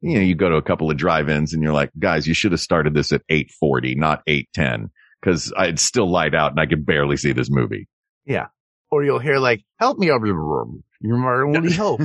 You 0.00 0.14
know, 0.14 0.20
you 0.20 0.36
go 0.36 0.48
to 0.48 0.54
a 0.56 0.62
couple 0.62 0.90
of 0.92 0.96
drive-ins 0.96 1.52
and 1.52 1.60
you're 1.62 1.72
like, 1.72 1.90
guys, 1.98 2.26
you 2.28 2.34
should 2.34 2.52
have 2.52 2.60
started 2.60 2.94
this 2.94 3.10
at 3.10 3.22
840, 3.28 3.96
not 3.96 4.22
810 4.28 4.90
because 5.20 5.52
I'd 5.56 5.80
still 5.80 6.08
light 6.08 6.36
out 6.36 6.52
and 6.52 6.60
I 6.60 6.66
could 6.66 6.86
barely 6.86 7.16
see 7.16 7.32
this 7.32 7.50
movie. 7.50 7.88
Yeah. 8.24 8.46
Or 8.92 9.02
you'll 9.02 9.18
hear 9.18 9.38
like, 9.38 9.64
help 9.80 9.98
me 9.98 10.10
over 10.10 10.26
the 10.28 10.34
room. 10.34 10.84
You're 11.00 11.16
my 11.16 11.56
only 11.58 11.72
hope. 11.74 12.00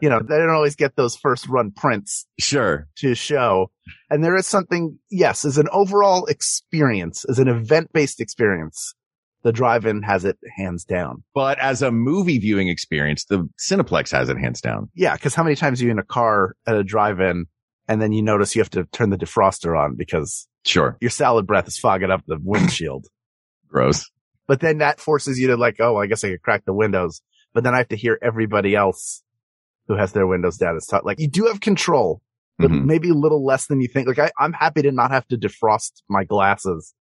you 0.00 0.08
know, 0.08 0.18
they 0.20 0.36
don't 0.38 0.50
always 0.50 0.74
get 0.74 0.96
those 0.96 1.14
first 1.16 1.46
run 1.48 1.70
prints 1.70 2.26
Sure. 2.40 2.88
to 2.96 3.14
show. 3.14 3.70
And 4.10 4.24
there 4.24 4.34
is 4.36 4.46
something, 4.48 4.98
yes, 5.10 5.44
as 5.44 5.56
an 5.58 5.68
overall 5.70 6.26
experience, 6.26 7.24
as 7.28 7.38
an 7.38 7.46
event 7.48 7.92
based 7.92 8.20
experience, 8.20 8.94
the 9.44 9.52
drive-in 9.52 10.02
has 10.02 10.24
it 10.24 10.36
hands 10.56 10.84
down. 10.84 11.22
But 11.34 11.58
as 11.60 11.82
a 11.82 11.92
movie 11.92 12.38
viewing 12.38 12.68
experience, 12.68 13.24
the 13.26 13.48
Cineplex 13.58 14.10
has 14.10 14.28
it 14.28 14.38
hands 14.38 14.60
down. 14.60 14.90
Yeah. 14.94 15.16
Cause 15.16 15.34
how 15.34 15.42
many 15.44 15.54
times 15.54 15.80
are 15.80 15.84
you 15.84 15.90
in 15.92 15.98
a 15.98 16.02
car 16.04 16.56
at 16.66 16.74
a 16.76 16.82
drive-in 16.82 17.46
and 17.86 18.00
then 18.02 18.12
you 18.12 18.22
notice 18.22 18.56
you 18.56 18.62
have 18.62 18.70
to 18.70 18.84
turn 18.92 19.10
the 19.10 19.18
defroster 19.18 19.78
on 19.78 19.94
because 19.96 20.48
Sure. 20.64 20.96
your 21.00 21.10
salad 21.10 21.46
breath 21.46 21.68
is 21.68 21.78
fogging 21.78 22.10
up 22.10 22.22
the 22.26 22.38
windshield. 22.42 23.06
Gross. 23.68 24.10
but 24.46 24.60
then 24.60 24.78
that 24.78 24.98
forces 25.00 25.38
you 25.38 25.48
to 25.48 25.56
like, 25.56 25.76
oh, 25.80 25.96
I 25.98 26.06
guess 26.06 26.24
I 26.24 26.30
could 26.30 26.42
crack 26.42 26.64
the 26.64 26.72
windows. 26.74 27.20
but 27.52 27.62
then 27.64 27.74
I 27.74 27.78
have 27.78 27.88
to 27.88 27.96
hear 27.96 28.18
everybody 28.22 28.74
else 28.74 29.22
who 29.86 29.94
has 29.96 30.12
their 30.12 30.26
windows 30.26 30.56
down. 30.56 30.76
It's 30.76 30.90
like 31.04 31.20
you 31.20 31.28
do 31.28 31.44
have 31.46 31.60
control, 31.60 32.22
but 32.58 32.70
Mhm. 32.70 32.84
maybe 32.86 33.10
a 33.10 33.14
little 33.14 33.44
less 33.44 33.66
than 33.66 33.80
you 33.82 33.88
think. 33.88 34.08
Like 34.08 34.18
I, 34.18 34.30
I'm 34.38 34.52
happy 34.54 34.80
to 34.82 34.90
not 34.90 35.10
have 35.10 35.28
to 35.28 35.36
defrost 35.36 36.02
my 36.08 36.24
glasses 36.24 36.94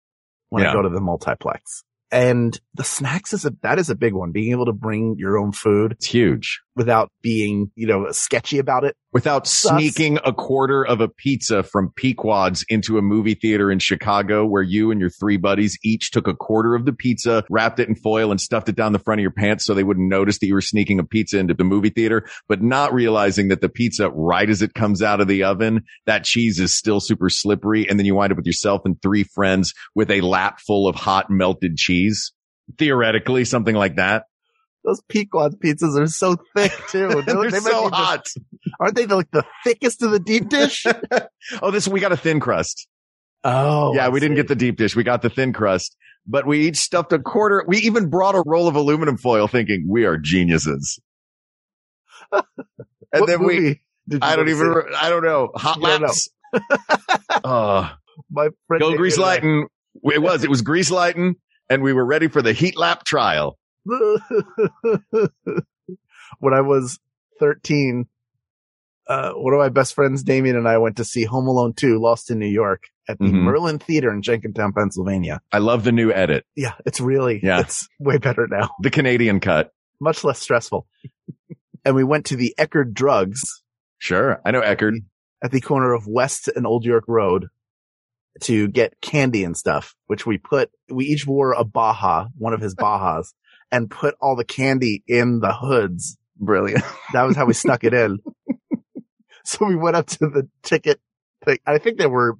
when 0.50 0.66
I 0.66 0.74
go 0.74 0.82
to 0.82 0.90
the 0.90 1.00
multiplex. 1.00 1.84
And 2.12 2.60
the 2.74 2.84
snacks 2.84 3.34
is 3.34 3.46
a, 3.46 3.54
that 3.64 3.80
is 3.80 3.90
a 3.90 3.96
big 3.96 4.14
one. 4.14 4.32
Being 4.32 4.52
able 4.52 4.66
to 4.66 4.74
bring 4.74 5.16
your 5.18 5.38
own 5.38 5.52
food 5.52 5.94
It's 5.94 6.08
huge. 6.08 6.62
without 6.76 7.10
being, 7.22 7.72
you 7.76 7.88
know, 7.88 8.12
sketchy 8.12 8.60
about 8.60 8.84
it. 8.84 8.96
Without 9.14 9.46
Sus. 9.46 9.72
sneaking 9.72 10.20
a 10.24 10.32
quarter 10.32 10.86
of 10.86 11.02
a 11.02 11.10
pizza 11.10 11.64
from 11.64 11.92
Pequod's 11.98 12.64
into 12.70 12.98
a 12.98 13.02
movie 13.02 13.34
theater 13.34 13.70
in 13.70 13.80
Chicago 13.80 14.46
where 14.46 14.62
you 14.64 14.90
and 14.90 15.02
your 15.02 15.10
three 15.10 15.36
buddies 15.36 15.78
each 15.84 16.12
took 16.12 16.30
a 16.30 16.34
quarter 16.34 16.76
of 16.76 16.86
the 16.86 16.94
pizza, 16.94 17.44
wrapped 17.50 17.80
it 17.82 17.90
in 17.90 17.96
foil 17.96 18.32
and 18.32 18.40
stuffed 18.40 18.70
it 18.70 18.76
down 18.78 18.94
the 18.94 19.00
front 19.00 19.20
of 19.20 19.24
your 19.24 19.32
pants 19.32 19.66
so 19.66 19.74
they 19.74 19.84
wouldn't 19.84 20.10
notice 20.10 20.40
that 20.40 20.48
you 20.48 20.54
were 20.54 20.62
sneaking 20.62 20.98
a 20.98 21.04
pizza 21.04 21.38
into 21.40 21.54
the 21.54 21.66
movie 21.66 21.90
theater, 21.90 22.26
but 22.48 22.62
not 22.62 22.94
realizing 22.94 23.50
that 23.50 23.60
the 23.60 23.68
pizza, 23.68 24.10
right 24.10 24.50
as 24.50 24.62
it 24.62 24.74
comes 24.74 25.02
out 25.02 25.20
of 25.20 25.28
the 25.28 25.44
oven, 25.44 25.84
that 26.06 26.24
cheese 26.24 26.58
is 26.58 26.78
still 26.78 27.02
super 27.02 27.30
slippery. 27.30 27.90
And 27.90 28.00
then 28.00 28.06
you 28.06 28.16
wind 28.16 28.32
up 28.32 28.38
with 28.38 28.46
yourself 28.46 28.82
and 28.86 29.02
three 29.02 29.24
friends 29.24 29.74
with 29.94 30.10
a 30.10 30.22
lap 30.22 30.62
full 30.66 30.88
of 30.88 30.96
hot 30.96 31.30
melted 31.30 31.76
cheese. 31.76 32.01
Theoretically, 32.78 33.46
something 33.46 33.76
like 33.76 33.96
that. 33.98 34.26
Those 34.84 35.02
Pequod 35.10 35.60
pizzas 35.60 36.00
are 36.00 36.08
so 36.08 36.38
thick 36.56 36.72
too. 36.90 37.22
They're 37.26 37.52
They 37.52 37.60
so 37.60 37.84
be 37.84 37.90
the- 37.90 37.96
hot. 37.96 38.28
aren't 38.80 38.96
they 38.96 39.06
the, 39.06 39.16
like 39.18 39.30
the 39.32 39.44
thickest 39.64 40.02
of 40.02 40.12
the 40.12 40.20
deep 40.20 40.50
dish? 40.50 40.86
Oh, 41.62 41.72
this, 41.72 41.88
we 41.88 42.00
got 42.00 42.12
a 42.12 42.18
thin 42.18 42.40
crust. 42.40 42.88
Oh, 43.44 43.94
yeah, 43.96 44.06
I 44.06 44.10
we 44.10 44.20
didn't 44.20 44.36
get 44.38 44.48
the 44.48 44.56
deep 44.56 44.78
dish. 44.78 44.96
We 44.96 45.04
got 45.04 45.22
the 45.24 45.30
thin 45.30 45.54
crust, 45.54 45.96
but 46.28 46.46
we 46.46 46.68
each 46.68 46.78
stuffed 46.78 47.12
a 47.14 47.20
quarter. 47.20 47.66
We 47.68 47.78
even 47.80 48.10
brought 48.10 48.36
a 48.36 48.44
roll 48.46 48.68
of 48.68 48.76
aluminum 48.76 49.18
foil 49.18 49.48
thinking 49.48 49.86
we 49.90 50.06
are 50.06 50.18
geniuses. 50.18 51.00
and 52.32 52.44
What 53.12 53.28
then 53.28 53.44
we, 53.44 53.82
I 54.22 54.36
don't 54.36 54.50
even, 54.50 54.68
re- 54.68 54.96
I 54.96 55.10
don't 55.10 55.24
know, 55.24 55.50
hot 55.56 55.80
know. 55.80 55.90
laps. 55.90 56.30
uh, 57.44 57.90
My 58.30 58.50
friend 58.68 58.82
go 58.82 58.96
grease 58.96 59.18
lighting. 59.18 59.68
It 60.04 60.22
was, 60.22 60.44
it 60.44 60.50
was 60.50 60.62
grease 60.62 60.92
lighting 60.92 61.36
and 61.72 61.82
we 61.82 61.94
were 61.94 62.06
ready 62.06 62.28
for 62.28 62.42
the 62.42 62.54
heat 62.54 62.78
lap 62.78 63.04
trial. 63.06 63.58
when 63.86 64.20
I 66.54 66.62
was 66.62 67.00
13, 67.40 68.06
uh, 69.08 69.32
one 69.34 69.54
of 69.54 69.60
my 69.60 69.70
best 69.70 69.94
friends, 69.94 70.24
Damien, 70.24 70.56
and 70.56 70.68
I 70.68 70.78
went 70.78 70.98
to 70.98 71.06
see 71.06 71.24
Home 71.24 71.48
Alone 71.48 71.74
2, 71.74 72.00
Lost 72.00 72.30
in 72.30 72.40
New 72.40 72.48
York 72.48 72.84
at 73.10 73.18
the 73.20 73.26
Mhm. 73.26 73.44
Merlin 73.44 73.80
Theater 73.80 74.12
in 74.14 74.22
Jenkintown, 74.22 74.74
Pennsylvania. 74.74 75.42
I 75.52 75.58
love 75.60 75.84
the 75.84 75.92
new 75.92 76.12
edit, 76.12 76.46
Yeah, 76.56 76.74
it's 76.86 77.02
really, 77.02 77.40
Yeah. 77.44 77.62
it's 77.62 77.88
way 78.00 78.18
better 78.18 78.48
now. 78.50 78.70
the 78.82 78.90
Canadian 78.92 79.40
cut. 79.40 79.72
Much 80.00 80.24
less 80.24 80.40
stressful. 80.40 80.88
and 81.86 81.96
we 81.96 82.04
went 82.04 82.26
to 82.28 82.36
the 82.36 82.54
Eckerd 82.60 82.94
Drugs 82.94 83.42
Sure. 83.98 84.40
I 84.46 84.52
know 84.52 84.62
Eckerd. 84.62 84.98
at 85.44 85.52
the 85.52 85.62
corner 85.62 85.94
of 85.94 86.06
West 86.08 86.48
and 86.48 86.66
Old 86.68 86.86
York 86.86 87.06
Road 87.08 87.48
to 88.42 88.68
get 88.70 89.00
candy 89.02 89.44
and 89.44 89.56
stuff, 89.56 89.96
which 90.08 90.26
we 90.26 90.38
put, 90.38 90.72
we 90.90 91.06
each 91.06 91.28
wore 91.28 91.54
a 91.54 91.64
Baja, 91.64 92.28
one 92.38 92.54
of 92.54 92.62
his 92.62 92.76
Bajas, 92.80 93.34
and 93.72 93.90
put 93.90 94.16
all 94.22 94.36
the 94.36 94.46
candy 94.46 95.04
in 95.08 95.40
the 95.40 95.54
hoods. 95.54 96.18
Brilliant. 96.38 96.84
That 97.14 97.24
was 97.24 97.36
how 97.36 97.46
we 97.46 97.54
snuck 97.54 97.84
it 97.84 97.94
in. 97.94 98.20
So 99.44 99.66
we 99.66 99.76
went 99.76 99.96
up 99.96 100.06
to 100.06 100.28
the 100.28 100.48
ticket 100.62 101.02
thing. 101.44 101.58
I 101.66 101.80
think 101.80 101.98
there 101.98 102.10
were 102.10 102.38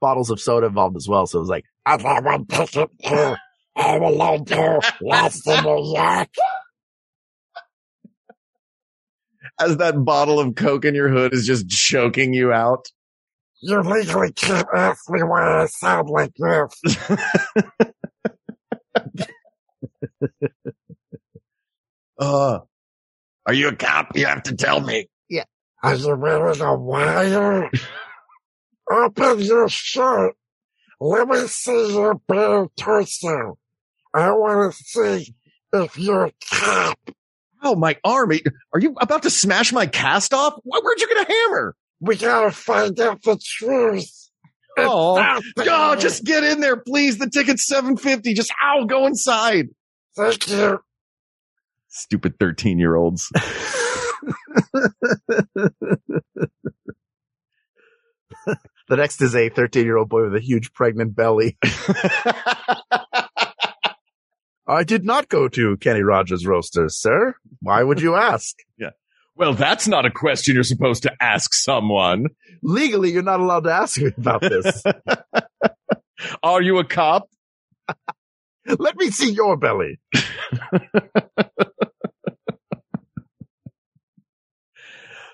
bottles 0.00 0.30
of 0.30 0.40
soda 0.40 0.68
involved 0.68 0.96
as 0.96 1.08
well. 1.08 1.26
So 1.26 1.38
it 1.38 1.40
was 1.40 1.48
like, 1.48 1.64
I 1.84 1.96
got 1.96 2.22
one 2.22 2.46
ticket 2.46 2.90
to 3.04 3.36
Alone 3.76 4.44
2, 4.44 4.78
Lost 5.02 5.46
in 5.46 5.64
New 5.64 5.94
York. 5.94 6.28
As 9.60 9.78
that 9.78 10.04
bottle 10.04 10.38
of 10.38 10.54
Coke 10.54 10.84
in 10.84 10.94
your 10.94 11.08
hood 11.08 11.34
is 11.34 11.46
just 11.46 11.68
choking 11.68 12.32
you 12.32 12.52
out. 12.52 12.88
You 13.60 13.80
legally 13.80 14.32
can't 14.32 14.68
ask 14.74 15.10
me 15.10 15.22
why 15.22 15.62
I 15.62 15.66
sound 15.66 16.08
like 16.10 16.32
this. 16.34 16.98
Uh, 22.18 22.58
are 23.46 23.54
you 23.54 23.68
a 23.68 23.76
cop? 23.76 24.16
You 24.16 24.26
have 24.26 24.42
to 24.44 24.56
tell 24.56 24.80
me. 24.80 25.08
Yeah. 25.28 25.44
Are 25.82 25.94
you 25.94 26.16
wearing 26.16 26.60
a 26.60 26.76
wire? 26.76 27.70
Open 28.90 29.38
your 29.40 29.68
shirt. 29.68 30.34
Let 31.00 31.28
me 31.28 31.46
see 31.46 31.92
your 31.92 32.14
bare 32.26 32.66
torso. 32.76 33.56
I 34.12 34.32
want 34.32 34.74
to 34.74 34.82
see 34.82 35.34
if 35.72 35.96
you're 35.96 36.26
a 36.26 36.32
cop. 36.50 36.98
Oh, 37.62 37.76
my 37.76 37.96
arm. 38.04 38.32
Are 38.72 38.80
you 38.80 38.96
about 39.00 39.22
to 39.22 39.30
smash 39.30 39.72
my 39.72 39.86
cast 39.86 40.34
off? 40.34 40.54
Where'd 40.64 41.00
you 41.00 41.08
get 41.08 41.28
a 41.28 41.32
hammer? 41.32 41.76
We 42.00 42.16
gotta 42.16 42.50
find 42.50 42.98
out 43.00 43.22
the 43.22 43.38
truth. 43.42 44.30
Oh, 44.76 45.18
out 45.18 45.42
oh, 45.58 45.96
just 45.96 46.24
get 46.24 46.44
in 46.44 46.60
there, 46.60 46.76
please. 46.76 47.18
The 47.18 47.28
ticket's 47.28 47.66
750. 47.66 48.34
Just, 48.34 48.52
ow, 48.62 48.84
go 48.84 49.06
inside. 49.06 49.68
Thank 50.16 50.48
you. 50.48 50.78
Stupid 51.88 52.38
13 52.38 52.78
year 52.78 52.94
olds. 52.94 53.30
The 58.88 58.96
next 58.96 59.20
is 59.20 59.36
a 59.36 59.50
13 59.50 59.84
year 59.84 59.98
old 59.98 60.08
boy 60.08 60.22
with 60.24 60.34
a 60.34 60.40
huge 60.40 60.72
pregnant 60.72 61.14
belly. 61.14 61.58
I 64.66 64.84
did 64.84 65.04
not 65.04 65.28
go 65.28 65.48
to 65.48 65.76
Kenny 65.76 66.02
Rogers 66.02 66.46
Roasters, 66.46 66.96
sir. 66.96 67.34
Why 67.60 67.82
would 67.82 68.00
you 68.00 68.14
ask? 68.14 68.56
Well, 69.38 69.54
that's 69.54 69.86
not 69.88 70.04
a 70.04 70.10
question 70.10 70.54
you're 70.54 70.64
supposed 70.64 71.04
to 71.04 71.12
ask 71.20 71.54
someone. 71.54 72.26
Legally, 72.62 73.12
you're 73.12 73.22
not 73.22 73.40
allowed 73.40 73.64
to 73.64 73.72
ask 73.72 74.00
me 74.00 74.10
about 74.18 74.40
this. 74.42 74.82
Are 76.42 76.60
you 76.60 76.78
a 76.78 76.84
cop? 76.84 77.28
Let 78.78 78.96
me 78.96 79.10
see 79.10 79.30
your 79.30 79.56
belly. 79.56 79.98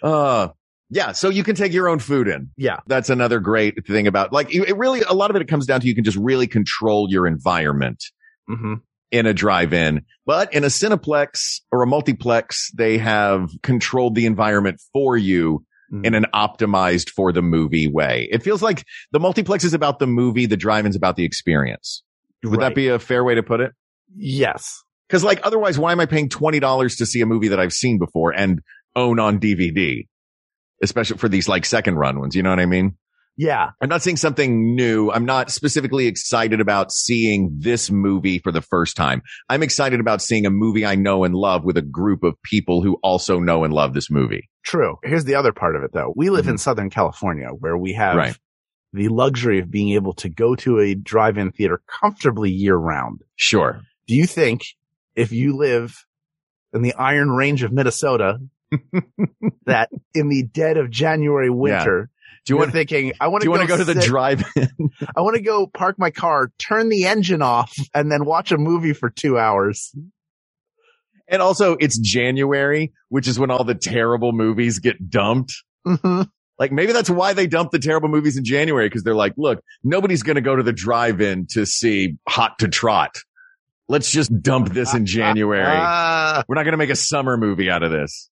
Uh, 0.02 0.48
yeah. 0.90 1.12
So 1.12 1.30
you 1.30 1.42
can 1.42 1.54
take 1.54 1.72
your 1.72 1.88
own 1.88 1.98
food 1.98 2.28
in. 2.28 2.50
Yeah. 2.58 2.80
That's 2.86 3.08
another 3.08 3.40
great 3.40 3.86
thing 3.86 4.06
about 4.06 4.34
like 4.34 4.54
it 4.54 4.76
really, 4.76 5.00
a 5.00 5.14
lot 5.14 5.30
of 5.30 5.36
it, 5.36 5.40
it 5.40 5.48
comes 5.48 5.64
down 5.64 5.80
to 5.80 5.86
you 5.86 5.94
can 5.94 6.04
just 6.04 6.18
really 6.18 6.46
control 6.46 7.10
your 7.10 7.26
environment 7.26 8.04
Mm-hmm. 8.48 8.74
In 9.10 9.26
a 9.26 9.34
drive-in. 9.34 10.02
But 10.26 10.52
in 10.54 10.64
a 10.64 10.68
Cineplex 10.68 11.60
or 11.70 11.82
a 11.82 11.86
multiplex, 11.86 12.70
they 12.76 12.98
have 12.98 13.50
controlled 13.62 14.14
the 14.14 14.26
environment 14.26 14.80
for 14.92 15.16
you 15.16 15.64
Mhm. 15.92 16.06
in 16.06 16.14
an 16.14 16.26
optimized 16.34 17.10
for 17.10 17.30
the 17.32 17.42
movie 17.42 17.86
way. 17.86 18.26
It 18.32 18.42
feels 18.42 18.62
like 18.62 18.84
the 19.12 19.20
multiplex 19.20 19.64
is 19.64 19.74
about 19.74 19.98
the 19.98 20.06
movie, 20.06 20.46
the 20.46 20.56
drive-in's 20.56 20.96
about 20.96 21.16
the 21.16 21.24
experience. 21.24 22.02
Would 22.42 22.60
that 22.60 22.74
be 22.74 22.88
a 22.88 22.98
fair 22.98 23.22
way 23.22 23.34
to 23.34 23.42
put 23.42 23.60
it? 23.60 23.72
Yes. 24.16 24.82
Cause 25.10 25.22
like 25.22 25.40
otherwise, 25.44 25.78
why 25.78 25.92
am 25.92 26.00
I 26.00 26.06
paying 26.06 26.28
$20 26.28 26.96
to 26.96 27.06
see 27.06 27.20
a 27.20 27.26
movie 27.26 27.48
that 27.48 27.60
I've 27.60 27.72
seen 27.72 27.98
before 27.98 28.32
and 28.34 28.60
own 28.96 29.20
on 29.20 29.38
DVD? 29.38 30.08
Especially 30.82 31.18
for 31.18 31.28
these 31.28 31.48
like 31.48 31.64
second 31.64 31.96
run 31.96 32.18
ones. 32.18 32.34
You 32.34 32.42
know 32.42 32.50
what 32.50 32.60
I 32.60 32.66
mean? 32.66 32.96
Yeah. 33.36 33.70
I'm 33.80 33.88
not 33.88 34.02
seeing 34.02 34.16
something 34.16 34.74
new. 34.76 35.10
I'm 35.10 35.24
not 35.24 35.50
specifically 35.50 36.06
excited 36.06 36.60
about 36.60 36.92
seeing 36.92 37.56
this 37.58 37.90
movie 37.90 38.38
for 38.38 38.52
the 38.52 38.60
first 38.60 38.96
time. 38.96 39.22
I'm 39.48 39.62
excited 39.62 40.00
about 40.00 40.22
seeing 40.22 40.46
a 40.46 40.50
movie 40.50 40.86
I 40.86 40.94
know 40.94 41.24
and 41.24 41.34
love 41.34 41.64
with 41.64 41.76
a 41.76 41.82
group 41.82 42.22
of 42.22 42.40
people 42.42 42.82
who 42.82 42.98
also 43.02 43.40
know 43.40 43.64
and 43.64 43.72
love 43.72 43.92
this 43.92 44.10
movie. 44.10 44.48
True. 44.62 44.98
Here's 45.02 45.24
the 45.24 45.34
other 45.34 45.52
part 45.52 45.74
of 45.76 45.82
it 45.82 45.92
though. 45.92 46.12
We 46.14 46.30
live 46.30 46.46
in 46.46 46.54
mm-hmm. 46.54 46.58
Southern 46.58 46.90
California 46.90 47.48
where 47.48 47.76
we 47.76 47.94
have 47.94 48.16
Right. 48.16 48.38
the 48.92 49.08
luxury 49.08 49.58
of 49.58 49.70
being 49.70 49.90
able 49.94 50.14
to 50.14 50.28
go 50.28 50.54
to 50.56 50.78
a 50.78 50.94
drive-in 50.94 51.50
theater 51.50 51.82
comfortably 51.86 52.50
year 52.50 52.76
round. 52.76 53.22
Sure. 53.36 53.80
Do 54.06 54.14
you 54.14 54.26
think 54.26 54.62
if 55.16 55.32
you 55.32 55.56
live 55.56 56.06
in 56.72 56.82
the 56.82 56.94
Iron 56.94 57.30
Range 57.30 57.62
of 57.62 57.72
Minnesota 57.72 58.38
that 59.66 59.90
in 60.14 60.28
the 60.28 60.42
dead 60.44 60.76
of 60.76 60.90
January 60.90 61.50
winter, 61.50 62.04
Do 62.04 62.08
you 62.52 62.56
you're 62.56 62.64
want, 62.66 62.72
thinking, 62.72 63.12
I 63.20 63.28
want 63.28 63.42
do 63.42 63.46
you 63.46 63.50
want 63.50 63.62
to 63.62 63.68
go 63.68 63.76
to 63.76 63.84
the 63.84 64.00
sit- 64.00 64.08
drive? 64.08 64.44
I 65.16 65.20
want 65.20 65.36
to 65.36 65.42
go 65.42 65.66
park 65.66 65.98
my 65.98 66.10
car, 66.10 66.50
turn 66.58 66.88
the 66.88 67.04
engine 67.04 67.42
off 67.42 67.72
and 67.94 68.10
then 68.12 68.24
watch 68.24 68.52
a 68.52 68.58
movie 68.58 68.92
for 68.92 69.08
two 69.10 69.38
hours. 69.38 69.94
and 71.28 71.40
also 71.40 71.76
it's 71.80 71.98
January, 71.98 72.92
which 73.08 73.28
is 73.28 73.38
when 73.38 73.50
all 73.50 73.64
the 73.64 73.74
terrible 73.74 74.32
movies 74.32 74.78
get 74.78 75.08
dumped. 75.10 75.52
hmm 75.86 76.22
Like 76.58 76.70
maybe 76.70 76.92
that's 76.92 77.10
why 77.10 77.32
they 77.32 77.46
dump 77.46 77.70
the 77.72 77.78
terrible 77.78 78.08
movies 78.08 78.36
in 78.36 78.44
January 78.44 78.88
because 78.88 79.02
they're 79.04 79.14
like, 79.14 79.32
look, 79.36 79.60
nobody's 79.82 80.22
going 80.22 80.36
to 80.36 80.42
go 80.42 80.54
to 80.54 80.62
the 80.62 80.72
drive-in 80.72 81.46
to 81.52 81.64
see 81.66 82.16
Hot 82.28 82.58
to 82.60 82.68
Trot. 82.68 83.16
Let's 83.88 84.10
just 84.10 84.30
dump 84.42 84.68
this 84.72 84.94
in 84.94 85.04
January. 85.18 85.66
Ah, 85.76 86.42
We're 86.48 86.54
not 86.54 86.62
going 86.62 86.72
to 86.72 86.78
make 86.78 86.90
a 86.90 86.96
summer 86.96 87.36
movie 87.36 87.70
out 87.70 87.82
of 87.82 87.90
this. 87.90 88.30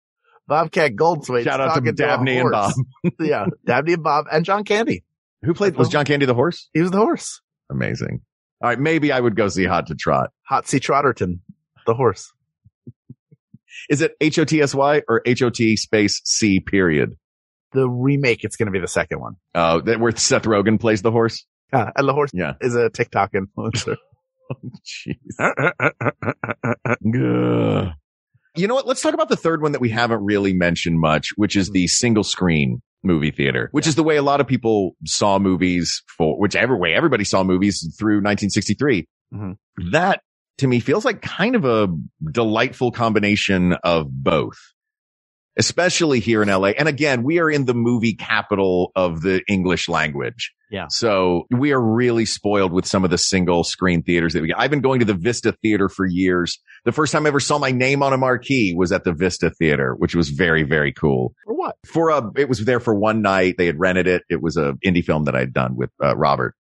Bobcat 0.49 0.97
Goldthwait. 0.97 1.45
Shout 1.45 1.61
out 1.61 1.85
to 1.85 1.93
Dabney 1.93 2.39
and 2.39 2.51
Bob. 2.51 2.73
yeah. 3.21 3.47
Dabney 3.65 3.93
and 3.93 4.03
Bob 4.03 4.25
and 4.33 4.45
John 4.45 4.65
Candy. 4.65 5.05
Who 5.43 5.55
played, 5.55 5.77
was 5.77 5.89
John 5.89 6.05
Candy 6.05 6.27
the 6.27 6.35
horse? 6.35 6.69
He 6.75 6.81
was 6.81 6.91
the 6.91 6.99
horse. 6.99 7.41
Amazing. 7.71 8.23
All 8.61 8.69
right. 8.71 8.79
Maybe 8.81 9.13
I 9.13 9.21
would 9.21 9.37
go 9.37 9.49
see 9.49 9.65
Hot 9.67 9.87
to 9.89 9.95
Trot. 9.95 10.31
Hot 10.49 10.67
C. 10.67 10.81
Trotterton, 10.81 11.41
the 11.87 11.95
horse. 11.95 12.33
Is 13.89 14.03
it 14.03 14.13
H 14.21 14.39
O 14.39 14.45
T 14.45 14.61
S 14.61 14.75
Y 14.75 15.03
or 15.07 15.23
H 15.25 15.43
O 15.43 15.51
T 15.51 15.77
space 15.77 16.21
C 16.25 16.59
period? 16.61 17.17
The 17.73 17.89
remake, 17.89 18.43
it's 18.45 18.57
going 18.57 18.67
to 18.67 18.73
be 18.73 18.81
the 18.81 18.89
second 18.89 19.21
one. 19.21 19.37
Uh, 19.55 19.81
that 19.83 20.01
where 20.01 20.17
Seth 20.17 20.45
Rogen 20.45 20.81
plays 20.81 21.03
the 21.03 21.11
horse. 21.13 21.45
Uh, 21.73 21.91
and 21.95 22.09
the 22.09 22.15
horse 22.15 22.31
Yeah. 22.33 22.55
is 22.63 22.75
a 22.75 22.89
TikTok 22.89 23.33
influencer. 23.33 23.97
Oh, 24.51 24.57
jeez. 24.83 25.19
You 28.59 28.67
know 28.67 28.75
what? 28.75 28.87
Let's 28.87 29.01
talk 29.01 29.15
about 29.15 29.29
the 29.29 29.37
third 29.37 29.63
one 29.63 29.73
that 29.73 29.81
we 29.81 29.91
haven't 29.91 30.25
really 30.25 30.53
mentioned 30.53 30.99
much, 31.01 31.31
which 31.37 31.57
is 31.57 31.71
the 31.71 31.87
single 31.87 32.25
screen 32.25 32.83
movie 33.05 33.31
theater, 33.31 33.69
which 33.73 33.87
is 33.87 33.95
the 33.95 34.03
way 34.03 34.17
a 34.17 34.23
lot 34.23 34.41
of 34.41 34.47
people 34.47 34.97
saw 35.05 35.39
movies 35.39 36.03
for, 36.17 36.39
whichever 36.39 36.77
way 36.77 36.95
everybody 36.95 37.25
saw 37.25 37.45
movies 37.45 37.81
through 37.99 38.17
1963. 38.17 39.07
Mhm. 39.33 39.57
That 39.93 40.21
to 40.59 40.67
me 40.67 40.81
feels 40.81 41.05
like 41.05 41.23
kind 41.23 41.55
of 41.55 41.65
a 41.65 41.89
delightful 42.33 42.91
combination 42.91 43.75
of 43.85 44.09
both. 44.11 44.59
Especially 45.59 46.21
here 46.21 46.43
in 46.43 46.49
LA. 46.49 46.69
And 46.69 46.89
again, 46.89 47.23
we 47.23 47.41
are 47.41 47.51
in 47.51 47.65
the 47.65 47.75
movie 47.75 48.15
capital 48.15 48.93
of 48.95 49.23
the 49.23 49.43
English 49.49 49.89
language. 49.89 50.55
Yeah. 50.71 50.87
So 50.91 51.47
we 51.51 51.73
are 51.73 51.81
really 51.81 52.27
spoiled 52.27 52.73
with 52.73 52.87
some 52.87 53.05
of 53.05 53.11
the 53.11 53.19
single 53.19 53.65
screen 53.65 54.03
theaters 54.03 54.35
that 54.35 54.43
we 54.43 54.49
get. 54.49 54.59
I've 54.59 54.71
been 54.71 54.83
going 54.83 55.01
to 55.01 55.07
the 55.07 55.15
Vista 55.15 55.53
Theater 55.63 55.89
for 55.89 56.07
years. 56.07 56.59
The 56.85 56.93
first 56.93 57.13
time 57.13 57.25
I 57.25 57.29
ever 57.29 57.41
saw 57.41 57.59
my 57.59 57.71
name 57.71 58.03
on 58.03 58.13
a 58.13 58.19
marquee 58.19 58.75
was 58.77 58.93
at 58.93 59.05
the 59.05 59.13
Vista 59.13 59.51
Theater, 59.51 59.95
which 59.97 60.15
was 60.15 60.29
very, 60.29 60.63
very 60.63 60.93
cool. 60.93 61.35
For 61.45 61.55
what? 61.55 61.77
For 61.87 62.11
a, 62.11 62.31
it 62.37 62.49
was 62.49 62.65
there 62.65 62.81
for 62.81 62.95
one 62.95 63.23
night. 63.23 63.57
They 63.57 63.67
had 63.67 63.79
rented 63.79 64.07
it. 64.07 64.25
It 64.29 64.43
was 64.43 64.57
a 64.57 64.75
indie 64.85 65.05
film 65.05 65.25
that 65.25 65.35
I'd 65.35 65.53
done 65.53 65.75
with 65.75 65.91
uh, 66.03 66.17
Robert. 66.17 66.55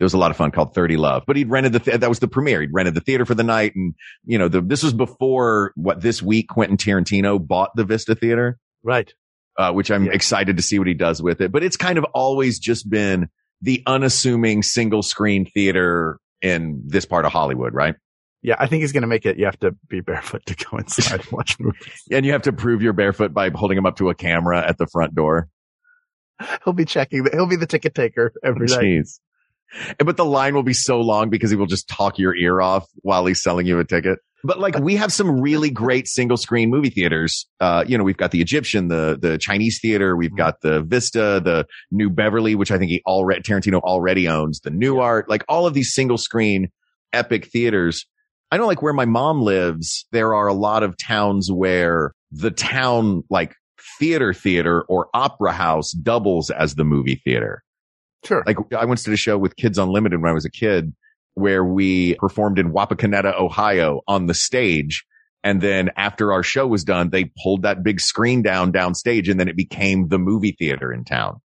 It 0.00 0.02
was 0.04 0.14
a 0.14 0.18
lot 0.18 0.30
of 0.30 0.36
fun 0.38 0.50
called 0.50 0.74
30 0.74 0.96
Love, 0.96 1.24
but 1.26 1.36
he'd 1.36 1.50
rented 1.50 1.74
the, 1.74 1.78
th- 1.78 2.00
that 2.00 2.08
was 2.08 2.20
the 2.20 2.26
premiere. 2.28 2.62
He'd 2.62 2.72
rented 2.72 2.94
the 2.94 3.00
theater 3.02 3.26
for 3.26 3.34
the 3.34 3.42
night. 3.44 3.74
And, 3.76 3.94
you 4.24 4.38
know, 4.38 4.48
the, 4.48 4.62
this 4.62 4.82
was 4.82 4.94
before 4.94 5.72
what 5.76 6.00
this 6.00 6.22
week 6.22 6.48
Quentin 6.48 6.78
Tarantino 6.78 7.38
bought 7.46 7.70
the 7.76 7.84
Vista 7.84 8.14
Theater 8.14 8.58
Right. 8.82 9.12
uh, 9.58 9.72
which 9.72 9.90
I'm 9.90 10.06
Yeah. 10.06 10.12
excited 10.12 10.56
to 10.56 10.62
see 10.62 10.78
what 10.78 10.88
he 10.88 10.94
does 10.94 11.22
with 11.22 11.42
it. 11.42 11.52
But 11.52 11.62
it's 11.62 11.76
kind 11.76 11.98
of 11.98 12.04
always 12.14 12.58
just 12.58 12.88
been 12.88 13.28
the 13.60 13.82
unassuming 13.86 14.62
single 14.62 15.02
screen 15.02 15.44
theater 15.44 16.18
in 16.40 16.82
this 16.86 17.04
part 17.04 17.26
of 17.26 17.32
Hollywood, 17.32 17.74
right? 17.74 17.94
Yeah, 18.42 18.56
I 18.58 18.68
think 18.68 18.80
he's 18.80 18.92
going 18.92 19.02
to 19.02 19.06
make 19.06 19.26
it. 19.26 19.36
You 19.38 19.44
have 19.44 19.58
to 19.58 19.76
be 19.86 20.00
barefoot 20.00 20.46
to 20.46 20.54
go 20.54 20.78
inside 20.78 21.20
and 21.20 21.30
watch 21.30 21.60
movies. 21.60 22.02
And 22.10 22.24
you 22.24 22.32
have 22.32 22.40
to 22.42 22.54
prove 22.54 22.80
you're 22.80 22.94
barefoot 22.94 23.34
by 23.34 23.50
holding 23.50 23.76
him 23.76 23.84
up 23.84 23.96
to 23.96 24.08
a 24.08 24.14
camera 24.14 24.66
at 24.66 24.78
the 24.78 24.86
front 24.86 25.14
door. 25.14 25.50
He'll 26.64 26.72
be 26.72 26.86
checking. 26.86 27.24
The, 27.24 27.30
he'll 27.32 27.46
be 27.46 27.56
the 27.56 27.66
ticket 27.66 27.94
taker 27.94 28.32
every. 28.42 28.66
Jeez. 28.66 28.78
And- 28.78 29.06
But 29.98 30.16
the 30.16 30.24
line 30.24 30.54
will 30.54 30.62
be 30.62 30.74
so 30.74 31.00
long 31.00 31.30
because 31.30 31.50
he 31.50 31.56
will 31.56 31.66
just 31.66 31.88
talk 31.88 32.18
your 32.18 32.34
ear 32.34 32.60
off 32.60 32.86
while 32.96 33.24
he's 33.26 33.42
selling 33.42 33.66
you 33.66 33.78
a 33.78 33.84
ticket. 33.84 34.18
But 34.42 34.58
like 34.58 34.78
we 34.78 34.96
have 34.96 35.12
some 35.12 35.40
really 35.40 35.70
great 35.70 36.08
single 36.08 36.36
screen 36.36 36.70
movie 36.70 36.90
theaters. 36.90 37.46
Uh, 37.60 37.84
you 37.86 37.98
know, 37.98 38.04
we've 38.04 38.16
got 38.16 38.30
the 38.30 38.40
Egyptian, 38.40 38.88
the, 38.88 39.18
the 39.20 39.38
Chinese 39.38 39.78
theater. 39.80 40.16
We've 40.16 40.34
got 40.34 40.62
the 40.62 40.82
Vista, 40.82 41.40
the 41.44 41.66
New 41.90 42.08
Beverly, 42.08 42.54
which 42.54 42.70
I 42.70 42.78
think 42.78 42.90
he 42.90 43.02
already, 43.06 43.42
Tarantino 43.42 43.80
already 43.80 44.28
owns, 44.28 44.60
the 44.60 44.70
New 44.70 44.98
Art, 44.98 45.28
like 45.28 45.44
all 45.48 45.66
of 45.66 45.74
these 45.74 45.92
single 45.92 46.18
screen 46.18 46.68
epic 47.12 47.46
theaters. 47.46 48.06
I 48.50 48.56
know 48.56 48.66
like 48.66 48.82
where 48.82 48.92
my 48.94 49.04
mom 49.04 49.42
lives, 49.42 50.06
there 50.10 50.34
are 50.34 50.46
a 50.46 50.54
lot 50.54 50.82
of 50.82 50.96
towns 50.96 51.52
where 51.52 52.14
the 52.32 52.50
town 52.50 53.22
like 53.30 53.54
theater 53.98 54.32
theater 54.32 54.82
or 54.88 55.08
opera 55.14 55.52
house 55.52 55.92
doubles 55.92 56.50
as 56.50 56.74
the 56.74 56.84
movie 56.84 57.20
theater. 57.24 57.62
Sure. 58.24 58.42
Like 58.46 58.58
I 58.76 58.84
went 58.84 59.00
to 59.00 59.10
the 59.10 59.16
show 59.16 59.38
with 59.38 59.56
Kids 59.56 59.78
Unlimited 59.78 60.20
when 60.20 60.30
I 60.30 60.34
was 60.34 60.44
a 60.44 60.50
kid 60.50 60.92
where 61.34 61.64
we 61.64 62.14
performed 62.16 62.58
in 62.58 62.72
Wapakoneta, 62.72 63.38
Ohio 63.38 64.00
on 64.06 64.26
the 64.26 64.34
stage. 64.34 65.04
And 65.42 65.60
then 65.60 65.90
after 65.96 66.32
our 66.32 66.42
show 66.42 66.66
was 66.66 66.84
done, 66.84 67.10
they 67.10 67.30
pulled 67.42 67.62
that 67.62 67.82
big 67.82 68.00
screen 68.00 68.42
down 68.42 68.72
downstage 68.72 69.30
and 69.30 69.40
then 69.40 69.48
it 69.48 69.56
became 69.56 70.08
the 70.08 70.18
movie 70.18 70.54
theater 70.58 70.92
in 70.92 71.04
town. 71.04 71.40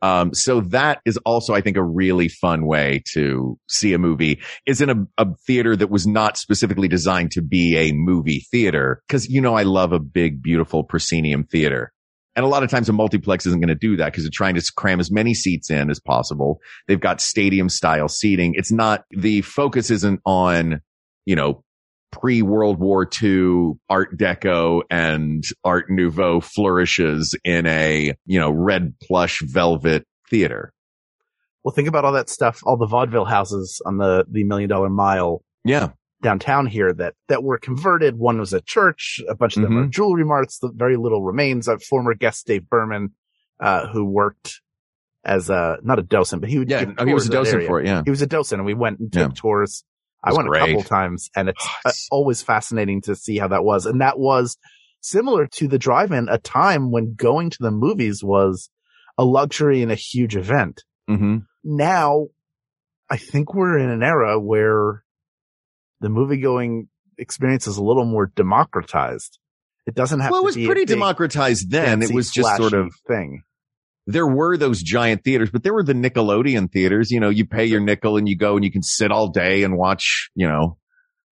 Um, 0.00 0.34
so 0.34 0.62
that 0.62 1.00
is 1.04 1.16
also, 1.18 1.54
I 1.54 1.60
think, 1.60 1.76
a 1.76 1.82
really 1.82 2.28
fun 2.28 2.66
way 2.66 3.02
to 3.12 3.56
see 3.68 3.92
a 3.92 3.98
movie 3.98 4.40
is 4.66 4.80
in 4.80 4.90
a, 4.90 5.06
a 5.16 5.26
theater 5.46 5.76
that 5.76 5.90
was 5.90 6.08
not 6.08 6.36
specifically 6.36 6.88
designed 6.88 7.30
to 7.32 7.42
be 7.42 7.76
a 7.76 7.92
movie 7.92 8.44
theater. 8.50 9.00
Cause 9.08 9.28
you 9.28 9.40
know, 9.40 9.54
I 9.54 9.62
love 9.62 9.92
a 9.92 10.00
big, 10.00 10.42
beautiful 10.42 10.82
proscenium 10.82 11.44
theater. 11.44 11.92
And 12.34 12.44
a 12.44 12.48
lot 12.48 12.62
of 12.62 12.70
times 12.70 12.88
a 12.88 12.92
multiplex 12.92 13.44
isn't 13.46 13.60
going 13.60 13.68
to 13.68 13.74
do 13.74 13.96
that 13.96 14.06
because 14.06 14.24
they're 14.24 14.30
trying 14.32 14.54
to 14.54 14.72
cram 14.76 15.00
as 15.00 15.10
many 15.10 15.34
seats 15.34 15.70
in 15.70 15.90
as 15.90 16.00
possible. 16.00 16.60
They've 16.88 17.00
got 17.00 17.20
stadium 17.20 17.68
style 17.68 18.08
seating. 18.08 18.54
It's 18.56 18.72
not, 18.72 19.04
the 19.10 19.42
focus 19.42 19.90
isn't 19.90 20.20
on, 20.24 20.80
you 21.26 21.36
know, 21.36 21.62
pre 22.10 22.42
World 22.42 22.78
War 22.78 23.08
II 23.22 23.72
Art 23.90 24.16
Deco 24.16 24.82
and 24.90 25.44
Art 25.64 25.86
Nouveau 25.90 26.40
flourishes 26.40 27.36
in 27.44 27.66
a, 27.66 28.14
you 28.24 28.40
know, 28.40 28.50
red 28.50 28.94
plush 29.02 29.40
velvet 29.42 30.06
theater. 30.30 30.72
Well, 31.64 31.74
think 31.74 31.88
about 31.88 32.04
all 32.04 32.12
that 32.12 32.28
stuff, 32.28 32.60
all 32.64 32.76
the 32.76 32.86
vaudeville 32.86 33.24
houses 33.24 33.80
on 33.86 33.98
the, 33.98 34.24
the 34.30 34.44
million 34.44 34.68
dollar 34.68 34.88
mile 34.88 35.44
Yeah. 35.64 35.90
Downtown 36.22 36.66
here 36.66 36.92
that, 36.92 37.14
that 37.28 37.42
were 37.42 37.58
converted. 37.58 38.16
One 38.16 38.38
was 38.38 38.52
a 38.52 38.60
church. 38.60 39.20
A 39.28 39.34
bunch 39.34 39.56
of 39.56 39.62
them 39.62 39.72
Mm-hmm. 39.72 39.82
are 39.84 39.88
jewelry 39.88 40.24
marts. 40.24 40.58
The 40.58 40.70
very 40.74 40.96
little 40.96 41.22
remains. 41.22 41.68
A 41.68 41.78
former 41.78 42.14
guest, 42.14 42.46
Dave 42.46 42.68
Berman, 42.70 43.10
uh, 43.60 43.88
who 43.88 44.04
worked 44.04 44.60
as 45.24 45.50
a, 45.50 45.76
not 45.82 45.98
a 45.98 46.02
docent, 46.02 46.40
but 46.40 46.50
he 46.50 46.58
would 46.58 46.70
Yeah. 46.70 46.84
give 46.84 46.94
Oh, 46.98 47.06
he 47.06 47.14
was 47.14 47.26
a 47.26 47.28
of 47.28 47.32
docent 47.44 47.64
for 47.66 47.80
it. 47.80 47.86
Yeah. 47.86 48.02
He 48.04 48.10
was 48.10 48.22
a 48.22 48.26
docent 48.26 48.60
and 48.60 48.66
we 48.66 48.74
went 48.74 48.98
and 49.00 49.12
took 49.12 49.28
Yeah. 49.30 49.34
tours. 49.34 49.84
I 50.24 50.32
went 50.32 50.48
a 50.48 50.58
couple 50.58 50.82
times 50.84 51.30
and 51.36 51.48
it's, 51.48 51.64
Oh, 51.64 51.70
uh, 51.84 51.88
it's- 51.90 52.08
always 52.10 52.42
fascinating 52.42 53.02
to 53.02 53.14
see 53.16 53.38
how 53.38 53.48
that 53.48 53.64
was. 53.64 53.86
And 53.86 54.00
that 54.00 54.18
was 54.18 54.56
similar 55.00 55.46
to 55.48 55.66
the 55.68 55.78
drive-in, 55.78 56.28
a 56.28 56.38
time 56.38 56.90
when 56.92 57.14
going 57.14 57.50
to 57.50 57.58
the 57.60 57.72
movies 57.72 58.22
was 58.22 58.70
a 59.18 59.24
luxury 59.24 59.82
and 59.82 59.90
a 59.90 59.96
huge 59.96 60.36
event. 60.36 60.84
hmm 61.08 61.38
Now, 61.64 62.28
I 63.10 63.16
think 63.16 63.52
we're 63.54 63.78
in 63.78 63.90
an 63.90 64.02
era 64.02 64.38
where 64.40 65.02
the 66.02 66.10
movie 66.10 66.36
going 66.36 66.88
experience 67.16 67.66
is 67.66 67.78
a 67.78 67.82
little 67.82 68.04
more 68.04 68.26
democratized. 68.26 69.38
It 69.86 69.94
doesn't 69.94 70.20
have 70.20 70.30
Well, 70.30 70.40
it 70.40 70.52
to 70.52 70.58
was 70.58 70.66
pretty 70.66 70.82
big, 70.82 70.88
democratized 70.88 71.70
then. 71.70 72.02
It 72.02 72.12
was 72.12 72.30
just 72.30 72.56
sort 72.56 72.74
of, 72.74 72.92
thing. 73.08 73.42
there 74.06 74.26
were 74.26 74.56
those 74.56 74.82
giant 74.82 75.24
theaters, 75.24 75.50
but 75.50 75.62
there 75.62 75.72
were 75.72 75.82
the 75.82 75.92
Nickelodeon 75.92 76.70
theaters. 76.70 77.10
You 77.10 77.20
know, 77.20 77.30
you 77.30 77.46
pay 77.46 77.64
your 77.64 77.80
nickel 77.80 78.16
and 78.16 78.28
you 78.28 78.36
go 78.36 78.56
and 78.56 78.64
you 78.64 78.70
can 78.70 78.82
sit 78.82 79.10
all 79.10 79.28
day 79.28 79.62
and 79.62 79.76
watch, 79.76 80.30
you 80.34 80.46
know, 80.46 80.76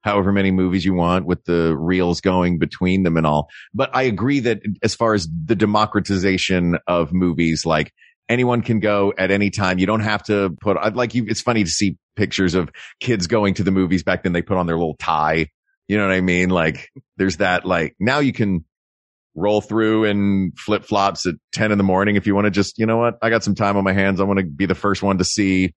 however 0.03 0.33
many 0.33 0.51
movies 0.51 0.85
you 0.85 0.95
want 0.95 1.27
with 1.27 1.45
the 1.45 1.77
reels 1.77 2.21
going 2.21 2.59
between 2.59 3.03
them 3.03 3.17
and 3.17 3.27
all. 3.27 3.49
But 3.75 3.91
I 3.95 4.03
agree 4.03 4.41
that 4.41 4.63
as 4.83 4.95
far 4.95 5.15
as 5.15 5.29
the 5.45 5.57
democratization 5.57 6.79
of 6.87 7.13
movies, 7.13 7.67
like 7.67 7.93
anyone 8.31 8.63
can 8.63 8.81
go 8.81 9.13
at 9.19 9.31
any 9.31 9.51
time. 9.51 9.79
You 9.79 9.87
don't 9.87 10.01
have 10.01 10.23
to 10.25 10.57
put, 10.63 10.77
I'd 10.79 10.97
like 10.97 11.15
you, 11.15 11.27
it's 11.29 11.43
funny 11.43 11.65
to 11.65 11.71
see 11.71 11.97
pictures 12.17 12.55
of 12.55 12.71
kids 13.01 13.27
going 13.27 13.55
to 13.55 13.63
the 13.65 13.71
movies 13.71 14.03
back 14.03 14.23
then. 14.23 14.33
They 14.33 14.41
put 14.43 14.57
on 14.57 14.67
their 14.67 14.79
little 14.79 14.97
tie. 14.99 15.49
You 15.89 15.99
know 15.99 16.07
what 16.07 16.15
I 16.15 16.21
mean? 16.21 16.49
Like 16.49 16.89
there's 17.17 17.39
that, 17.39 17.67
like 17.67 17.97
now 17.99 18.21
you 18.21 18.33
can 18.33 18.65
roll 19.35 19.61
through 19.61 20.05
in 20.05 20.53
flip 20.57 20.85
flops 20.85 21.27
at 21.27 21.35
10 21.53 21.73
in 21.73 21.79
the 21.79 21.85
morning. 21.85 22.17
If 22.17 22.27
you 22.27 22.35
want 22.35 22.45
to 22.47 22.51
just, 22.51 22.79
you 22.79 22.87
know 22.87 22.97
what? 22.97 23.19
I 23.21 23.31
got 23.31 23.43
some 23.45 23.55
time 23.55 23.77
on 23.77 23.85
my 23.85 23.93
hands. 23.93 24.21
I 24.21 24.25
want 24.25 24.39
to 24.39 24.47
be 24.47 24.67
the 24.67 24.75
first 24.75 25.03
one 25.03 25.19
to 25.19 25.25
see 25.25 25.75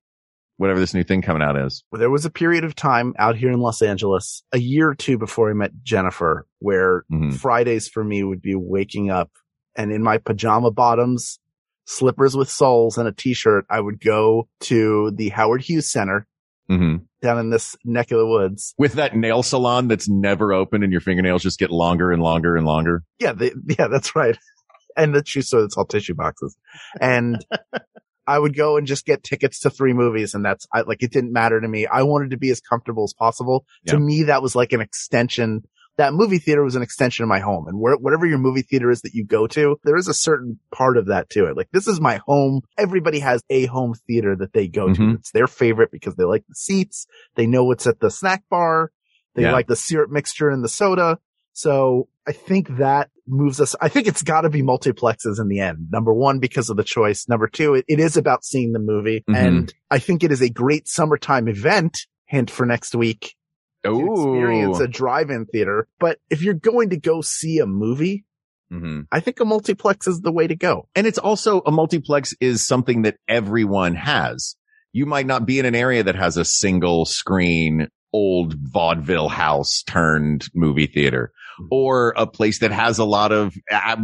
whatever 0.57 0.79
this 0.79 0.93
new 0.93 1.03
thing 1.03 1.23
coming 1.23 1.41
out 1.41 1.57
is. 1.57 1.83
Well, 1.91 1.99
There 1.99 2.11
was 2.11 2.25
a 2.25 2.29
period 2.29 2.63
of 2.63 2.75
time 2.75 3.15
out 3.17 3.35
here 3.35 3.51
in 3.51 3.59
Los 3.59 3.81
Angeles, 3.81 4.43
a 4.51 4.59
year 4.59 4.89
or 4.89 4.95
two 4.95 5.17
before 5.17 5.49
I 5.49 5.53
met 5.53 5.71
Jennifer, 5.81 6.45
where 6.59 7.05
Mhm. 7.11 7.33
Fridays 7.33 7.87
for 7.87 8.03
me 8.03 8.23
would 8.23 8.41
be 8.41 8.53
waking 8.53 9.09
up 9.09 9.31
and 9.75 9.91
in 9.91 10.03
my 10.03 10.19
pajama 10.19 10.69
bottoms, 10.69 11.39
slippers 11.85 12.35
with 12.35 12.49
soles 12.49 12.97
and 12.97 13.07
a 13.07 13.11
t-shirt, 13.11 13.65
I 13.69 13.79
would 13.79 13.99
go 13.99 14.47
to 14.61 15.11
the 15.11 15.29
Howard 15.29 15.61
Hughes 15.61 15.91
Center 15.91 16.27
hmm 16.67 16.97
down 17.21 17.39
in 17.39 17.49
this 17.49 17.75
neck 17.85 18.11
of 18.11 18.19
the 18.19 18.27
woods. 18.27 18.75
With 18.77 18.93
that 18.93 19.15
nail 19.15 19.43
salon 19.43 19.87
that's 19.87 20.09
never 20.09 20.53
open 20.53 20.83
and 20.83 20.91
your 20.91 20.99
fingernails 20.99 21.41
just 21.41 21.57
get 21.57 21.71
longer 21.71 22.11
and 22.11 22.21
longer 22.21 22.57
and 22.57 22.65
longer. 22.65 23.01
Yeah, 23.17 23.31
they, 23.31 23.53
yeah, 23.65 23.87
that's 23.87 24.15
right. 24.15 24.37
And 24.95 25.15
the 25.15 25.23
shoe 25.25 25.41
store 25.41 25.61
that's 25.61 25.75
all 25.75 25.85
tissue 25.85 26.13
boxes. 26.13 26.55
And 27.01 27.43
I 28.27 28.37
would 28.37 28.55
go 28.55 28.77
and 28.77 28.85
just 28.85 29.07
get 29.07 29.23
tickets 29.23 29.59
to 29.61 29.71
three 29.71 29.93
movies. 29.93 30.35
And 30.35 30.45
that's 30.45 30.67
I, 30.71 30.81
like, 30.81 31.01
it 31.01 31.11
didn't 31.11 31.33
matter 31.33 31.59
to 31.59 31.67
me. 31.67 31.87
I 31.87 32.03
wanted 32.03 32.29
to 32.29 32.37
be 32.37 32.51
as 32.51 32.61
comfortable 32.61 33.03
as 33.03 33.13
possible. 33.13 33.65
Yeah. 33.85 33.93
To 33.93 33.99
me, 33.99 34.23
that 34.23 34.43
was 34.43 34.55
like 34.55 34.71
an 34.71 34.81
extension. 34.81 35.63
That 35.97 36.13
movie 36.13 36.39
theater 36.39 36.63
was 36.63 36.75
an 36.75 36.81
extension 36.81 37.23
of 37.23 37.29
my 37.29 37.39
home 37.39 37.67
and 37.67 37.79
where, 37.79 37.95
whatever 37.95 38.25
your 38.25 38.39
movie 38.39 38.63
theater 38.63 38.89
is 38.89 39.01
that 39.03 39.13
you 39.13 39.23
go 39.25 39.45
to, 39.47 39.77
there 39.83 39.95
is 39.95 40.07
a 40.07 40.13
certain 40.13 40.59
part 40.73 40.97
of 40.97 41.07
that 41.07 41.29
to 41.31 41.45
it. 41.45 41.55
Like 41.55 41.69
this 41.71 41.87
is 41.87 42.01
my 42.01 42.19
home. 42.25 42.61
Everybody 42.77 43.19
has 43.19 43.41
a 43.49 43.65
home 43.67 43.93
theater 44.07 44.35
that 44.37 44.53
they 44.53 44.67
go 44.67 44.91
to. 44.93 44.99
Mhm. 44.99 45.15
It's 45.15 45.31
their 45.31 45.45
favorite 45.47 45.91
because 45.91 46.15
they 46.15 46.23
like 46.23 46.45
the 46.49 46.55
seats. 46.55 47.05
They 47.35 47.45
know 47.45 47.63
what's 47.65 47.85
at 47.85 47.99
the 47.99 48.09
snack 48.09 48.43
bar. 48.49 48.91
They 49.35 49.43
Yeah. 49.43 49.51
like 49.53 49.67
the 49.67 49.75
syrup 49.75 50.09
mixture 50.09 50.49
and 50.49 50.63
the 50.63 50.69
soda. 50.69 51.19
So 51.53 52.07
I 52.25 52.31
think 52.31 52.77
that 52.77 53.09
moves 53.27 53.61
us. 53.61 53.75
I 53.79 53.87
think 53.87 54.07
it's 54.07 54.23
got 54.23 54.41
to 54.41 54.49
be 54.49 54.63
multiplexes 54.63 55.39
in 55.39 55.47
the 55.47 55.59
end. 55.59 55.89
Number 55.91 56.11
one, 56.13 56.39
because 56.39 56.69
of 56.71 56.77
the 56.77 56.83
choice. 56.83 57.27
Number 57.29 57.47
two, 57.47 57.75
it, 57.75 57.85
it 57.87 57.99
is 57.99 58.17
about 58.17 58.43
seeing 58.43 58.73
the 58.73 58.79
movie. 58.79 59.23
Mhm. 59.29 59.35
And 59.35 59.73
I 59.91 59.99
think 59.99 60.23
it 60.23 60.31
is 60.31 60.41
a 60.41 60.49
great 60.49 60.87
summertime 60.87 61.47
event. 61.47 62.07
Hint 62.25 62.49
for 62.49 62.65
next 62.65 62.95
week. 62.95 63.35
To 63.83 64.11
experience 64.11 64.79
a 64.79 64.87
drive-in 64.87 65.45
theater. 65.45 65.87
But 65.99 66.19
if 66.29 66.41
you're 66.41 66.53
going 66.53 66.89
to 66.91 66.97
go 66.97 67.21
see 67.21 67.59
a 67.59 67.65
movie, 67.65 68.25
Mhm. 68.71 69.05
I 69.11 69.19
think 69.19 69.39
a 69.39 69.45
multiplex 69.45 70.07
is 70.07 70.21
the 70.21 70.31
way 70.31 70.47
to 70.47 70.55
go. 70.55 70.87
And 70.95 71.05
it's 71.05 71.19
also 71.19 71.61
a 71.65 71.71
multiplex 71.71 72.33
is 72.41 72.65
something 72.65 73.03
that 73.03 73.17
everyone 73.27 73.93
has. 73.93 74.55
You 74.93 75.05
might 75.05 75.27
not 75.27 75.45
be 75.45 75.59
in 75.59 75.65
an 75.65 75.75
area 75.75 76.01
that 76.03 76.15
has 76.15 76.37
a 76.37 76.45
single 76.45 77.05
screen 77.05 77.87
old 78.13 78.55
vaudeville 78.59 79.29
house 79.29 79.83
turned 79.85 80.47
movie 80.55 80.87
theater 80.87 81.31
or 81.71 82.13
a 82.15 82.25
place 82.25 82.59
that 82.59 82.71
has 82.71 82.97
a 82.99 83.05
lot 83.05 83.31
of, 83.31 83.55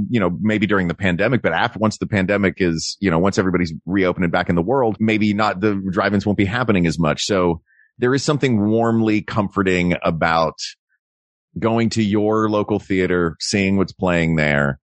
you 0.09 0.19
know, 0.19 0.35
maybe 0.39 0.67
during 0.67 0.87
the 0.87 0.93
pandemic, 0.95 1.41
but 1.41 1.53
after 1.53 1.79
once 1.79 1.97
the 1.97 2.07
pandemic 2.07 2.55
is, 2.57 2.97
you 2.99 3.09
know, 3.09 3.19
once 3.19 3.37
everybody's 3.37 3.73
reopening 3.85 4.29
back 4.29 4.49
in 4.49 4.55
the 4.55 4.61
world, 4.61 4.97
maybe 4.99 5.33
not 5.33 5.61
the 5.61 5.81
drive-ins 5.91 6.25
won't 6.25 6.37
be 6.37 6.45
happening 6.45 6.85
as 6.85 6.99
much. 6.99 7.23
So 7.23 7.61
there 7.99 8.15
is 8.15 8.23
something 8.23 8.67
warmly 8.69 9.21
comforting 9.21 9.95
about 10.03 10.55
going 11.57 11.89
to 11.91 12.03
your 12.03 12.49
local 12.49 12.79
theater, 12.79 13.35
seeing 13.39 13.77
what's 13.77 13.93
playing 13.93 14.35
there 14.35 14.79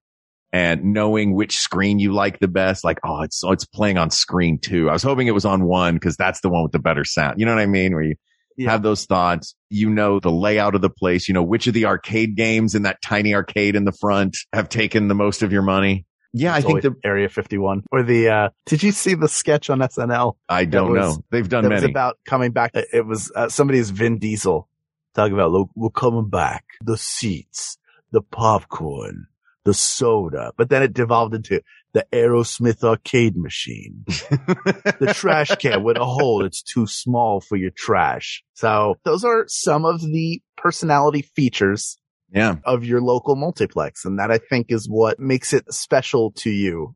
and 0.53 0.93
knowing 0.93 1.33
which 1.33 1.57
screen 1.57 1.99
you 1.99 2.13
like 2.13 2.39
the 2.39 2.47
best. 2.47 2.83
Like, 2.83 2.99
oh, 3.03 3.21
it's, 3.21 3.43
oh, 3.43 3.51
it's 3.51 3.65
playing 3.65 3.97
on 3.97 4.09
screen 4.11 4.59
two. 4.59 4.89
I 4.89 4.93
was 4.93 5.03
hoping 5.03 5.27
it 5.27 5.33
was 5.33 5.45
on 5.45 5.65
one 5.65 5.95
because 5.95 6.15
that's 6.15 6.39
the 6.41 6.49
one 6.49 6.63
with 6.63 6.71
the 6.71 6.79
better 6.79 7.03
sound. 7.03 7.39
You 7.39 7.45
know 7.45 7.53
what 7.55 7.61
I 7.61 7.65
mean? 7.65 7.93
Where 7.93 8.03
you 8.03 8.15
Yeah. 8.57 8.71
have 8.71 8.81
those 8.81 9.05
thoughts, 9.05 9.55
you 9.69 9.89
know, 9.89 10.19
the 10.19 10.31
layout 10.31 10.73
of 10.73 10.81
the 10.81 10.89
place, 10.89 11.27
you 11.27 11.33
know, 11.33 11.43
which 11.43 11.67
of 11.67 11.73
the 11.73 11.85
arcade 11.85 12.35
games 12.35 12.73
in 12.75 12.83
that 12.83 13.01
tiny 13.03 13.35
arcade 13.35 13.75
in 13.75 13.85
the 13.85 13.91
front 13.91 14.37
have 14.51 14.67
taken 14.69 15.07
the 15.09 15.15
most 15.15 15.43
of 15.43 15.51
your 15.51 15.61
money. 15.61 16.06
Yeah, 16.33 16.53
I 16.53 16.61
think 16.61 16.81
the, 16.81 16.95
Area 17.03 17.29
51 17.29 17.83
or 17.91 18.03
the, 18.03 18.29
uh, 18.29 18.49
did 18.65 18.83
you 18.83 18.91
see 18.91 19.15
the 19.15 19.27
sketch 19.27 19.69
on 19.69 19.79
SNL? 19.79 20.33
I 20.49 20.65
don't 20.65 20.91
was- 20.91 21.17
know. 21.17 21.23
They've 21.31 21.47
done 21.47 21.67
many. 21.67 21.89
about 21.89 22.17
coming 22.25 22.51
back. 22.51 22.71
It 22.73 23.05
was 23.05 23.31
uh, 23.35 23.49
somebody's 23.49 23.89
Vin 23.89 24.19
Diesel 24.19 24.67
talking 25.15 25.33
about, 25.33 25.51
look, 25.51 25.69
we're 25.75 25.89
coming 25.89 26.29
back. 26.29 26.65
The 26.81 26.97
seats, 26.97 27.77
the 28.11 28.21
popcorn, 28.21 29.27
the 29.65 29.73
soda. 29.73 30.51
But 30.57 30.69
then 30.69 30.83
it 30.83 30.93
devolved 30.93 31.33
into 31.33 31.61
the 31.93 32.05
Aerosmith 32.13 32.83
arcade 32.83 33.35
machine, 33.35 34.03
the 34.07 35.11
trash 35.15 35.55
can 35.55 35.83
with 35.83 35.97
a 35.97 36.05
hole. 36.05 36.45
It's 36.45 36.61
too 36.61 36.85
small 36.85 37.41
for 37.41 37.55
your 37.55 37.71
trash. 37.75 38.43
So 38.53 38.95
those 39.03 39.23
are 39.23 39.45
some 39.47 39.83
of 39.83 40.01
the 40.01 40.41
personality 40.57 41.23
features 41.35 41.97
yeah. 42.31 42.55
of 42.65 42.83
your 42.83 43.01
local 43.01 43.35
multiplex. 43.35 44.05
And 44.05 44.19
that 44.19 44.31
I 44.31 44.37
think 44.37 44.67
is 44.69 44.87
what 44.89 45.19
makes 45.19 45.53
it 45.53 45.71
special 45.73 46.31
to 46.37 46.49
you. 46.49 46.95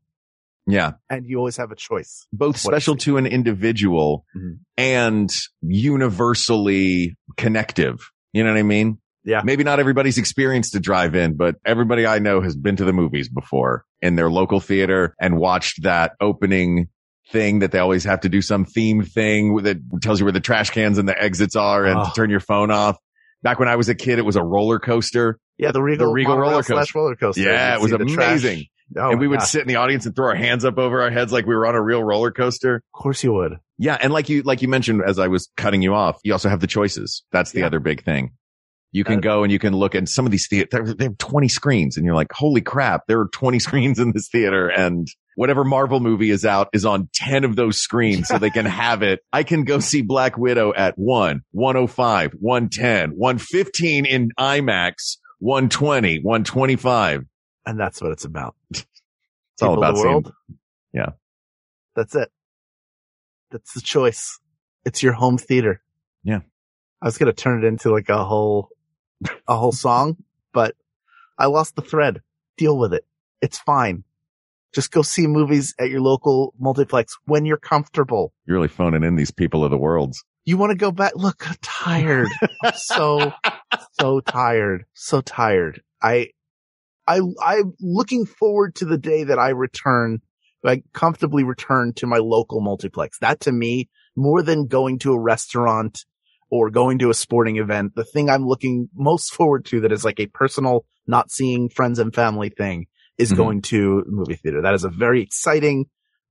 Yeah. 0.67 0.93
And 1.09 1.25
you 1.25 1.37
always 1.37 1.57
have 1.57 1.71
a 1.71 1.75
choice. 1.75 2.27
Both 2.31 2.57
special 2.57 2.95
to 2.97 3.17
an 3.17 3.25
individual 3.25 4.25
Mhm. 4.35 4.59
and 4.77 5.31
universally 6.11 7.17
connective. 7.37 8.11
You 8.33 8.43
know 8.43 8.51
what 8.51 8.59
I 8.59 8.63
mean? 8.63 8.97
Yeah. 9.23 9.41
Maybe 9.43 9.63
not 9.63 9.79
everybody's 9.79 10.17
experienced 10.17 10.75
a 10.75 10.79
drive 10.79 11.15
in, 11.15 11.35
but 11.37 11.55
everybody 11.65 12.05
I 12.07 12.19
know 12.19 12.41
has 12.41 12.55
been 12.55 12.75
to 12.77 12.85
the 12.85 12.93
movies 12.93 13.29
before 13.29 13.85
in 14.01 14.15
their 14.15 14.31
local 14.31 14.59
theater 14.59 15.15
and 15.19 15.37
watched 15.37 15.83
that 15.83 16.13
opening 16.19 16.87
thing 17.31 17.59
that 17.59 17.71
they 17.71 17.79
always 17.79 18.03
have 18.03 18.21
to 18.21 18.29
do 18.29 18.41
some 18.41 18.65
theme 18.65 19.03
thing 19.03 19.55
that 19.57 19.77
tells 20.01 20.19
you 20.19 20.25
where 20.25 20.31
the 20.33 20.39
trash 20.39 20.71
cans 20.71 20.97
and 20.97 21.07
the 21.07 21.21
exits 21.21 21.55
are 21.55 21.85
and 21.85 21.95
to 21.95 22.09
Oh. 22.09 22.13
turn 22.15 22.29
your 22.29 22.39
phone 22.39 22.71
off. 22.71 22.97
Back 23.43 23.59
when 23.59 23.67
I 23.67 23.75
was 23.75 23.89
a 23.89 23.95
kid, 23.95 24.19
it 24.19 24.25
was 24.25 24.35
a 24.35 24.43
roller 24.43 24.79
coaster. 24.79 25.39
Yeah, 25.57 25.71
the 25.71 25.81
Regal, 25.81 26.07
The 26.07 26.13
Regal 26.13 26.37
roller 26.37 26.63
slash 26.63 26.93
roller 26.95 27.15
coaster. 27.15 27.41
Yeah, 27.41 27.75
it 27.75 27.81
was 27.81 27.91
see 27.91 27.97
the 27.97 28.05
trash. 28.05 28.27
amazing. 28.43 28.65
Oh 28.97 29.11
and 29.11 29.19
we 29.21 29.27
would 29.27 29.41
sit 29.41 29.61
in 29.61 29.67
the 29.69 29.77
audience 29.77 30.05
and 30.05 30.13
throw 30.15 30.27
our 30.27 30.35
hands 30.35 30.65
up 30.65 30.77
over 30.77 31.01
our 31.01 31.09
heads 31.09 31.31
like 31.31 31.45
we 31.45 31.55
were 31.55 31.65
on 31.65 31.75
a 31.75 31.81
real 31.81 32.03
roller 32.03 32.29
coaster. 32.31 32.75
Of 32.93 33.01
course 33.01 33.23
you 33.23 33.31
would. 33.33 33.57
Yeah. 33.77 33.97
And 34.01 34.11
like 34.11 34.27
you, 34.27 34.41
like 34.41 34.61
you 34.61 34.67
mentioned, 34.67 35.01
as 35.05 35.17
I 35.17 35.27
was 35.29 35.49
cutting 35.55 35.81
you 35.81 35.93
off, 35.95 36.19
you 36.23 36.33
also 36.33 36.49
have 36.49 36.59
the 36.59 36.67
choices. 36.67 37.23
That's 37.31 37.51
the 37.51 37.61
Yeah. 37.61 37.67
other 37.67 37.79
big 37.79 38.03
thing. 38.03 38.31
You 38.91 39.05
can 39.05 39.19
Uh, 39.19 39.21
go 39.21 39.43
and 39.43 39.51
you 39.51 39.59
can 39.59 39.73
look 39.73 39.95
at 39.95 40.09
some 40.09 40.25
of 40.25 40.31
these 40.33 40.47
theaters. 40.49 40.93
They 40.95 41.05
have 41.05 41.17
20 41.17 41.47
screens 41.47 41.95
and 41.95 42.05
you're 42.05 42.15
like, 42.15 42.27
holy 42.33 42.59
crap, 42.59 43.03
there 43.07 43.19
are 43.21 43.29
20 43.31 43.59
screens 43.59 43.97
in 43.97 44.11
this 44.11 44.27
theater 44.29 44.67
and 44.67 45.07
whatever 45.35 45.63
Marvel 45.63 45.99
movie 45.99 46.29
is 46.29 46.45
out 46.45 46.69
is 46.73 46.85
on 46.85 47.09
10 47.13 47.43
of 47.43 47.55
those 47.55 47.77
screens 47.77 48.27
so 48.27 48.37
they 48.37 48.49
can 48.49 48.65
have 48.83 49.01
it. 49.03 49.21
I 49.31 49.43
can 49.43 49.63
go 49.63 49.79
see 49.79 50.01
Black 50.01 50.37
Widow 50.37 50.73
at 50.73 50.97
one, 50.97 51.41
105, 51.51 52.33
110, 52.39 53.11
115 53.11 54.05
in 54.05 54.29
IMAX, 54.39 55.17
120, 55.39 56.19
125. 56.21 57.25
And 57.65 57.79
that's 57.79 58.01
what 58.01 58.11
it's 58.11 58.25
about. 58.25 58.55
It's 59.53 59.63
all 59.67 59.75
People 59.75 59.83
of 59.83 59.89
about 59.89 59.91
the 59.95 60.01
seeing- 60.01 60.11
world. 60.13 60.33
Yeah. 60.93 61.09
That's 61.95 62.15
it. 62.15 62.31
That's 63.51 63.73
the 63.73 63.81
choice. 63.81 64.39
It's 64.85 65.03
your 65.03 65.13
home 65.13 65.37
theater. 65.37 65.81
Yeah. 66.23 66.39
I 67.01 67.05
was 67.05 67.17
going 67.17 67.31
to 67.31 67.33
turn 67.33 67.63
it 67.63 67.67
into 67.67 67.91
like 67.91 68.09
a 68.09 68.23
whole, 68.23 68.69
a 69.47 69.55
whole 69.55 69.71
song, 69.73 70.17
but 70.53 70.75
I 71.37 71.45
lost 71.47 71.75
the 71.75 71.81
thread. 71.81 72.21
Deal 72.57 72.77
with 72.77 72.93
it. 72.93 73.05
It's 73.41 73.59
fine. 73.59 74.03
Just 74.73 74.91
go 74.91 75.01
see 75.01 75.27
movies 75.27 75.73
at 75.79 75.89
your 75.89 76.01
local 76.01 76.53
multiplex 76.59 77.17
when 77.25 77.45
you're 77.45 77.57
comfortable. 77.57 78.33
You're 78.45 78.57
really 78.57 78.67
phoning 78.69 79.03
in 79.03 79.15
these 79.15 79.31
people 79.31 79.65
of 79.65 79.71
the 79.71 79.77
worlds. 79.77 80.23
You 80.45 80.57
want 80.57 80.71
to 80.71 80.77
go 80.77 80.91
back? 80.91 81.13
Look, 81.15 81.47
I'm 81.47 81.57
tired. 81.61 82.29
I'm 82.63 82.73
so, 82.73 83.33
so 83.99 84.21
tired. 84.21 84.85
So 84.93 85.21
tired. 85.21 85.81
I, 86.01 86.29
I, 87.05 87.19
I'm 87.43 87.73
looking 87.79 88.25
forward 88.25 88.75
to 88.75 88.85
the 88.85 88.97
day 88.97 89.25
that 89.25 89.37
I 89.37 89.49
return, 89.49 90.21
I 90.65 90.83
comfortably 90.93 91.43
return 91.43 91.93
to 91.97 92.07
my 92.07 92.17
local 92.17 92.61
multiplex. 92.61 93.19
That 93.19 93.41
to 93.41 93.51
me, 93.51 93.89
more 94.15 94.41
than 94.41 94.67
going 94.67 94.99
to 94.99 95.13
a 95.13 95.19
restaurant 95.19 96.05
or 96.49 96.69
going 96.69 96.99
to 96.99 97.09
a 97.09 97.13
sporting 97.13 97.57
event, 97.57 97.95
the 97.95 98.03
thing 98.03 98.29
I'm 98.29 98.45
looking 98.45 98.89
most 98.95 99.33
forward 99.33 99.65
to 99.65 99.81
that 99.81 99.91
is 99.91 100.05
like 100.05 100.19
a 100.19 100.27
personal, 100.27 100.85
not 101.07 101.29
seeing 101.29 101.69
friends 101.69 101.99
and 101.99 102.13
family 102.13 102.49
thing 102.49 102.87
is 103.21 103.31
Mhm. 103.31 103.37
going 103.37 103.61
to 103.63 104.03
movie 104.07 104.35
theater. 104.35 104.61
That 104.61 104.73
is 104.73 104.83
a 104.83 104.89
very 104.89 105.21
exciting, 105.21 105.85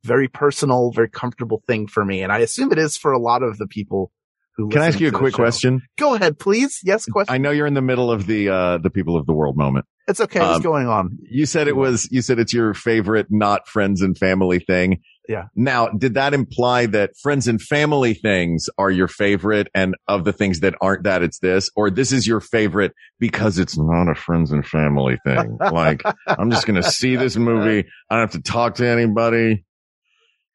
very 0.04 0.28
personal, 0.28 0.92
very 0.92 1.08
comfortable 1.10 1.62
thing 1.66 1.86
for 1.86 2.04
me. 2.04 2.22
And 2.22 2.32
I 2.32 2.38
assume 2.38 2.72
it 2.72 2.78
is 2.78 2.96
for 2.96 3.12
a 3.12 3.18
lot 3.18 3.42
of 3.42 3.58
the 3.58 3.66
people 3.66 4.10
who 4.56 4.68
Can 4.68 4.82
I 4.82 4.88
ask 4.88 5.00
you 5.00 5.08
a 5.08 5.12
quick 5.12 5.32
show. 5.32 5.36
question? 5.42 5.80
Go 5.98 6.14
ahead, 6.14 6.38
please. 6.38 6.80
Yes, 6.84 7.06
question. 7.06 7.32
I 7.34 7.38
know 7.38 7.50
you're 7.50 7.66
in 7.66 7.74
the 7.74 7.80
middle 7.82 8.10
of 8.10 8.26
the, 8.26 8.48
uh, 8.48 8.78
the 8.78 8.90
people 8.90 9.16
of 9.16 9.24
the 9.26 9.32
world 9.32 9.56
moment. 9.56 9.86
it's 10.08 10.20
okay. 10.20 10.40
What's 10.40 10.56
um, 10.56 10.62
going 10.62 10.88
on? 10.88 11.18
You 11.30 11.46
said 11.46 11.68
it 11.68 11.76
was, 11.76 12.08
you 12.10 12.20
said 12.20 12.38
it's 12.40 12.52
your 12.52 12.74
favorite, 12.74 13.28
not 13.30 13.68
friends 13.68 14.02
and 14.02 14.18
family 14.18 14.58
thing. 14.58 15.02
Yeah. 15.30 15.44
Now, 15.54 15.86
did 15.86 16.14
that 16.14 16.34
imply 16.34 16.86
that 16.86 17.16
friends 17.22 17.46
and 17.46 17.62
family 17.62 18.14
things 18.14 18.68
are 18.76 18.90
your 18.90 19.06
favorite 19.06 19.68
and 19.72 19.94
of 20.08 20.24
the 20.24 20.32
things 20.32 20.58
that 20.60 20.74
aren't 20.80 21.04
that 21.04 21.22
it's 21.22 21.38
this, 21.38 21.70
or 21.76 21.88
this 21.88 22.10
is 22.10 22.26
your 22.26 22.40
favorite 22.40 22.94
because 23.20 23.56
it's 23.56 23.78
not 23.78 24.10
a 24.10 24.16
friends 24.16 24.50
and 24.50 24.66
family 24.66 25.18
thing? 25.24 25.56
like, 25.72 26.02
I'm 26.26 26.50
just 26.50 26.66
going 26.66 26.82
to 26.82 26.90
see 26.90 27.14
this 27.14 27.36
movie. 27.36 27.88
I 28.10 28.14
don't 28.16 28.22
have 28.22 28.42
to 28.42 28.42
talk 28.42 28.74
to 28.76 28.88
anybody. 28.88 29.64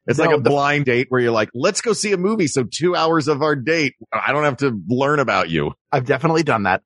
It's 0.06 0.18
like 0.18 0.36
a 0.36 0.42
the- 0.42 0.50
blind 0.50 0.84
date 0.84 1.06
where 1.08 1.22
you're 1.22 1.32
like, 1.32 1.48
let's 1.54 1.80
go 1.80 1.94
see 1.94 2.12
a 2.12 2.18
movie. 2.18 2.46
So 2.46 2.62
two 2.70 2.94
hours 2.94 3.28
of 3.28 3.40
our 3.40 3.56
date, 3.56 3.94
I 4.12 4.32
don't 4.32 4.44
have 4.44 4.58
to 4.58 4.78
learn 4.88 5.20
about 5.20 5.48
you. 5.48 5.72
I've 5.90 6.04
definitely 6.04 6.42
done 6.42 6.64
that, 6.64 6.82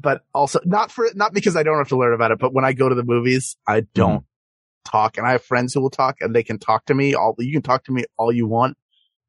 but 0.00 0.22
also 0.32 0.60
not 0.64 0.90
for, 0.90 1.06
not 1.14 1.34
because 1.34 1.54
I 1.54 1.64
don't 1.64 1.76
have 1.76 1.88
to 1.88 1.98
learn 1.98 2.14
about 2.14 2.30
it, 2.30 2.38
but 2.38 2.54
when 2.54 2.64
I 2.64 2.72
go 2.72 2.88
to 2.88 2.94
the 2.94 3.04
movies, 3.04 3.58
I 3.68 3.82
don't 3.94 4.20
mm-hmm. 4.20 4.24
Talk 4.86 5.18
and 5.18 5.26
I 5.26 5.32
have 5.32 5.42
friends 5.44 5.74
who 5.74 5.80
will 5.82 5.90
talk 5.90 6.16
and 6.20 6.34
they 6.34 6.42
can 6.42 6.58
talk 6.58 6.86
to 6.86 6.94
me 6.94 7.14
all, 7.14 7.34
you 7.38 7.52
can 7.52 7.62
talk 7.62 7.84
to 7.84 7.92
me 7.92 8.04
all 8.16 8.32
you 8.32 8.46
want. 8.46 8.76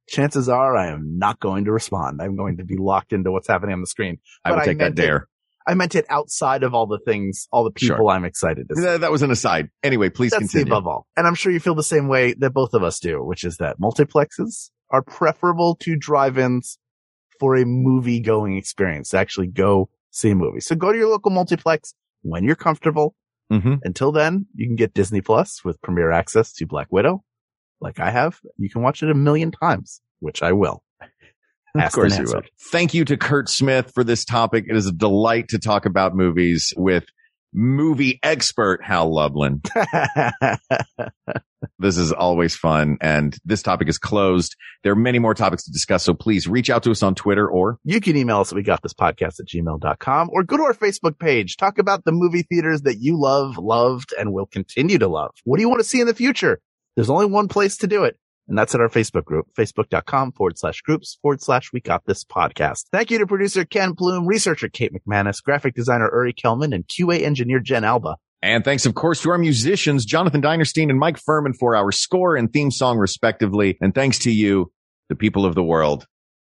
Chances 0.08 0.48
are 0.48 0.78
I 0.78 0.88
am 0.88 1.18
not 1.18 1.40
going 1.40 1.66
to 1.66 1.72
respond. 1.74 2.22
I'm 2.22 2.38
going 2.38 2.58
to 2.58 2.64
be 2.64 2.78
locked 2.78 3.12
into 3.12 3.30
what's 3.32 3.48
happening 3.48 3.74
on 3.74 3.82
the 3.82 3.88
screen. 3.88 4.20
I 4.46 4.52
will 4.52 4.58
But 4.58 4.62
I 4.62 4.66
take 4.66 4.78
that 4.78 4.84
meant 4.86 5.00
it- 5.00 5.02
dare. 5.02 5.28
I 5.70 5.74
meant 5.74 5.96
it 5.96 6.06
outside 6.10 6.64
of 6.64 6.74
all 6.74 6.88
the 6.88 7.00
things, 7.00 7.50
all 7.52 7.66
the 7.66 7.72
people 7.72 7.98
Sure. 7.98 8.08
I'm 8.08 8.24
excited 8.24 8.70
to 8.70 8.76
see. 8.78 8.82
That, 8.84 9.02
that 9.02 9.12
was 9.12 9.22
an 9.22 9.32
aside. 9.32 9.68
Anyway, 9.84 10.08
please 10.10 10.32
That's 10.32 10.50
continue. 10.54 10.72
above 10.72 10.88
all. 10.88 11.08
And 11.18 11.28
I'm 11.28 11.36
sure 11.36 11.52
you 11.52 11.60
feel 11.60 11.76
the 11.76 11.84
same 11.84 12.08
way 12.08 12.34
that 12.40 12.52
both 12.52 12.74
of 12.74 12.84
us 12.84 13.02
do, 13.02 13.22
which 13.22 13.44
is 13.44 13.58
that 13.58 13.78
multiplexes 13.78 14.70
are 14.92 15.02
preferable 15.02 15.76
to 15.82 15.98
drive-ins 15.98 16.80
for 17.38 17.58
a 17.58 17.66
movie 17.66 18.22
going 18.22 18.56
experience 18.56 19.10
to 19.10 19.18
actually 19.18 19.48
go 19.48 19.90
see 20.10 20.30
a 20.30 20.36
movie. 20.36 20.62
So 20.62 20.74
go 20.74 20.94
to 20.94 20.98
your 20.98 21.10
local 21.10 21.32
multiplex 21.32 21.94
when 22.22 22.46
you're 22.46 22.56
comfortable. 22.56 23.14
Hmm 23.50 23.76
Until 23.84 24.12
then, 24.12 24.46
you 24.56 24.68
can 24.68 24.76
get 24.76 24.94
Disney 24.94 25.22
Plus 25.22 25.64
with 25.64 25.82
premier 25.82 26.12
access 26.12 26.54
to 26.54 26.66
Black 26.66 26.88
Widow, 26.92 27.24
like 27.80 28.00
I 28.00 28.12
have. 28.12 28.40
You 28.58 28.70
can 28.70 28.82
watch 28.82 29.04
it 29.04 29.10
a 29.10 29.16
million 29.16 29.52
times, 29.52 30.02
which 30.20 30.42
I 30.44 30.52
will. 30.52 30.84
Of 31.76 31.92
course 31.92 32.18
you 32.18 32.26
will. 32.26 32.42
Thank 32.72 32.96
you 32.96 33.06
to 33.06 33.18
Kurt 33.18 33.50
Smith 33.50 33.92
for 33.94 34.04
this 34.04 34.26
topic. 34.26 34.66
It 34.68 34.76
is 34.76 34.88
a 34.88 34.92
delight 34.92 35.50
to 35.50 35.60
talk 35.60 35.86
about 35.86 36.16
movies 36.16 36.74
with 36.76 37.06
movie 37.54 38.20
expert 38.24 38.84
Hal 38.84 39.14
Lublin. 39.14 39.62
This 41.80 41.98
is 41.98 42.12
always 42.12 42.56
fun 42.56 42.98
and 43.02 43.38
this 43.46 43.62
topic 43.62 43.88
is 43.88 43.98
closed. 43.98 44.56
There 44.84 44.92
are 44.92 44.96
many 44.96 45.20
more 45.20 45.34
topics 45.34 45.64
to 45.66 45.72
discuss. 45.72 46.04
So 46.04 46.14
please 46.14 46.48
reach 46.48 46.70
out 46.70 46.84
to 46.84 46.92
us 46.92 47.04
on 47.04 47.14
Twitter 47.14 47.48
or 47.50 47.78
You 47.84 48.02
can 48.02 48.16
email 48.18 48.40
us 48.40 48.52
at 48.52 48.56
we 48.56 48.64
got 48.64 48.82
this 48.82 48.94
podcast 48.94 49.40
at 49.40 49.48
gmail.com 49.48 50.30
or 50.32 50.44
go 50.44 50.58
to 50.58 50.64
our 50.64 50.74
Facebook 50.74 51.20
page. 51.20 51.58
Talk 51.58 51.78
about 51.78 52.04
the 52.04 52.12
movie 52.12 52.44
theaters 52.44 52.82
that 52.84 52.98
you 53.00 53.20
love, 53.20 53.58
loved, 53.58 54.14
and 54.18 54.34
will 54.34 54.48
continue 54.48 54.98
to 54.98 55.08
love. 55.08 55.32
What 55.44 55.58
do 55.58 55.62
you 55.62 55.70
want 55.70 55.80
to 55.80 55.88
see 55.88 56.02
in 56.02 56.08
the 56.08 56.16
future? 56.16 56.60
There's 56.96 57.10
only 57.10 57.28
one 57.28 57.48
place 57.48 57.78
to 57.78 57.88
do 57.88 58.04
it. 58.06 58.18
And 58.48 58.58
that's 58.58 58.74
at 58.74 58.82
our 58.82 58.90
Facebook 58.90 59.26
group, 59.26 59.48
facebook.com 59.58 60.32
forward 60.32 60.58
slash 60.58 60.82
groups 60.82 61.18
forward 61.22 61.42
slash 61.42 61.72
we 61.74 61.82
got 61.82 62.06
this 62.06 62.24
podcast. 62.24 62.86
Thank 62.92 63.12
you 63.12 63.18
to 63.18 63.28
producer 63.28 63.66
Ken 63.66 63.94
Plume, 63.94 64.26
researcher 64.26 64.70
Kate 64.70 64.94
McManus, 64.94 65.44
graphic 65.44 65.76
designer 65.76 66.10
Uri 66.14 66.34
Kelman, 66.34 66.74
and 66.74 66.88
QA 66.88 67.24
engineer 67.24 67.60
Jen 67.60 67.84
Alba. 67.84 68.16
And 68.42 68.64
thanks, 68.64 68.86
of 68.86 68.96
course, 68.96 69.22
to 69.24 69.32
our 69.32 69.38
musicians, 69.38 70.06
Jonathan 70.06 70.42
Dinerstein 70.42 70.90
and 70.90 71.00
Mike 71.00 71.18
Furman 71.18 71.54
for 71.54 71.76
our 71.76 71.92
score 71.92 72.36
and 72.36 72.52
theme 72.54 72.72
song, 72.72 72.98
respectively. 72.98 73.78
And 73.82 73.94
thanks 73.94 74.20
to 74.20 74.32
you, 74.32 74.72
the 75.10 75.16
people 75.16 75.46
of 75.46 75.56
the 75.56 75.64
world, 75.64 76.06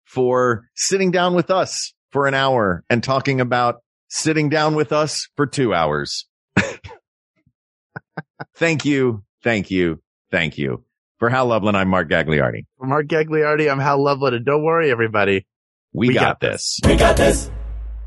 for 0.04 0.68
sitting 0.74 1.10
down 1.10 1.34
with 1.34 1.50
us 1.50 1.92
for 2.10 2.26
an 2.26 2.34
hour 2.34 2.84
and 2.88 3.02
talking 3.02 3.40
about 3.40 3.76
sitting 4.08 4.48
down 4.48 4.74
with 4.74 4.92
us 4.92 5.28
for 5.36 5.46
two 5.46 5.74
hours. 5.74 6.26
thank 8.56 8.84
you. 8.84 9.22
Thank 9.42 9.70
you. 9.70 10.00
Thank 10.30 10.56
you. 10.56 10.84
For 11.18 11.30
Hal 11.30 11.46
Lublin, 11.46 11.74
I'm 11.76 11.88
Mark 11.88 12.10
Gagliardi. 12.10 12.66
For 12.78 12.86
Mark 12.86 13.06
Gagliardi, 13.06 13.70
I'm 13.70 13.78
Hal 13.78 14.02
Lublin, 14.02 14.34
and 14.34 14.44
don't 14.44 14.64
worry, 14.64 14.90
everybody. 14.90 15.46
We, 15.92 16.08
We 16.08 16.14
got, 16.14 16.20
got 16.20 16.40
this. 16.40 16.80
We 16.84 16.96
got 16.96 17.16
this. 17.16 17.48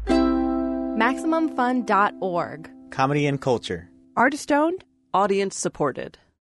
MaximumFun.org. 0.07 2.69
Comedy 2.91 3.25
and 3.27 3.39
culture. 3.39 3.89
Artist 4.17 4.51
owned, 4.51 4.83
audience 5.13 5.55
supported. 5.57 6.17